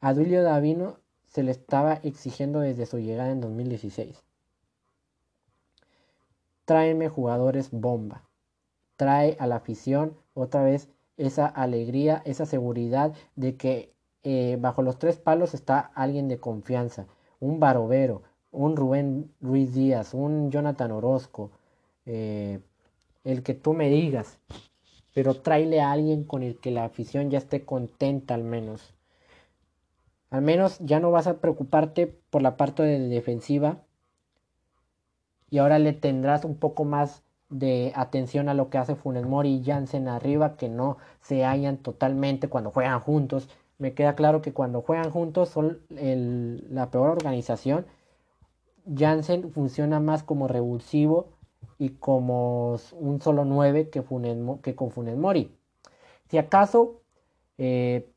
a 0.00 0.12
Duilio 0.12 0.42
Davino 0.42 0.98
se 1.24 1.42
le 1.42 1.50
estaba 1.50 1.94
exigiendo 1.94 2.60
desde 2.60 2.86
su 2.86 2.98
llegada 2.98 3.30
en 3.30 3.40
2016. 3.40 4.22
Tráeme 6.64 7.08
jugadores 7.08 7.70
bomba. 7.72 8.28
Trae 8.96 9.36
a 9.40 9.46
la 9.46 9.56
afición 9.56 10.16
otra 10.34 10.62
vez 10.62 10.88
esa 11.16 11.46
alegría, 11.46 12.22
esa 12.24 12.46
seguridad 12.46 13.12
de 13.34 13.56
que 13.56 13.92
eh, 14.22 14.56
bajo 14.60 14.82
los 14.82 14.98
tres 14.98 15.16
palos 15.18 15.54
está 15.54 15.80
alguien 15.80 16.28
de 16.28 16.38
confianza. 16.38 17.06
Un 17.40 17.60
Barovero, 17.60 18.22
un 18.54 18.76
Rubén 18.76 19.30
Ruiz 19.40 19.74
Díaz, 19.74 20.14
un 20.14 20.50
Jonathan 20.50 20.92
Orozco, 20.92 21.50
eh, 22.06 22.60
el 23.24 23.42
que 23.42 23.54
tú 23.54 23.74
me 23.74 23.88
digas. 23.88 24.38
Pero 25.12 25.34
tráele 25.34 25.80
a 25.80 25.92
alguien 25.92 26.24
con 26.24 26.42
el 26.42 26.58
que 26.58 26.70
la 26.70 26.84
afición 26.84 27.30
ya 27.30 27.38
esté 27.38 27.64
contenta 27.64 28.34
al 28.34 28.44
menos. 28.44 28.94
Al 30.30 30.42
menos 30.42 30.78
ya 30.80 30.98
no 30.98 31.10
vas 31.10 31.26
a 31.26 31.38
preocuparte 31.38 32.06
por 32.30 32.42
la 32.42 32.56
parte 32.56 32.82
de 32.82 32.98
defensiva. 33.08 33.78
Y 35.50 35.58
ahora 35.58 35.78
le 35.78 35.92
tendrás 35.92 36.44
un 36.44 36.56
poco 36.56 36.84
más 36.84 37.22
de 37.50 37.92
atención 37.94 38.48
a 38.48 38.54
lo 38.54 38.70
que 38.70 38.78
hace 38.78 38.96
Funes 38.96 39.24
Mori 39.24 39.54
y 39.54 39.64
Jansen 39.64 40.08
arriba, 40.08 40.56
que 40.56 40.68
no 40.68 40.96
se 41.20 41.44
hallan 41.44 41.76
totalmente 41.76 42.48
cuando 42.48 42.72
juegan 42.72 42.98
juntos. 42.98 43.48
Me 43.78 43.94
queda 43.94 44.16
claro 44.16 44.42
que 44.42 44.52
cuando 44.52 44.82
juegan 44.82 45.10
juntos 45.10 45.50
son 45.50 45.78
la 45.88 46.90
peor 46.90 47.10
organización. 47.10 47.86
Jansen 48.92 49.50
funciona 49.50 50.00
más 50.00 50.22
como 50.22 50.48
revulsivo 50.48 51.28
y 51.78 51.90
como 51.90 52.76
un 52.92 53.20
solo 53.20 53.44
9 53.44 53.90
que, 53.90 54.02
que 54.62 54.74
con 54.74 54.90
Funes 54.90 55.16
Mori. 55.16 55.50
Si 56.28 56.38
acaso 56.38 57.00
eh, 57.58 58.08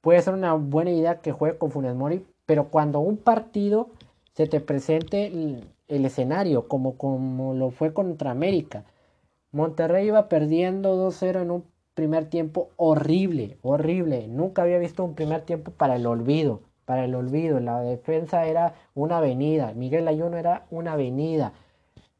puede 0.00 0.22
ser 0.22 0.34
una 0.34 0.54
buena 0.54 0.90
idea 0.90 1.20
que 1.20 1.32
juegue 1.32 1.58
con 1.58 1.70
Funes 1.70 1.94
Mori, 1.94 2.26
pero 2.46 2.68
cuando 2.68 3.00
un 3.00 3.16
partido 3.16 3.90
se 4.34 4.46
te 4.46 4.60
presente 4.60 5.26
el, 5.26 6.04
escenario, 6.04 6.68
como, 6.68 6.96
como 6.96 7.54
lo 7.54 7.70
fue 7.70 7.92
contra 7.92 8.30
América. 8.30 8.84
Monterrey 9.52 10.06
iba 10.06 10.28
perdiendo 10.28 11.10
2-0 11.10 11.42
en 11.42 11.50
un 11.50 11.64
primer 11.94 12.26
tiempo 12.30 12.70
horrible, 12.76 13.58
horrible. 13.62 14.26
Nunca 14.28 14.62
había 14.62 14.78
visto 14.78 15.04
un 15.04 15.14
primer 15.14 15.42
tiempo 15.42 15.70
para 15.72 15.96
el 15.96 16.06
olvido, 16.06 16.60
para 16.84 17.04
el 17.04 17.14
olvido. 17.14 17.60
La 17.60 17.80
defensa 17.80 18.46
era 18.46 18.74
una 18.94 19.18
avenida, 19.18 19.72
Miguel 19.74 20.08
Ayuno 20.08 20.36
era 20.38 20.66
una 20.70 20.94
avenida. 20.94 21.52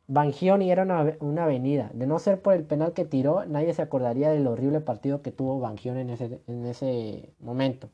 Bangioni 0.09 0.71
era 0.71 0.83
una, 0.83 1.17
una, 1.21 1.45
avenida. 1.45 1.91
De 1.95 2.07
no 2.07 2.19
ser 2.19 2.43
por 2.43 2.55
el 2.55 2.65
penal 2.65 2.93
que 2.93 3.05
tiró, 3.05 3.45
nadie 3.47 3.73
se 3.75 3.83
acordaría 3.83 4.31
del 4.31 4.47
horrible 4.47 4.81
partido 4.81 5.23
que 5.23 5.33
tuvo 5.33 5.61
Bangioni 5.61 6.01
en 6.01 6.11
ese, 6.11 6.41
en 6.47 6.67
ese 6.67 7.35
momento. 7.41 7.89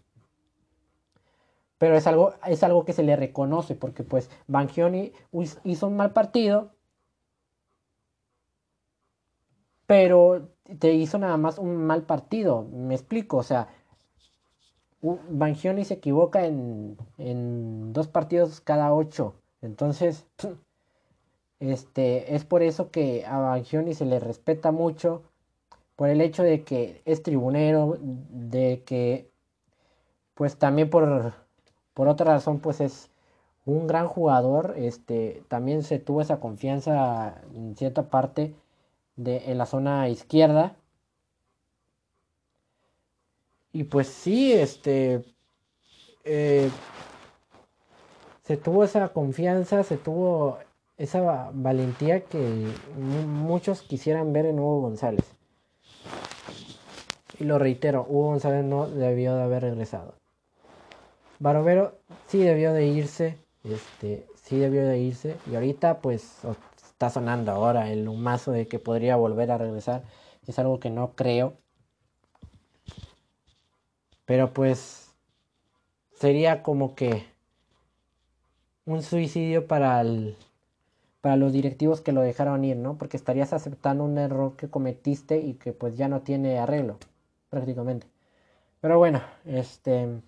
Pero 1.78 1.96
es 1.96 2.06
algo, 2.06 2.34
es 2.46 2.62
algo 2.64 2.84
que 2.84 2.92
se 2.92 3.04
le 3.04 3.16
reconoce 3.16 3.74
porque 3.76 4.02
pues 4.02 4.30
Bangioni 4.48 5.12
hizo 5.64 5.86
un 5.86 5.96
mal 5.96 6.12
partido, 6.12 6.72
pero 9.86 10.50
te 10.78 10.92
hizo 10.92 11.18
nada 11.18 11.36
más 11.36 11.58
un 11.58 11.76
mal 11.86 12.02
partido. 12.02 12.64
Me 12.72 12.94
explico, 12.94 13.38
o 13.38 13.42
sea, 13.42 13.68
Bangioni 15.02 15.84
se 15.84 15.94
equivoca 15.94 16.44
en, 16.46 16.96
en 17.18 17.92
dos 17.92 18.08
partidos 18.08 18.60
cada 18.60 18.92
ocho. 18.94 19.34
Entonces, 19.62 20.26
Este, 21.60 22.36
es 22.36 22.44
por 22.44 22.62
eso 22.62 22.90
que 22.90 23.24
a 23.26 23.38
Bangioni 23.38 23.94
se 23.94 24.04
le 24.04 24.20
respeta 24.20 24.70
mucho, 24.72 25.22
por 25.96 26.08
el 26.08 26.20
hecho 26.20 26.42
de 26.42 26.64
que 26.64 27.02
es 27.04 27.22
tribunero, 27.22 27.98
de 28.00 28.82
que, 28.84 29.30
pues 30.34 30.56
también 30.56 30.90
por, 30.90 31.34
por 31.94 32.08
otra 32.08 32.34
razón, 32.34 32.60
pues 32.60 32.80
es 32.80 33.10
un 33.66 33.86
gran 33.86 34.08
jugador, 34.08 34.74
este, 34.76 35.42
también 35.48 35.82
se 35.82 35.98
tuvo 35.98 36.20
esa 36.22 36.40
confianza 36.40 37.42
en 37.54 37.76
cierta 37.76 38.08
parte 38.10 38.54
de, 39.16 39.50
en 39.50 39.58
la 39.58 39.66
zona 39.66 40.08
izquierda. 40.08 40.76
Y 43.78 43.84
pues 43.84 44.08
sí, 44.08 44.52
este, 44.52 45.22
eh, 46.24 46.68
se 48.42 48.56
tuvo 48.56 48.82
esa 48.82 49.10
confianza, 49.10 49.84
se 49.84 49.96
tuvo 49.96 50.58
esa 50.96 51.52
valentía 51.52 52.24
que 52.24 52.66
muchos 52.96 53.82
quisieran 53.82 54.32
ver 54.32 54.46
en 54.46 54.58
Hugo 54.58 54.80
González. 54.80 55.24
Y 57.38 57.44
lo 57.44 57.60
reitero, 57.60 58.04
Hugo 58.08 58.30
González 58.30 58.64
no 58.64 58.88
debió 58.88 59.36
de 59.36 59.42
haber 59.44 59.62
regresado. 59.62 60.14
Barovero 61.38 62.00
sí 62.26 62.38
debió 62.38 62.72
de 62.72 62.84
irse, 62.84 63.38
este, 63.62 64.26
sí 64.42 64.58
debió 64.58 64.88
de 64.88 64.98
irse. 64.98 65.36
Y 65.48 65.54
ahorita 65.54 66.00
pues 66.00 66.38
está 66.82 67.10
sonando 67.10 67.52
ahora 67.52 67.92
el 67.92 68.08
humazo 68.08 68.50
de 68.50 68.66
que 68.66 68.80
podría 68.80 69.14
volver 69.14 69.52
a 69.52 69.58
regresar. 69.58 70.02
Es 70.48 70.58
algo 70.58 70.80
que 70.80 70.90
no 70.90 71.12
creo. 71.14 71.58
Pero 74.28 74.52
pues 74.52 75.14
sería 76.12 76.62
como 76.62 76.94
que 76.94 77.24
un 78.84 79.02
suicidio 79.02 79.66
para 79.66 79.98
el, 80.02 80.36
para 81.22 81.36
los 81.36 81.54
directivos 81.54 82.02
que 82.02 82.12
lo 82.12 82.20
dejaron 82.20 82.62
ir, 82.62 82.76
¿no? 82.76 82.98
Porque 82.98 83.16
estarías 83.16 83.54
aceptando 83.54 84.04
un 84.04 84.18
error 84.18 84.54
que 84.54 84.68
cometiste 84.68 85.38
y 85.38 85.54
que 85.54 85.72
pues 85.72 85.96
ya 85.96 86.08
no 86.08 86.20
tiene 86.20 86.58
arreglo, 86.58 86.98
prácticamente. 87.48 88.06
Pero 88.82 88.98
bueno, 88.98 89.22
este 89.46 90.20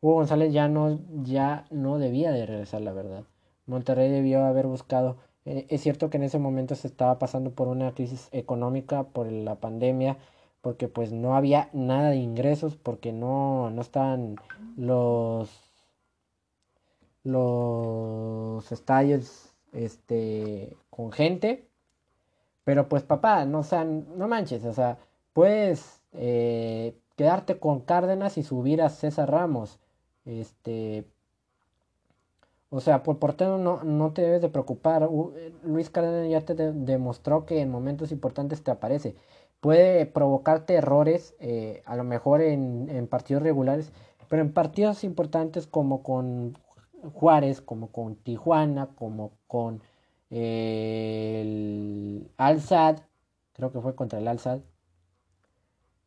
Hugo 0.00 0.14
González 0.14 0.50
ya 0.50 0.66
no, 0.66 0.98
ya 1.24 1.66
no 1.70 1.98
debía 1.98 2.32
de 2.32 2.46
regresar, 2.46 2.80
la 2.80 2.94
verdad. 2.94 3.24
Monterrey 3.66 4.10
debió 4.10 4.46
haber 4.46 4.66
buscado. 4.66 5.18
Eh, 5.44 5.66
es 5.68 5.82
cierto 5.82 6.08
que 6.08 6.16
en 6.16 6.22
ese 6.22 6.38
momento 6.38 6.74
se 6.74 6.88
estaba 6.88 7.18
pasando 7.18 7.50
por 7.50 7.68
una 7.68 7.92
crisis 7.92 8.30
económica, 8.32 9.02
por 9.02 9.30
la 9.30 9.56
pandemia, 9.56 10.16
porque 10.64 10.88
pues 10.88 11.12
no 11.12 11.36
había 11.36 11.68
nada 11.74 12.08
de 12.08 12.16
ingresos, 12.16 12.74
porque 12.74 13.12
no, 13.12 13.68
no 13.68 13.82
estaban 13.82 14.36
los 14.78 15.50
los 17.22 18.72
estadios 18.72 19.54
este, 19.72 20.74
con 20.88 21.12
gente. 21.12 21.68
Pero 22.64 22.88
pues 22.88 23.02
papá, 23.02 23.44
no, 23.44 23.60
o 23.60 23.84
no 23.84 24.26
manches, 24.26 24.64
o 24.64 24.72
sea, 24.72 24.96
puedes 25.34 26.00
eh, 26.12 26.96
quedarte 27.16 27.58
con 27.58 27.80
Cárdenas 27.80 28.38
y 28.38 28.42
subir 28.42 28.80
a 28.80 28.88
César 28.88 29.30
Ramos. 29.30 29.78
Este, 30.24 31.04
o 32.70 32.80
sea, 32.80 33.02
por 33.02 33.18
portero 33.18 33.58
no, 33.58 33.84
no 33.84 34.12
te 34.12 34.22
debes 34.22 34.40
de 34.40 34.48
preocupar. 34.48 35.10
Luis 35.62 35.90
Cárdenas 35.90 36.30
ya 36.30 36.40
te 36.40 36.54
demostró 36.72 37.44
que 37.44 37.60
en 37.60 37.70
momentos 37.70 38.12
importantes 38.12 38.62
te 38.64 38.70
aparece. 38.70 39.14
Puede 39.64 40.04
provocarte 40.04 40.74
errores, 40.74 41.34
eh, 41.40 41.82
a 41.86 41.96
lo 41.96 42.04
mejor 42.04 42.42
en, 42.42 43.08
partidos 43.08 43.42
regulares, 43.42 43.92
pero 44.28 44.42
en 44.42 44.52
partidos 44.52 45.04
importantes 45.04 45.66
como 45.66 46.02
con 46.02 46.58
Juárez, 47.14 47.62
como 47.62 47.90
con 47.90 48.16
Tijuana, 48.16 48.90
como 48.94 49.32
con 49.46 49.80
eh, 50.28 51.40
el 51.40 52.30
Al-Sad, 52.36 52.98
creo 53.54 53.72
que 53.72 53.80
fue 53.80 53.94
contra 53.94 54.18
el 54.18 54.28
Al-Sad, 54.28 54.60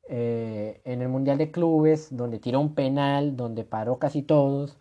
eh, 0.08 0.80
en 0.86 1.02
el 1.02 1.10
Mundial 1.10 1.40
de 1.40 1.50
Clubes, 1.50 2.16
donde 2.16 2.38
tiró 2.38 2.60
un 2.60 2.76
penal, 2.76 3.36
donde 3.36 3.64
paró 3.64 3.98
casi 3.98 4.22
todos. 4.22 4.78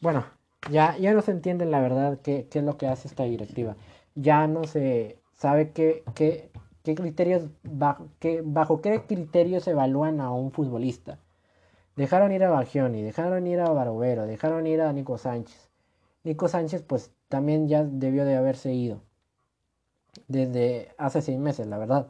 Bueno, 0.00 0.24
ya, 0.70 0.96
ya 0.96 1.12
no 1.12 1.20
se 1.20 1.32
entiende 1.32 1.66
la 1.66 1.82
verdad 1.82 2.18
qué, 2.22 2.48
es 2.50 2.64
lo 2.64 2.78
que 2.78 2.86
hace 2.86 3.08
esta 3.08 3.24
directiva. 3.24 3.76
Ya 4.14 4.46
no 4.46 4.64
se 4.64 5.22
sabe 5.36 5.72
qué, 5.72 6.04
qué, 6.14 6.50
qué 6.82 6.94
criterios, 6.94 7.48
bajo 7.62 8.08
qué, 8.20 8.42
bajo 8.44 8.80
qué 8.80 9.02
criterios 9.06 9.66
evalúan 9.68 10.20
a 10.20 10.30
un 10.32 10.52
futbolista. 10.52 11.18
Dejaron 11.96 12.32
ir 12.32 12.44
a 12.44 12.50
Bagioni, 12.50 13.02
dejaron 13.02 13.46
ir 13.46 13.60
a 13.60 13.70
Barovero, 13.70 14.26
dejaron 14.26 14.66
ir 14.66 14.80
a 14.82 14.92
Nico 14.92 15.18
Sánchez. 15.18 15.70
Nico 16.24 16.48
Sánchez 16.48 16.82
pues 16.82 17.12
también 17.28 17.68
ya 17.68 17.84
debió 17.84 18.24
de 18.24 18.36
haberse 18.36 18.72
ido. 18.74 19.00
Desde 20.28 20.94
hace 20.98 21.22
seis 21.22 21.38
meses, 21.38 21.66
la 21.66 21.78
verdad. 21.78 22.08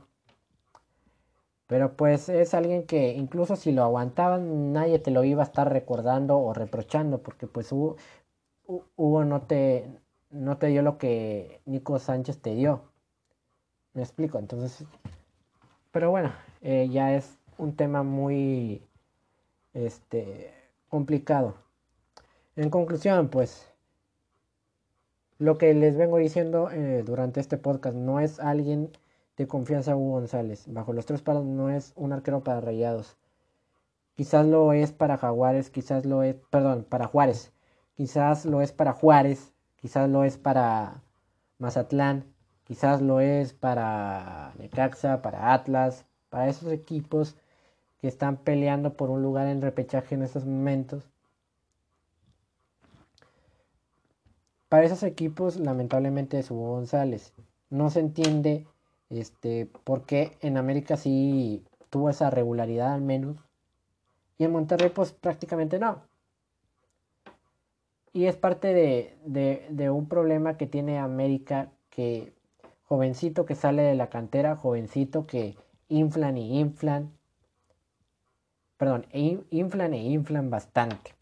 Pero 1.66 1.96
pues 1.96 2.28
es 2.28 2.54
alguien 2.54 2.86
que 2.86 3.12
incluso 3.14 3.56
si 3.56 3.72
lo 3.72 3.82
aguantaban 3.82 4.72
nadie 4.72 4.98
te 4.98 5.10
lo 5.10 5.24
iba 5.24 5.42
a 5.42 5.46
estar 5.46 5.70
recordando 5.72 6.38
o 6.38 6.52
reprochando 6.54 7.22
porque 7.22 7.46
pues 7.46 7.72
hubo 7.72 9.24
no 9.24 9.42
te 9.42 9.90
no 10.30 10.58
te 10.58 10.66
dio 10.68 10.82
lo 10.82 10.98
que 10.98 11.60
Nico 11.66 11.98
Sánchez 11.98 12.40
te 12.40 12.54
dio. 12.54 12.93
Me 13.94 14.02
explico, 14.02 14.38
entonces 14.38 14.84
pero 15.94 16.10
bueno, 16.10 16.32
eh, 16.60 16.88
ya 16.90 17.14
es 17.14 17.38
un 17.56 17.76
tema 17.76 18.02
muy 18.02 18.82
este, 19.74 20.52
complicado. 20.88 21.54
En 22.56 22.68
conclusión, 22.68 23.28
pues, 23.28 23.70
lo 25.38 25.56
que 25.56 25.72
les 25.72 25.96
vengo 25.96 26.18
diciendo 26.18 26.68
eh, 26.72 27.04
durante 27.06 27.38
este 27.38 27.58
podcast 27.58 27.96
no 27.96 28.18
es 28.18 28.40
alguien 28.40 28.90
de 29.36 29.46
confianza 29.46 29.94
Hugo 29.94 30.14
González. 30.14 30.64
Bajo 30.66 30.92
los 30.92 31.06
tres 31.06 31.22
palos 31.22 31.44
no 31.44 31.70
es 31.70 31.92
un 31.94 32.12
arquero 32.12 32.42
para 32.42 32.60
rayados. 32.60 33.16
quizás 34.16 34.46
lo 34.46 34.72
es 34.72 34.90
para 34.90 35.16
Jaguares, 35.16 35.70
quizás 35.70 36.04
lo 36.04 36.24
es, 36.24 36.34
perdón, 36.50 36.84
para 36.88 37.06
Juárez, 37.06 37.52
quizás 37.94 38.46
lo 38.46 38.62
es 38.62 38.72
para 38.72 38.94
Juárez, 38.94 39.52
quizás 39.76 40.10
lo 40.10 40.24
es 40.24 40.38
para 40.38 41.02
Mazatlán, 41.58 42.33
quizás 42.64 43.00
lo 43.00 43.20
es 43.20 43.52
para 43.52 44.52
Necaxa, 44.58 45.22
para 45.22 45.52
Atlas, 45.54 46.04
para 46.28 46.48
esos 46.48 46.72
equipos 46.72 47.36
que 48.00 48.08
están 48.08 48.36
peleando 48.36 48.94
por 48.94 49.10
un 49.10 49.22
lugar 49.22 49.46
en 49.48 49.62
repechaje 49.62 50.14
en 50.14 50.22
estos 50.22 50.44
momentos. 50.44 51.08
Para 54.68 54.84
esos 54.84 55.02
equipos, 55.04 55.56
lamentablemente, 55.56 56.38
es 56.38 56.50
Hugo 56.50 56.72
González. 56.72 57.32
No 57.70 57.90
se 57.90 58.00
entiende 58.00 58.66
este, 59.08 59.66
por 59.84 60.04
qué 60.04 60.36
en 60.40 60.56
América 60.56 60.96
sí 60.96 61.64
tuvo 61.90 62.10
esa 62.10 62.30
regularidad 62.30 62.92
al 62.92 63.02
menos. 63.02 63.36
Y 64.36 64.44
en 64.44 64.52
Monterrey, 64.52 64.90
pues 64.90 65.12
prácticamente 65.12 65.78
no. 65.78 66.02
Y 68.12 68.26
es 68.26 68.36
parte 68.36 68.74
de, 68.74 69.66
de, 69.70 69.90
un 69.90 70.08
problema 70.08 70.56
que 70.56 70.66
tiene 70.66 70.98
América, 70.98 71.70
que 71.90 72.32
jovencito 72.84 73.46
que 73.46 73.54
sale 73.54 73.82
de 73.82 73.94
la 73.94 74.08
cantera, 74.08 74.56
jovencito 74.56 75.26
que 75.26 75.56
inflan 75.88 76.36
y 76.36 76.60
inflan. 76.60 77.12
Perdón, 78.76 79.06
e 79.12 79.40
inflan 79.50 79.94
e 79.94 80.02
inflan 80.02 80.50
bastante. 80.50 81.14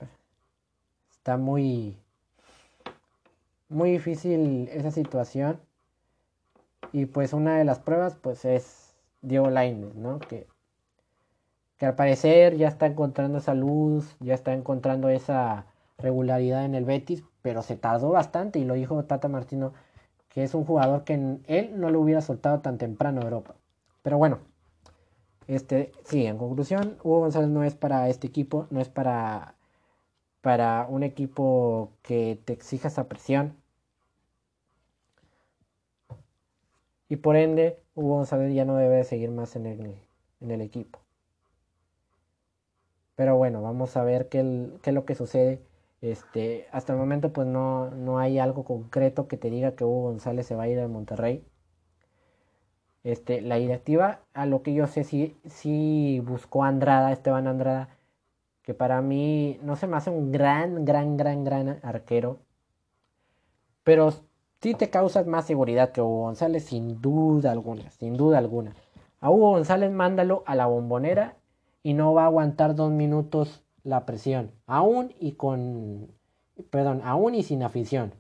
Está 1.11 1.37
muy, 1.37 1.97
muy 3.69 3.93
difícil 3.93 4.69
esa 4.73 4.91
situación. 4.91 5.61
Y 6.93 7.07
pues 7.07 7.33
una 7.33 7.57
de 7.57 7.65
las 7.65 7.79
pruebas 7.79 8.17
pues 8.17 8.45
es 8.45 8.95
Diego 9.23 9.49
Lainez, 9.51 9.95
¿no? 9.95 10.19
Que, 10.19 10.47
que 11.79 11.87
al 11.87 11.95
parecer 11.95 12.57
ya 12.57 12.69
está 12.69 12.87
encontrando 12.87 13.39
esa 13.39 13.55
luz, 13.55 14.17
ya 14.21 14.35
está 14.35 14.53
encontrando 14.53 15.09
esa 15.09 15.67
regularidad 15.99 16.65
en 16.65 16.75
el 16.75 16.85
Betis, 16.85 17.25
pero 17.41 17.63
se 17.63 17.77
tardó 17.77 18.11
bastante 18.11 18.59
y 18.59 18.65
lo 18.65 18.75
dijo 18.75 19.05
Tata 19.05 19.29
Martino, 19.29 19.73
que 20.33 20.43
es 20.43 20.55
un 20.55 20.65
jugador 20.65 21.05
que 21.05 21.15
él 21.47 21.73
no 21.79 21.91
lo 21.91 22.01
hubiera 22.01 22.23
soltado 22.23 22.61
tan 22.61 22.79
temprano 22.79 23.21
a 23.21 23.25
Europa. 23.25 23.55
Pero 24.03 24.19
bueno, 24.19 24.41
este, 25.47 25.93
sí, 26.05 26.27
en 26.27 26.39
conclusión, 26.39 26.99
Hugo 27.05 27.21
González 27.21 27.51
no 27.51 27.65
es 27.65 27.75
para 27.75 28.09
este 28.09 28.29
equipo, 28.29 28.67
no 28.71 28.81
es 28.81 28.89
para, 28.89 29.57
para 30.41 30.87
un 30.89 31.03
equipo 31.03 31.93
que 32.03 32.41
te 32.45 32.55
exija 32.55 32.89
esa 32.89 33.09
presión. 33.09 33.57
Y 37.09 37.17
por 37.17 37.37
ende, 37.37 37.79
Hugo 37.95 38.17
González 38.17 38.55
ya 38.55 38.65
no 38.65 38.77
debe 38.77 39.05
seguir 39.05 39.31
más 39.31 39.55
en 39.57 39.67
el, 39.67 39.97
en 40.41 40.51
el 40.51 40.63
equipo. 40.63 40.99
Pero 43.15 43.37
bueno, 43.37 43.63
vamos 43.63 43.97
a 43.97 44.05
ver 44.05 44.29
qué, 44.29 44.71
qué 44.83 44.91
es 44.91 44.95
lo 44.95 45.05
que 45.05 45.15
sucede 45.15 45.61
este, 46.03 46.67
hasta 46.73 46.93
el 46.93 46.99
momento 46.99 47.33
pues 47.33 47.47
no, 47.47 47.91
no 47.93 48.19
hay 48.19 48.39
algo 48.41 48.65
concreto 48.65 49.29
que 49.29 49.37
te 49.37 49.51
diga 49.51 49.73
que 49.77 49.85
Hugo 49.85 50.03
González 50.03 50.47
se 50.47 50.57
va 50.57 50.65
a 50.65 50.69
ir 50.69 50.81
a 50.81 50.89
Monterrey. 50.89 51.45
Este, 53.05 53.41
la 53.41 53.57
directiva, 53.57 54.21
a 54.35 54.47
lo 54.47 54.63
que 54.63 54.75
yo 54.75 54.87
sé, 54.89 55.05
sí, 55.05 55.37
sí 55.47 56.21
buscó 56.25 56.65
a 56.65 56.69
Andrada, 56.69 57.13
Esteban 57.13 57.47
Andrada, 57.47 57.89
que 58.63 58.75
para 58.75 59.01
mí 59.01 59.59
no 59.63 59.77
se 59.77 59.87
me 59.87 59.97
hace 59.97 60.11
un 60.11 60.33
gran, 60.33 60.85
gran, 60.85 61.17
gran, 61.17 61.45
gran 61.45 61.81
arquero. 61.83 62.41
Pero 63.85 64.13
sí 64.61 64.75
te 64.75 64.91
causas 64.91 65.27
más 65.27 65.47
seguridad 65.47 65.93
que 65.93 66.01
Hugo 66.01 66.23
González, 66.23 66.65
sin 66.65 67.01
duda 67.01 67.53
alguna, 67.53 67.91
sin 67.93 68.17
duda 68.17 68.39
alguna. 68.39 68.75
A 69.21 69.31
Hugo 69.31 69.51
González 69.51 69.93
mándalo 69.93 70.43
a 70.47 70.57
la 70.57 70.67
bombonera 70.67 71.37
y 71.85 71.95
no 71.95 72.13
va 72.13 72.25
a 72.25 72.27
aguantar 72.27 72.75
dos 72.75 72.91
minutos 72.91 73.65
la 73.85 74.07
presión, 74.07 74.53
aún 74.67 75.13
y 75.19 75.33
con, 75.33 76.09
perdón, 76.71 77.01
aún 77.05 77.35
y 77.35 77.43
sin 77.43 77.63
afición. 77.63 78.15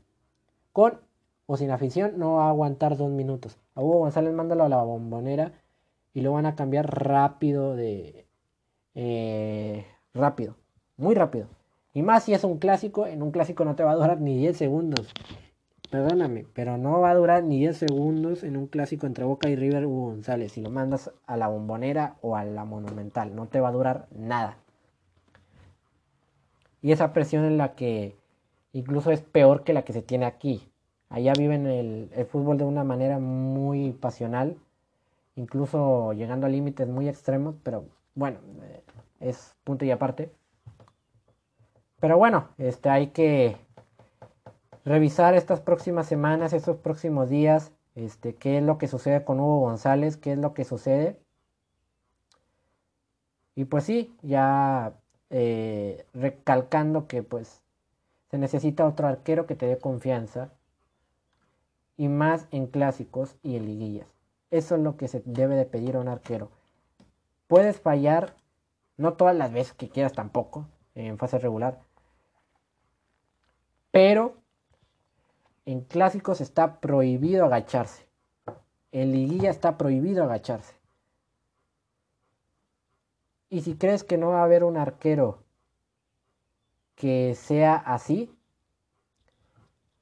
Con 0.72 1.00
o 1.46 1.56
sin 1.56 1.70
afición 1.70 2.18
no 2.18 2.34
va 2.34 2.46
a 2.46 2.50
aguantar 2.50 2.96
dos 2.96 3.10
minutos. 3.10 3.58
A 3.74 3.82
Hugo 3.82 3.98
González 3.98 4.32
mándalo 4.32 4.64
a 4.64 4.68
la 4.68 4.82
bombonera 4.82 5.52
y 6.14 6.20
lo 6.20 6.32
van 6.32 6.46
a 6.46 6.54
cambiar 6.54 6.86
rápido 7.04 7.76
de... 7.76 8.26
Eh, 8.94 9.86
rápido, 10.14 10.56
muy 10.96 11.14
rápido. 11.14 11.46
Y 11.94 12.02
más 12.02 12.24
si 12.24 12.34
es 12.34 12.44
un 12.44 12.58
clásico, 12.58 13.06
en 13.06 13.22
un 13.22 13.32
clásico 13.32 13.64
no 13.64 13.76
te 13.76 13.82
va 13.82 13.92
a 13.92 13.96
durar 13.96 14.20
ni 14.20 14.38
10 14.38 14.56
segundos. 14.56 15.12
Perdóname, 15.90 16.46
pero 16.54 16.78
no 16.78 17.00
va 17.00 17.10
a 17.10 17.14
durar 17.14 17.44
ni 17.44 17.58
10 17.58 17.76
segundos 17.76 18.44
en 18.44 18.56
un 18.56 18.66
clásico 18.66 19.06
entre 19.06 19.24
Boca 19.24 19.50
y 19.50 19.56
River 19.56 19.84
Hugo 19.84 20.06
González. 20.06 20.52
Si 20.52 20.62
lo 20.62 20.70
mandas 20.70 21.10
a 21.26 21.36
la 21.36 21.48
bombonera 21.48 22.16
o 22.22 22.34
a 22.34 22.44
la 22.44 22.64
monumental, 22.64 23.36
no 23.36 23.46
te 23.46 23.60
va 23.60 23.68
a 23.68 23.72
durar 23.72 24.06
nada. 24.10 24.56
Y 26.82 26.92
esa 26.92 27.12
presión 27.12 27.44
en 27.44 27.56
la 27.56 27.74
que 27.74 28.16
incluso 28.72 29.10
es 29.10 29.22
peor 29.22 29.64
que 29.64 29.72
la 29.72 29.84
que 29.84 29.92
se 29.92 30.02
tiene 30.02 30.26
aquí. 30.26 30.68
Allá 31.08 31.32
viven 31.38 31.66
el, 31.66 32.26
fútbol 32.26 32.58
de 32.58 32.64
una 32.64 32.84
manera 32.84 33.18
muy 33.18 33.92
pasional, 33.92 34.56
incluso 35.36 36.12
llegando 36.12 36.46
a 36.46 36.50
límites 36.50 36.88
muy 36.88 37.08
extremos, 37.08 37.54
pero 37.62 37.84
bueno, 38.14 38.38
eh, 38.62 38.82
es 39.20 39.54
punto 39.64 39.84
y 39.84 39.90
aparte. 39.90 40.32
Pero 42.00 42.18
bueno, 42.18 42.48
este, 42.58 42.90
hay 42.90 43.08
que 43.08 43.56
revisar 44.84 45.34
estas 45.34 45.60
próximas 45.60 46.06
semanas, 46.06 46.52
estos 46.52 46.76
próximos 46.78 47.28
días, 47.30 47.72
este, 47.94 48.34
qué 48.34 48.58
es 48.58 48.64
lo 48.64 48.78
que 48.78 48.88
sucede 48.88 49.24
con 49.24 49.38
Hugo 49.38 49.60
González, 49.60 50.16
qué 50.16 50.32
es 50.32 50.38
lo 50.38 50.54
que 50.54 50.64
sucede. 50.64 51.20
Y 53.54 53.66
pues 53.66 53.84
sí, 53.84 54.16
ya 54.22 54.94
eh, 55.34 56.04
recalcando 56.12 57.06
que 57.06 57.22
pues 57.22 57.62
se 58.30 58.36
necesita 58.36 58.86
otro 58.86 59.08
arquero 59.08 59.46
que 59.46 59.54
te 59.54 59.64
dé 59.64 59.78
confianza 59.78 60.52
y 61.96 62.08
más 62.08 62.46
en 62.50 62.66
clásicos 62.66 63.36
y 63.42 63.56
en 63.56 63.64
liguillas. 63.64 64.14
Eso 64.50 64.74
es 64.76 64.82
lo 64.82 64.98
que 64.98 65.08
se 65.08 65.22
debe 65.24 65.56
de 65.56 65.64
pedir 65.64 65.96
a 65.96 66.00
un 66.00 66.08
arquero. 66.08 66.50
Puedes 67.46 67.80
fallar, 67.80 68.36
no 68.98 69.14
todas 69.14 69.34
las 69.34 69.52
veces 69.52 69.72
que 69.72 69.88
quieras 69.88 70.12
tampoco, 70.12 70.66
en 70.94 71.16
fase 71.16 71.38
regular, 71.38 71.80
pero 73.90 74.36
en 75.64 75.80
clásicos 75.80 76.42
está 76.42 76.78
prohibido 76.78 77.46
agacharse. 77.46 78.06
En 78.90 79.12
liguilla 79.12 79.48
está 79.48 79.78
prohibido 79.78 80.24
agacharse. 80.24 80.81
Y 83.52 83.60
si 83.60 83.74
crees 83.74 84.02
que 84.02 84.16
no 84.16 84.30
va 84.30 84.40
a 84.40 84.44
haber 84.44 84.64
un 84.64 84.78
arquero 84.78 85.42
que 86.94 87.34
sea 87.34 87.74
así, 87.74 88.34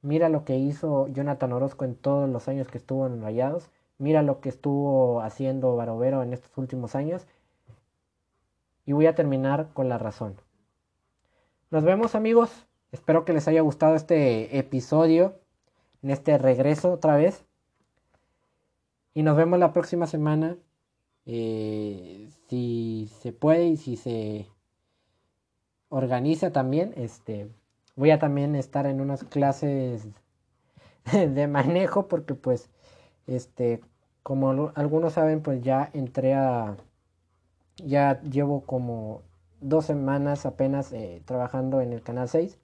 mira 0.01 0.29
lo 0.29 0.45
que 0.45 0.57
hizo 0.57 1.09
Jonathan 1.09 1.51
Orozco 1.51 1.83
en 1.83 1.95
todos 1.95 2.29
los 2.29 2.47
años 2.47 2.69
que 2.69 2.77
estuvo 2.77 3.05
en 3.07 3.21
Rayados, 3.21 3.69
mira 3.97 4.21
lo 4.21 4.39
que 4.39 4.47
estuvo 4.47 5.19
haciendo 5.19 5.75
Barovero 5.75 6.23
en 6.23 6.31
estos 6.31 6.57
últimos 6.57 6.95
años. 6.95 7.27
Y 8.85 8.93
voy 8.93 9.07
a 9.07 9.15
terminar 9.15 9.67
con 9.73 9.89
la 9.89 9.97
razón. 9.97 10.37
Nos 11.71 11.83
vemos 11.83 12.15
amigos, 12.15 12.69
espero 12.93 13.25
que 13.25 13.33
les 13.33 13.49
haya 13.49 13.59
gustado 13.59 13.95
este 13.95 14.57
episodio, 14.59 15.35
en 16.01 16.11
este 16.11 16.37
regreso 16.37 16.93
otra 16.93 17.17
vez. 17.17 17.43
Y 19.13 19.23
nos 19.23 19.35
vemos 19.35 19.59
la 19.59 19.73
próxima 19.73 20.07
semana 20.07 20.55
eh, 21.25 22.29
si 22.47 23.09
se 23.21 23.31
puede 23.33 23.67
y 23.67 23.77
si 23.77 23.95
se 23.95 24.47
organiza 25.89 26.51
también, 26.51 26.93
este, 26.97 27.49
voy 27.95 28.11
a 28.11 28.19
también 28.19 28.55
estar 28.55 28.85
en 28.85 29.01
unas 29.01 29.23
clases 29.23 30.07
de 31.11 31.47
manejo 31.47 32.07
porque 32.07 32.35
pues, 32.35 32.69
este, 33.27 33.81
como 34.23 34.71
algunos 34.75 35.13
saben, 35.13 35.41
pues 35.41 35.61
ya 35.61 35.89
entré 35.93 36.33
a, 36.33 36.77
ya 37.77 38.21
llevo 38.21 38.61
como 38.61 39.21
dos 39.59 39.85
semanas 39.85 40.45
apenas 40.45 40.91
eh, 40.91 41.21
trabajando 41.25 41.81
en 41.81 41.93
el 41.93 42.01
Canal 42.01 42.29
6. 42.29 42.57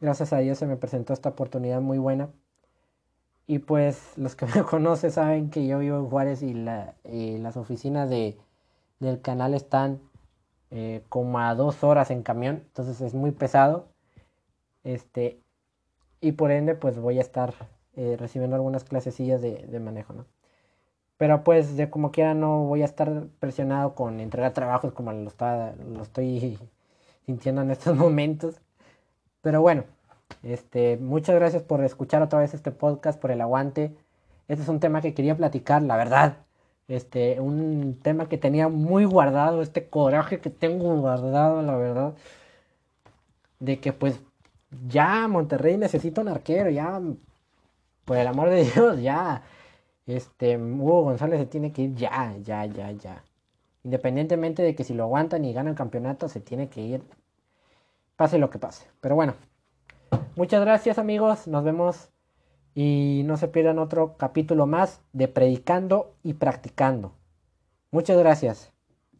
Gracias 0.00 0.32
a 0.32 0.38
Dios 0.38 0.58
se 0.58 0.66
me 0.66 0.76
presentó 0.76 1.12
esta 1.12 1.30
oportunidad 1.30 1.80
muy 1.80 1.98
buena 1.98 2.30
y 3.46 3.58
pues 3.60 4.16
los 4.16 4.34
que 4.36 4.46
me 4.54 4.62
conocen 4.62 5.10
saben 5.10 5.50
que 5.50 5.66
yo 5.66 5.78
vivo 5.78 5.98
en 5.98 6.08
Juárez 6.08 6.42
y, 6.42 6.54
la, 6.54 6.94
las 7.04 7.56
oficinas 7.56 8.08
de, 8.10 8.38
del 9.00 9.20
canal 9.20 9.54
están 9.54 10.00
eh, 10.70 11.02
como 11.08 11.38
a 11.38 11.54
dos 11.54 11.84
horas 11.84 12.10
en 12.10 12.22
camión, 12.22 12.62
entonces 12.66 13.00
es 13.00 13.14
muy 13.14 13.30
pesado. 13.32 13.88
Este, 14.84 15.40
y 16.20 16.32
por 16.32 16.50
ende 16.50 16.74
pues 16.74 16.98
voy 16.98 17.18
a 17.18 17.20
estar 17.20 17.54
eh, 17.94 18.16
recibiendo 18.18 18.56
algunas 18.56 18.84
clasecillas 18.84 19.42
de, 19.42 19.66
de, 19.66 19.80
manejo, 19.80 20.14
¿no? 20.14 20.26
Pero 21.18 21.44
pues 21.44 21.76
de 21.76 21.90
como 21.90 22.10
quiera 22.10 22.34
no 22.34 22.64
voy 22.64 22.82
a 22.82 22.86
estar 22.86 23.26
presionado 23.38 23.94
con 23.94 24.20
entregar 24.20 24.52
trabajos 24.54 24.92
como 24.92 25.12
lo, 25.12 25.28
está, 25.28 25.74
lo 25.76 26.02
estoy 26.02 26.58
sintiendo 27.26 27.62
en 27.62 27.70
estos 27.70 27.96
momentos. 27.98 28.60
Pero 29.42 29.60
bueno, 29.62 29.84
este, 30.42 30.96
muchas 30.98 31.34
gracias 31.36 31.62
por 31.62 31.84
escuchar 31.84 32.22
otra 32.22 32.40
vez 32.40 32.54
este 32.54 32.70
podcast, 32.72 33.20
por 33.20 33.30
el 33.30 33.40
aguante. 33.40 33.94
Este 34.48 34.62
es 34.62 34.68
un 34.68 34.80
tema 34.80 35.00
que 35.00 35.14
quería 35.14 35.36
platicar, 35.36 35.82
la 35.82 35.96
verdad. 35.96 36.36
Este, 36.88 37.40
un 37.40 37.98
tema 38.02 38.28
que 38.28 38.38
tenía 38.38 38.68
muy 38.68 39.04
guardado, 39.04 39.62
este 39.62 39.88
coraje 39.88 40.40
que 40.40 40.50
tengo 40.50 40.96
guardado, 40.96 41.62
la 41.62 41.76
verdad. 41.76 42.14
De 43.60 43.80
que 43.80 43.92
pues 43.92 44.20
ya 44.88 45.28
Monterrey 45.28 45.76
necesita 45.76 46.20
un 46.20 46.28
arquero, 46.28 46.70
ya, 46.70 47.00
por 48.04 48.16
el 48.16 48.26
amor 48.26 48.50
de 48.50 48.64
Dios, 48.74 49.00
ya. 49.00 49.42
Este, 50.06 50.58
Hugo 50.58 51.02
González 51.04 51.40
se 51.40 51.46
tiene 51.46 51.72
que 51.72 51.82
ir 51.82 51.94
ya, 51.94 52.36
ya, 52.42 52.66
ya, 52.66 52.90
ya. 52.92 53.24
Independientemente 53.84 54.62
de 54.62 54.74
que 54.74 54.84
si 54.84 54.94
lo 54.94 55.04
aguantan 55.04 55.44
y 55.44 55.52
ganan 55.52 55.74
campeonato, 55.74 56.28
se 56.28 56.40
tiene 56.40 56.68
que 56.68 56.82
ir. 56.82 57.02
Pase 58.16 58.38
lo 58.38 58.50
que 58.50 58.58
pase. 58.58 58.86
Pero 59.00 59.14
bueno. 59.16 59.34
Muchas 60.36 60.60
gracias 60.62 60.98
amigos. 60.98 61.46
Nos 61.46 61.64
vemos. 61.64 62.10
Y 62.74 63.22
no 63.26 63.36
se 63.36 63.48
pierdan 63.48 63.78
otro 63.78 64.16
capítulo 64.16 64.66
más 64.66 65.02
de 65.12 65.28
Predicando 65.28 66.14
y 66.22 66.34
Practicando. 66.34 67.12
Muchas 67.90 68.16
gracias. 68.16 68.71